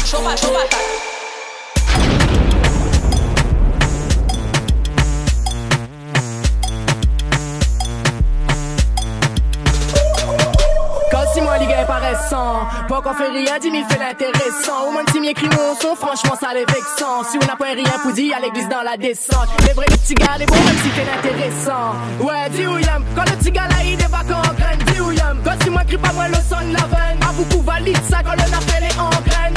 Show 0.10 0.24
my, 0.24 0.34
show 0.36 0.50
t. 0.72 1.09
si 11.34 11.42
moi 11.42 11.58
les 11.58 11.68
gars 11.68 11.82
est 11.82 11.86
paraissant 11.86 12.68
Pas 12.88 13.02
qu'on 13.02 13.14
fait 13.14 13.30
rien, 13.30 13.60
dis 13.60 13.72
m'y 13.72 13.84
fait 13.84 14.00
l'intéressant. 14.00 14.88
Au 14.88 14.92
moins 14.92 15.04
si 15.12 15.20
m'y 15.20 15.30
écrit 15.30 15.48
mon 15.48 15.76
son, 15.80 15.96
franchement 15.96 16.36
ça 16.40 16.54
les 16.54 16.66
vexant 16.66 17.24
Si 17.30 17.38
on 17.42 17.46
n'a 17.46 17.56
pas 17.56 17.74
rien 17.74 18.00
pour 18.02 18.12
dire, 18.12 18.36
à 18.38 18.40
l'église 18.40 18.70
dans 18.70 18.82
la 18.82 18.98
descente. 18.98 19.48
Les 19.68 19.74
vrais 19.74 19.86
les 19.90 19.98
petits 19.98 20.16
gars, 20.16 20.38
les 20.38 20.46
bons 20.46 20.56
même 20.56 20.78
si 20.84 20.90
fait 20.90 21.06
l'intéressant. 21.06 21.96
Ouais, 22.20 22.50
dis 22.52 22.66
où 22.66 22.78
y'aime. 22.78 23.04
Quand 23.16 23.24
le 23.30 23.38
petit 23.38 23.52
gars 23.52 23.68
là 23.68 23.76
il 23.84 23.98
débarque 23.98 24.32
en 24.32 24.54
graine, 24.54 24.80
dis 24.88 25.02
où 25.02 25.12
y'aime. 25.12 25.42
Quand 25.44 25.64
si 25.64 25.70
moi 25.70 25.84
crie 25.84 25.98
pas 25.98 26.14
moi 26.14 26.28
le 26.28 26.36
son 26.36 26.68
de 26.68 26.74
la 26.74 26.86
veine 26.86 27.20
À 27.28 27.32
beaucoup 27.34 27.62
valide 27.62 27.98
ça 28.10 28.20
quand 28.24 28.34
le 28.34 28.42
appel 28.42 28.84
est 28.84 29.00
en 29.00 29.10
graine 29.10 29.54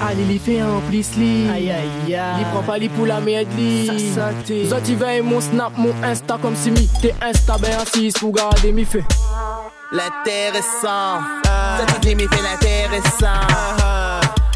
Allez, 0.00 0.24
il 0.30 0.38
fait 0.38 0.60
un 0.60 0.80
plis 0.88 1.06
li 1.16 1.48
Aïe 1.50 1.70
aïe 1.70 2.14
aïe. 2.14 2.36
Il 2.40 2.44
prend 2.52 2.62
pas 2.62 2.78
li 2.78 2.88
pour 2.88 3.06
la 3.06 3.20
merde 3.20 3.48
li 3.56 3.86
Ça 3.86 3.92
ça 4.14 4.30
t'es 4.46 4.64
Zot 4.64 5.22
mon 5.24 5.40
snap, 5.40 5.72
mon 5.76 5.92
insta 6.02 6.38
comme 6.40 6.56
si 6.56 6.70
mi 6.70 6.88
T'es 7.02 7.14
insta. 7.20 7.56
Ben 7.58 7.72
assis 7.80 8.12
pour 8.18 8.32
garder 8.32 8.72
mi 8.72 8.84
fait 8.84 9.04
L'intéressant, 9.90 11.22
ça 11.44 11.86
tu 11.94 12.00
dis, 12.00 12.14
m'y 12.14 12.28
fait 12.28 12.42
l'intéressant. 12.42 13.40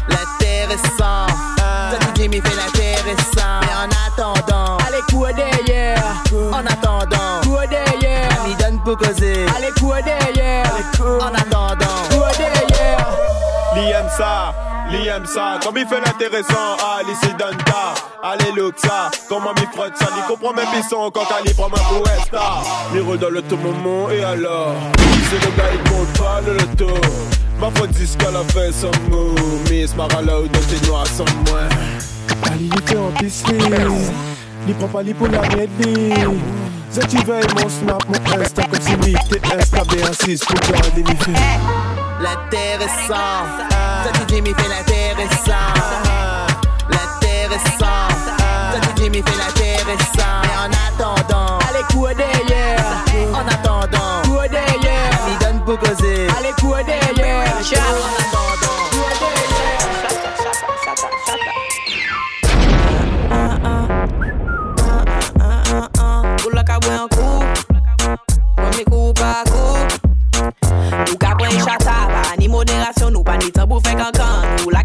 L'intéressant, 0.07 1.27
ça 1.57 1.97
tu 1.99 2.21
dis, 2.21 2.29
m'y 2.29 2.39
fait 2.39 2.55
l'intéressant. 2.55 3.59
Mais 3.61 3.73
en 3.73 3.89
attendant, 4.07 4.77
Allez, 4.87 5.01
coup 5.09 5.25
derrière. 5.35 6.03
En 6.51 6.63
attendant, 6.65 7.41
Coup 7.41 7.57
derrière. 7.67 8.29
M'y 8.47 8.55
donne 8.55 8.79
pour 8.83 8.95
causer. 8.97 9.47
Allez, 9.55 9.71
coup 9.79 9.91
derrière. 10.05 10.65
En 11.01 11.33
attendant, 11.33 12.03
Coup 12.11 12.37
derrière. 12.37 13.07
Li 13.73 13.89
aime 13.89 14.09
ça, 14.15 14.53
aime 15.07 15.25
ça. 15.25 15.59
Comme 15.63 15.77
il 15.77 15.87
fait 15.87 15.99
l'intéressant, 15.99 16.77
ah, 16.79 17.01
li 17.07 17.13
si 17.21 17.33
donne 17.33 17.57
ta. 17.65 17.93
Allez, 18.23 18.51
ça. 18.77 19.11
Comment 19.27 19.53
m'y 19.53 19.65
frotte 19.73 19.97
ça, 19.97 20.07
li 20.15 20.21
comprend 20.27 20.53
même 20.53 20.67
ils 20.75 20.83
sont 20.83 21.11
quand 21.11 21.27
il 21.45 21.55
prend 21.55 21.69
ma. 21.69 21.77
Li 22.93 22.99
redonne 22.99 23.33
le 23.33 23.41
tout 23.41 23.57
moment 23.57 24.09
et 24.09 24.23
alors? 24.23 24.75
C'est 25.29 25.43
le 25.45 25.51
gars, 25.57 25.71
il 25.73 25.91
compte 25.91 26.17
pas 26.17 26.41
le 26.45 26.53
loto. 26.53 26.93
Ma 27.59 27.69
faute 27.71 27.91
qu'elle 27.91 28.35
a 28.35 28.43
fait 28.51 28.71
sans 28.71 28.91
mot. 29.09 29.35
Miss 29.69 29.95
Marala 29.95 30.39
ou 30.39 30.47
dans 30.47 30.59
tes 30.59 30.87
noirs 30.87 31.07
sans 31.07 31.25
moi. 31.47 31.61
Allez, 32.45 32.65
il 32.65 32.81
fait 32.85 32.97
en 32.97 33.11
piscine. 33.11 33.75
Li 34.67 34.73
prend 34.73 34.87
pas 34.87 35.03
li 35.03 35.13
pour 35.13 35.27
la 35.27 35.41
m'aider. 35.41 36.13
C'est 36.93 37.07
tu 37.07 37.17
veilles 37.25 37.41
mon 37.59 37.67
snap, 37.67 38.03
mon 38.07 38.39
insta 38.39 38.61
comme 38.65 38.79
si 38.79 38.95
t'es 38.95 39.39
SKB1 39.39 40.45
pour 40.45 40.59
toi 40.59 40.77
délivrer. 40.93 41.33
Eh, 41.33 42.21
la 42.21 42.35
terre 42.51 42.83
est 42.83 43.07
sans, 43.07 43.47
ça 43.67 44.11
tu 44.13 44.35
Jimmy 44.35 44.53
fait 44.53 44.69
la 44.69 44.83
terre 44.83 45.19
est 45.19 45.33
sans. 45.43 45.73
La 46.91 47.19
terre 47.19 47.51
est 47.51 47.79
sans, 47.79 48.09
ça 48.37 48.79
tu 48.79 49.01
Jimmy 49.01 49.23
fait 49.23 49.37
la 49.39 49.51
terre 49.53 49.89
est 49.89 50.03
sans. 50.15 50.43
Et 50.43 50.55
en 50.55 50.69
attendant, 50.69 51.57
allez 51.67 51.83
courir 51.91 52.15
derrière. 52.15 52.85
En 53.33 53.47
attendant, 53.47 54.21
courir 54.25 54.51
derrière. 54.51 55.19
Allez 55.25 55.37
donne 55.43 55.65
pour 55.65 55.79
causer, 55.79 56.27
allez 56.37 56.53
courir 56.59 56.85
derrière. 56.85 58.22
kwen 66.83 66.99
an 66.99 67.09
kou. 67.09 67.39
Mwen 68.57 68.75
me 68.77 68.83
kou 68.83 69.13
pa 69.13 69.43
kou. 69.47 69.77
Nou 71.07 71.17
ka 71.19 71.35
kwen 71.39 71.55
chata 71.63 71.95
Ba 72.11 72.23
ni 72.37 72.47
moderasyon 72.51 73.13
nou 73.15 73.23
pa 73.23 73.37
ni 73.39 73.51
tabou 73.51 73.79
fe 73.83 73.95
kankan. 73.95 74.43
Nou 74.59 74.73
la 74.73 74.82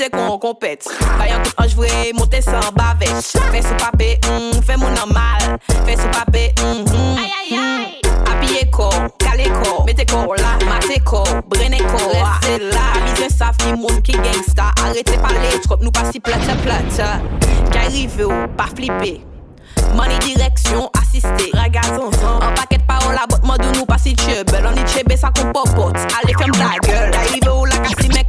te 0.00 0.08
kon 0.12 0.38
kompet 0.40 0.88
Bayan 1.20 1.42
kou 1.44 1.64
anj 1.64 1.76
vre 1.76 2.12
Monte 2.16 2.40
san 2.44 2.64
bavet. 2.76 3.20
Fè 3.52 3.60
sou 3.64 3.76
pape 3.80 4.14
mm, 4.24 4.62
Fè 4.66 4.78
mou 4.80 4.92
normal. 4.96 5.58
Fè 5.68 5.96
sou 5.98 6.08
pape 6.14 6.46
mm, 6.56 6.84
mm, 6.88 6.94
mm. 6.94 7.40
Appuyer 8.30 8.68
ko, 8.72 8.88
kale 9.20 9.48
ko, 9.52 9.80
mette 9.84 10.06
ko 10.08 10.22
la, 10.38 10.54
mate 10.68 11.00
ko, 11.04 11.20
brene 11.50 11.80
ko, 11.82 12.00
reste 12.14 12.56
la 12.70 12.86
Bizwen 13.02 13.32
saf 13.32 13.58
ni 13.64 13.74
moun 13.76 13.98
ki 14.06 14.14
gangsta, 14.16 14.70
arrete 14.84 15.18
pale 15.20 15.50
trop, 15.64 15.82
nou 15.82 15.92
pa 15.94 16.06
si 16.08 16.22
plate 16.22 16.54
plate 16.64 17.08
Ka 17.74 17.84
rive 17.90 18.28
ou, 18.28 18.46
pa 18.56 18.68
flippe, 18.72 19.18
money 19.98 20.16
direksyon, 20.24 20.88
asiste, 21.02 21.50
ragazon 21.58 22.14
An 22.38 22.54
paket 22.56 22.86
parol 22.88 23.16
la 23.18 23.26
bot 23.30 23.44
modou 23.48 23.74
nou 23.76 23.88
pa 23.88 23.98
si 24.00 24.14
tchebe, 24.16 24.62
on 24.62 24.78
ni 24.78 24.86
tchebe 24.86 25.18
sa 25.20 25.32
kon 25.36 25.52
popot, 25.56 25.96
ale 26.16 26.36
fem 26.38 26.54
ta 26.56 26.76
gueule. 26.86 27.10
Ka 27.16 27.26
rive 27.28 27.52
ou 27.52 27.68
la 27.68 27.82
kasi 27.84 28.08
men 28.14 28.19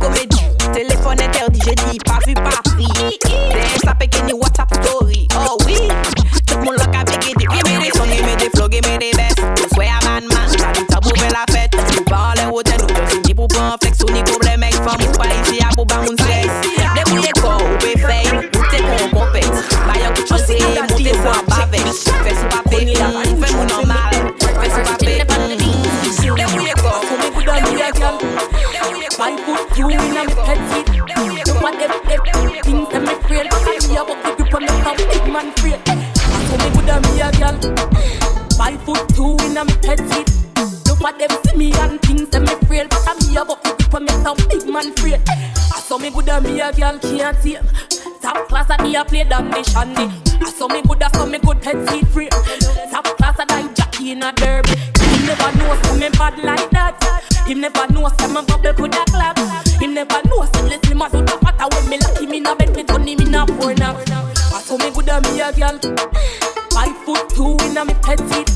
téléphone 1.01 1.27
interdit, 1.27 1.61
j'ai 1.65 1.75
dit 1.75 1.97
pas 2.05 2.19
vu, 2.25 2.33
pas 2.33 2.61
pris. 2.63 2.87
Des 2.99 3.79
ça 3.85 3.93
pékin 3.95 4.23
ni 4.25 4.33
WhatsApp 4.33 4.69
story, 4.83 5.27
oh 5.35 5.57
oui. 5.65 5.75
Tout 6.45 6.59
mon 6.59 6.71
loc 6.71 6.81
a 6.81 7.03
pékin, 7.03 7.31
des 7.37 7.45
give 7.45 7.77
me 7.77 7.83
des 7.83 7.91
sons, 7.97 8.05
give 8.05 8.35
des 8.37 8.49
flows, 8.55 8.69
give 8.69 8.97
des 8.99 9.11
best. 9.15 9.41
Je 9.57 9.61
suis 9.61 9.87
à 9.87 10.05
man, 10.05 10.23
man, 10.29 10.47
j'habite 10.47 10.91
ça 10.91 10.99
pour 10.99 11.15
faire 11.17 11.31
la 11.31 11.53
fête. 11.53 11.71
Tu 11.91 12.03
parles 12.03 12.39
au 12.51 12.57
hôtel, 12.57 12.77
nous 12.81 12.87
faisons 12.87 13.21
ni 13.25 13.33
pour 13.33 13.47
prendre 13.47 13.77
flex, 13.81 13.97
ou 14.03 14.11
ni 14.11 14.23
problème 14.23 14.63
avec 14.63 14.75
femme, 14.75 15.01
ou 15.01 15.17
pas 15.17 15.25
ici 15.43 15.59
à 15.63 15.73
pour 15.75 15.87
pas 15.87 15.97
mon 15.97 16.13
stress. 16.13 16.47
Les 17.11 17.41
quoi, 17.41 17.57
ou 17.57 17.77
peut 17.77 17.99
faire, 17.99 18.33
ou 18.33 18.63
t'es 18.69 18.81
qu'on 18.81 19.19
compète. 19.19 19.51
Bayon 19.87 20.13
qui 20.13 20.23
tu 20.23 20.37
sais, 20.37 20.57
vous 20.57 21.27
en 21.27 21.43
bas 21.47 21.63
avec. 21.63 21.81
Fais 21.81 22.35
sous 22.35 22.47
papier, 22.47 22.95
fais 22.95 23.53
mon 23.53 23.65
normal, 23.65 24.33
fais 24.39 24.69
sous 24.69 24.91
papier. 24.91 25.23
boules, 26.25 26.73
quoi, 26.81 27.01
faut 27.03 27.17
me 27.17 27.31
couper 27.33 27.45
dans 27.45 27.55
le 27.55 27.81
My 29.21 29.37
foot, 29.37 29.77
you 29.77 29.87
in 29.87 30.17
a 30.17 30.30
can't 47.21 48.21
Top 48.21 48.47
class 48.47 48.69
a 48.69 48.83
me 48.83 48.95
a 48.95 49.05
play 49.05 49.23
damn 49.23 49.49
the 49.49 49.63
shandy 49.63 50.09
I 50.41 50.49
saw 50.49 50.67
me 50.67 50.81
good 50.81 51.01
a 51.01 51.09
saw 51.15 51.25
me 51.25 51.37
good 51.39 51.63
head 51.63 51.89
seat 51.89 52.07
free 52.07 52.29
Top 52.89 53.05
class 53.17 53.37
a 53.39 53.45
die 53.45 53.71
jockey 53.73 54.11
in 54.11 54.23
a 54.23 54.31
derby 54.33 54.71
You 54.71 55.25
never 55.27 55.57
know 55.57 55.79
so 55.83 55.95
me 55.95 56.09
bad 56.09 56.37
like 56.43 56.69
that 56.71 57.21
Him 57.47 57.61
never 57.61 57.87
know 57.91 58.09
some 58.19 58.33
bubble 58.33 58.73
could 58.73 58.95
a 58.95 59.03
clap. 59.05 59.37
Him 59.81 59.93
never 59.93 60.21
know 60.25 60.45
some 60.53 60.67
less 60.67 60.83
him 60.85 61.01
as 61.01 61.13
of 61.13 61.41
water 61.41 61.67
when 61.75 61.89
me 61.89 61.97
lock 61.99 62.17
him 62.19 62.33
in 62.33 62.45
a 62.45 62.55
bed, 62.55 62.75
me 62.75 62.83
turn 62.83 63.07
him 63.07 63.19
in 63.19 63.35
a 63.35 63.45
corner. 63.45 63.95
I 64.53 64.61
saw 64.63 64.77
me 64.77 64.89
good 64.91 65.09
a 65.09 65.21
me 65.21 65.41
a 65.41 65.51
girl. 65.51 65.77
Five 66.71 66.95
foot 67.03 67.29
two 67.29 67.57
in 67.65 67.77
a 67.77 67.85
me 67.85 67.93
petite. 68.01 68.49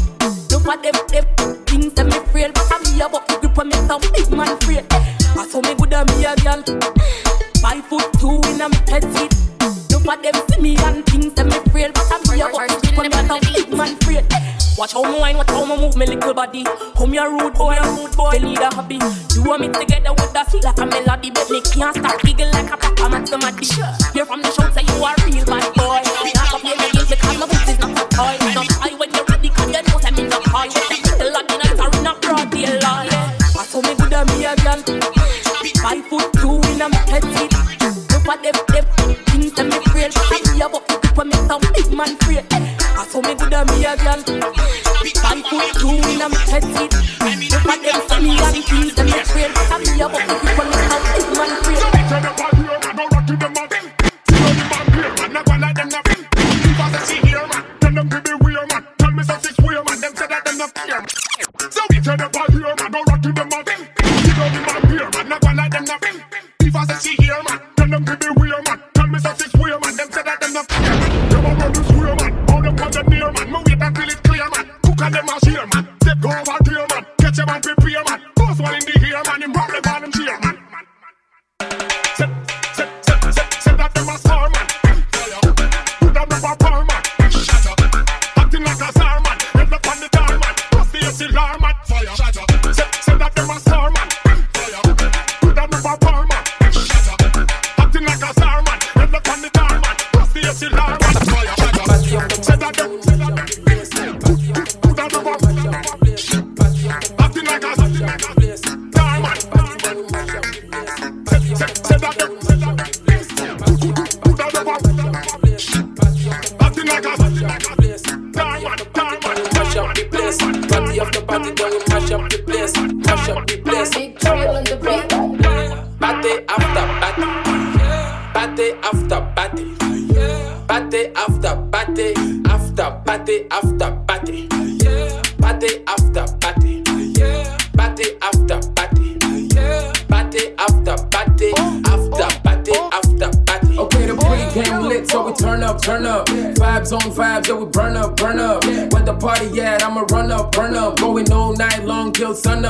Look 0.52 0.64
for 0.64 0.78
them, 0.78 0.96
them 1.10 1.26
things 1.66 1.94
that 1.94 2.06
me 2.06 2.20
frail, 2.32 2.52
but 2.54 2.72
I 2.72 2.80
me 2.80 3.02
a 3.02 3.10
buck 3.10 3.28
the 3.28 3.38
grip 3.42 3.58
and 3.58 3.70
make 3.70 3.86
some 3.86 4.02
big 4.14 4.32
man 4.32 4.58
frail. 4.62 4.86
I 5.38 5.48
saw 5.50 5.62
me 5.62 5.76
good 5.76 5.94
a 5.94 6.06
me 6.06 6.24
a 6.24 6.36
girl. 6.38 6.95
Five 8.96 9.12
foot 9.12 9.32
two 9.44 9.52
in 9.52 9.52
a 9.52 9.60
me 9.60 9.76
petite. 9.76 9.92
Look 9.92 10.08
for 10.08 10.16
them 10.24 10.36
see 10.48 10.62
me 10.62 10.72
and 10.88 11.04
things 11.04 11.34
that 11.36 11.46
me 11.52 11.60
frail, 11.68 11.92
but 11.92 12.08
I 12.08 12.16
me 12.32 12.40
a 12.40 12.48
buck 12.48 12.72
the 12.80 12.92
grip 12.96 13.12
and 13.12 13.28
make 13.28 13.44
big 13.52 13.70
man 13.76 13.92
frail. 14.00 14.24
Watch 14.80 14.94
how 14.96 15.04
me 15.04 15.20
wine, 15.20 15.36
watch 15.36 15.52
how 15.52 15.68
me 15.68 15.76
move 15.76 15.98
me 16.00 16.06
little 16.06 16.34
body. 16.34 16.64
Come 16.96 17.12
here, 17.12 17.28
rude 17.28 17.60
boy, 17.60 17.76
rude 17.76 18.16
boy. 18.16 18.40
Need 18.40 18.64
a 18.64 18.72
hobby. 18.72 18.96
You 19.36 19.44
want 19.44 19.60
me 19.60 19.68
together 19.68 20.16
with 20.16 20.32
the 20.32 20.48
feel 20.48 20.64
like 20.64 20.80
a 20.80 20.86
melody, 20.88 21.28
but 21.28 21.44
me 21.52 21.60
can't 21.60 21.92
stop 21.92 22.22
giggle 22.24 22.48
like 22.56 22.72
a 22.72 22.78
proper 22.80 23.10
mathematics. 23.12 23.76
Hear 24.16 24.24
from 24.24 24.40
the 24.40 24.52
show 24.56 24.72
say 24.72 24.88
you 24.88 25.04
are 25.04 25.16
real 25.28 25.44
bad 25.44 25.68
boy. 25.76 26.00
Not 26.32 26.56
up 26.56 26.64
here, 26.64 26.80
me 26.80 26.88
because 26.96 27.36
my 27.36 27.48
boots 27.52 27.68
is 27.68 27.80
not 27.84 28.00
a 28.00 28.04
toy. 28.16 28.40
Not 28.56 28.72
high 28.80 28.96
when 28.96 29.12
you're 29.12 29.28
ready, 29.28 29.52
cause 29.52 29.68
you 29.68 29.84
know 29.84 30.00
I'm 30.08 30.16
in 30.16 30.32
the 30.32 30.40
high. 30.48 30.72
The 30.72 31.36
lobby 31.36 31.56
nights 31.60 31.84
are 31.84 31.92
in 32.00 32.08
a 32.08 32.16
broad 32.24 32.48
daylight. 32.48 33.12
I 33.12 33.64
saw 33.68 33.84
me 33.84 33.92
good 34.00 34.16
at 34.16 34.24
me 34.32 34.48
a. 34.48 34.56
Five 35.84 36.06
foot 36.08 36.32
two 36.40 36.64
in 36.72 36.80
a 36.80 36.88
me 36.88 37.00
petite. 37.12 37.55
At 38.28 38.42
them, 38.42 38.58
them 38.74 38.86
things 39.30 39.54
that 39.54 39.66
me 39.66 39.78
frail. 39.94 40.10
I 40.10 40.42
see 40.42 40.62
about 40.62 40.88
the 40.88 40.98
people 40.98 41.26
make 41.26 41.46
some 41.46 41.62
big 41.78 41.90
man 41.94 42.18
frail. 42.26 42.44
I 42.98 43.06
saw 43.06 43.22
me 43.22 43.36
good 43.36 43.54
at 43.54 43.68
me 43.70 43.86
a 43.86 43.94
girl. 44.02 44.18
Five 45.22 45.46
foot 45.46 45.70
two 45.78 45.94
in 46.10 46.22
a 46.22 46.28
me 46.28 46.38
petite. 46.50 46.90
Look 47.54 47.70
at 47.70 47.80
them 47.86 48.02
see 48.10 48.20
me 48.26 48.34
and 48.34 48.66
things 48.66 48.94
that 48.98 49.06
me 49.06 49.22
frail. 49.30 49.52
I 49.54 49.78
see 49.86 50.02
about 50.02 50.26
the 50.26 50.36
people 50.42 50.66
make 50.66 50.86
some 50.90 51.06
big 51.14 51.28
man 51.38 51.52
frail. 51.64 51.75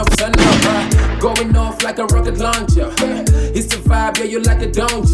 Up, 0.06 0.20
sun 0.20 0.34
up. 0.40 1.20
Going 1.20 1.56
off 1.56 1.84
like 1.84 1.98
a 1.98 2.06
rocket 2.06 2.38
launcher. 2.38 2.94
It's 3.56 3.68
the 3.68 3.78
vibe, 3.78 4.18
yeah, 4.20 4.26
you 4.26 4.42
like 4.42 4.62
it, 4.62 4.74
don't? 4.74 5.06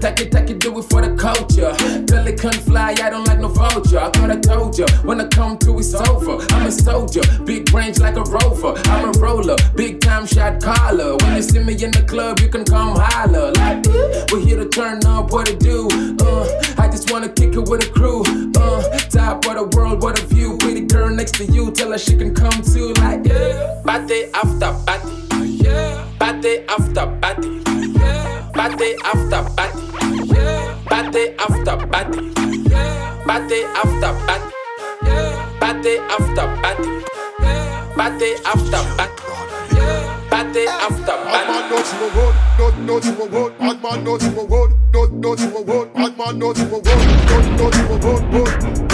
Take 0.00 0.20
it, 0.20 0.32
take 0.32 0.50
it, 0.50 0.60
do 0.60 0.78
it 0.78 0.84
for 0.84 1.02
the 1.02 1.14
culture. 1.16 1.74
Pelican 2.06 2.52
fly, 2.52 2.94
I 3.02 3.10
don't 3.10 3.26
like 3.26 3.40
no 3.40 3.48
vulture. 3.48 3.98
I 3.98 4.10
thought 4.10 4.30
I 4.30 4.36
told 4.36 4.78
ya, 4.78 4.86
when 5.02 5.20
I 5.20 5.26
come 5.26 5.58
to, 5.58 5.78
it's 5.78 5.94
over. 5.94 6.38
I'm 6.54 6.66
a 6.66 6.70
soldier, 6.70 7.22
big 7.44 7.72
range 7.72 7.98
like 7.98 8.16
a 8.16 8.22
rover. 8.22 8.74
I'm 8.86 9.08
a 9.08 9.12
roller, 9.18 9.56
big 9.74 10.00
time 10.00 10.26
shot 10.26 10.62
caller. 10.62 11.16
When 11.16 11.36
you 11.36 11.42
see 11.42 11.58
me 11.58 11.72
in 11.82 11.90
the 11.90 12.04
club, 12.08 12.40
you 12.40 12.48
can 12.48 12.64
come 12.64 12.96
holler. 12.96 13.52
Like, 13.52 13.84
we're 14.30 14.40
here 14.40 14.56
to 14.56 14.68
turn 14.68 15.04
up, 15.04 15.32
what 15.32 15.46
to 15.46 15.56
do? 15.56 15.88
Uh, 16.20 16.46
I 16.78 16.88
just 16.88 17.10
wanna 17.10 17.28
kick 17.28 17.54
it 17.54 17.68
with 17.68 17.84
a 17.84 17.90
crew. 17.90 18.22
Uh, 18.56 18.82
top 19.10 19.44
of 19.46 19.54
the 19.54 19.76
world, 19.76 20.02
what 20.02 20.22
a 20.22 20.24
view. 20.26 20.56
Pretty 20.58 20.82
girl 20.82 21.10
next 21.10 21.34
to 21.36 21.44
you, 21.44 21.72
tell 21.72 21.90
her 21.90 21.98
she 21.98 22.16
can 22.16 22.34
come 22.34 22.62
too. 22.62 22.92
Like, 22.94 23.26
yeah. 23.26 23.82
Party 24.06 24.22
after 24.34 24.70
party, 24.86 25.10
party 26.20 26.52
after 26.68 27.06
party, 27.20 27.50
party 28.54 28.94
after 29.02 29.42
party, 29.56 29.80
party 30.86 31.34
after 31.42 31.76
party, 31.90 32.20
party 33.26 33.64
after 33.74 34.12
party, 34.30 34.54
party 35.58 35.96
after 36.06 36.46
party, 36.62 36.90
party 37.96 38.30
after 38.46 38.82
party, 38.94 39.26
party 40.30 40.66
after 40.68 41.16
Bad 41.26 41.48
man 41.48 41.62
party. 41.66 41.74
not 41.74 41.84
to 41.84 41.96
a 41.98 42.08
road, 42.14 42.34
not 42.58 42.78
not 42.78 43.02
to 43.02 43.10
a 43.10 43.28
road. 43.28 43.58
Bad 43.58 43.82
man 43.82 44.04
not 44.04 44.20
to 44.20 44.28
a 44.28 44.44
road, 44.46 44.70
not 44.94 45.12
not 45.14 45.38
to 45.38 45.46
a 45.56 45.64
road. 45.64 45.94
Bad 45.94 46.16
man 46.16 46.38
not 46.38 46.54
to 46.54 46.62
a 46.62 46.68
road, 46.68 46.84
not 46.86 47.44
not 47.58 47.72
to 47.72 47.80
a 47.82 47.98
road. 47.98 48.22
road. 48.32 48.86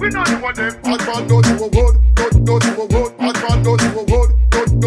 We 0.00 0.08
not 0.08 0.42
one 0.42 0.54
them. 0.54 0.72
Bad 0.82 1.00
man 1.06 1.28
not 1.28 1.44
to 1.44 1.52
a 1.52 1.68
road, 1.68 1.94
not 2.16 2.34
not 2.40 2.62
to 2.62 2.70
a 2.72 2.86
road. 2.88 3.18
Bad 3.18 3.36
man 3.42 3.62
not 3.62 3.78
to 3.78 3.86
a 3.86 4.04
road, 4.04 4.13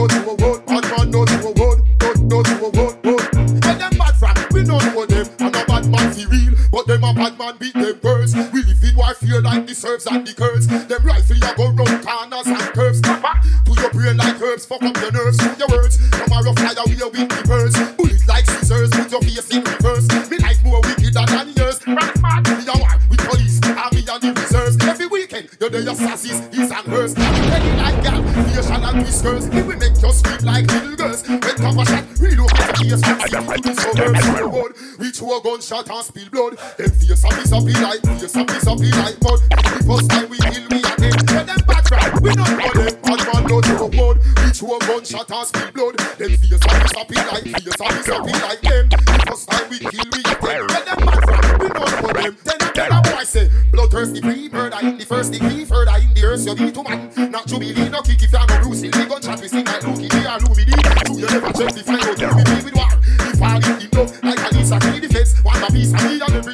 a 0.05 0.35
road. 0.35 0.65
Bad 0.65 0.85
man 0.91 1.11
to 1.11 1.19
a 1.19 1.53
road, 1.57 1.79
not 2.01 2.45
to 2.45 2.55
a 2.57 2.69
road. 2.71 2.95
road. 3.05 3.25
Them 3.61 3.97
bad 3.97 4.15
from, 4.19 4.35
we 4.51 4.63
not 4.63 4.83
know 4.93 5.05
them. 5.05 5.27
I'm 5.39 5.55
a 5.55 5.65
bad 5.65 5.89
man 5.89 6.11
for 6.13 6.29
real, 6.29 6.53
but 6.71 6.87
them 6.87 7.03
a 7.03 7.13
bad 7.13 7.37
man 7.37 7.57
beat 7.57 7.73
them 7.73 7.99
birds. 8.01 8.35
We 8.35 8.63
live 8.63 8.83
in 8.83 8.95
warfare 8.95 9.41
like 9.41 9.65
the 9.65 9.73
serves 9.73 10.05
and 10.07 10.25
the 10.25 10.33
curves. 10.33 10.67
Them 10.67 11.03
rifle 11.03 11.37
ya 11.37 11.53
go 11.55 11.69
round 11.71 12.05
corners 12.05 12.47
and 12.47 12.73
curves. 12.73 13.01
To 13.01 13.81
your 13.81 13.91
brain 13.91 14.17
like 14.17 14.41
herbs, 14.41 14.65
fuck 14.65 14.83
up 14.83 14.97
your 14.97 15.11
nerves 15.11 15.37
your 15.57 15.67
words. 15.69 15.97
Tomorrow 16.11 16.53
fly 16.53 16.73
away 16.77 16.97
with 17.11 17.29
the 17.29 17.43
birds. 17.47 17.75
Bullets 17.97 18.27
like 18.27 18.45
scissors, 18.45 18.89
put 18.91 19.11
your 19.11 19.21
face 19.21 19.49
in 19.49 19.63
reverse. 19.63 19.86
Your 25.87 25.95
sasses, 25.95 26.39
his 26.53 26.69
and 26.69 26.87
hers. 26.87 27.15
Ready 27.15 27.71
like 27.79 28.03
gal, 28.03 28.21
facial 28.21 28.83
and 28.83 28.97
whiskers. 28.99 29.45
It 29.47 29.65
will 29.65 29.77
make 29.79 29.95
you 29.95 30.11
scream 30.11 30.43
like 30.43 30.67
little 30.67 30.95
girls. 30.97 31.23
When 31.27 31.39
cover 31.39 31.85
shot, 31.87 32.03
reload 32.19 32.51
at 32.59 32.83
your 32.83 32.97
face 32.99 33.33
and 33.33 33.63
to 33.63 33.73
suburbs. 33.73 34.27
Road, 34.27 34.71
reach 34.99 35.19
to 35.19 35.25
a 35.31 35.39
gunshot 35.41 35.89
and 35.89 36.03
spill 36.03 36.29
blood. 36.29 36.53
Them 36.75 36.91
face 36.91 37.23
a 37.23 37.29
piece 37.31 37.53
of 37.55 37.63
be 37.63 37.73
like, 37.79 38.03
face 38.03 38.35
a 38.35 38.43
piece 38.43 38.67
of 38.67 38.77
be 38.83 38.91
like 38.99 39.15
mud. 39.23 39.39
The 39.47 39.83
first 39.87 40.09
time 40.11 40.27
we 40.27 40.37
kill 40.43 40.67
me 40.67 40.83
again. 40.83 41.15
When 41.31 41.45
them 41.47 41.61
back 41.63 41.87
from, 41.87 42.03
we 42.19 42.35
not 42.35 42.51
know 42.51 42.71
them. 42.75 42.93
Bad 43.07 43.21
man 43.31 43.43
no 43.47 43.61
to 43.63 43.73
a 43.79 43.87
mud. 43.87 44.15
Reach 44.43 44.59
to 44.59 44.67
a 44.67 44.79
gunshot 44.83 45.31
and 45.31 45.47
spill 45.47 45.71
blood. 45.71 45.95
Them 46.19 46.35
face 46.35 46.51
a 46.51 46.67
piece 46.67 46.95
of 46.99 47.07
be 47.07 47.15
like, 47.15 47.47
face 47.47 47.79
a 47.79 47.87
piece 47.95 48.11
of 48.11 48.21
be 48.27 48.33
like 48.43 48.59
them. 48.59 48.83
The 48.91 49.23
first 49.23 49.47
time 49.47 49.65
we 49.71 49.79
kill 49.79 50.07
me 50.11 50.26
bloodthirsty 53.97 54.21
free 54.21 54.49
murder 54.49 54.77
in 54.81 54.97
the 54.97 55.05
first 55.05 55.31
degree, 55.33 55.65
further 55.65 55.97
in 55.97 56.13
the 56.13 56.23
earth 56.23 56.45
you 56.45 56.55
be 56.55 56.71
to 56.71 56.83
man. 56.83 57.31
Not 57.31 57.47
jubilee, 57.47 57.89
no 57.89 58.01
kick 58.01 58.21
if 58.21 58.31
you 58.31 58.37
no 58.37 58.61
Bruce 58.61 58.81
Lee. 58.81 58.91
Gunshot 58.91 59.41
we 59.41 59.47
sing 59.47 59.65
like 59.65 59.83
Lucky 59.83 60.07
D 60.07 60.17
or 60.21 60.37
Louis 60.45 60.65
D. 60.65 60.71
True 61.05 61.17
you 61.17 61.27
never 61.27 61.51
check 61.53 61.73
the 61.73 61.83
find 61.83 62.05
out 62.05 62.19
who 62.19 62.37
we 62.37 62.43
be 62.45 62.65
with 62.65 62.75
war. 62.75 62.93
If 62.93 63.41
I 63.41 63.57
him 63.57 63.89
love 63.97 64.23
like 64.23 64.37
a 64.37 64.49
Lisa 64.53 64.77
Key 64.79 64.99
defense, 64.99 65.43
want 65.43 65.63
a 65.65 65.71
piece 65.73 65.93
of 65.93 66.03
me 66.05 66.21
and 66.21 66.33
every 66.33 66.53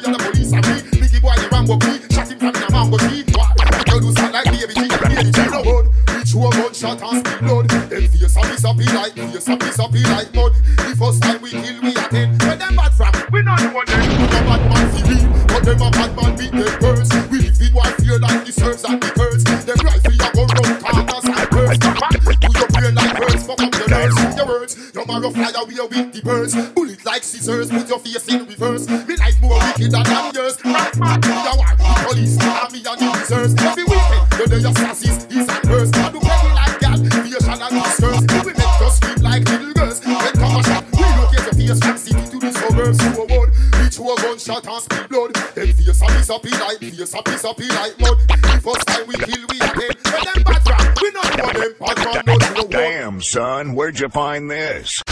Where'd 53.72 53.98
you 53.98 54.08
find 54.08 54.50
this? 54.50 55.02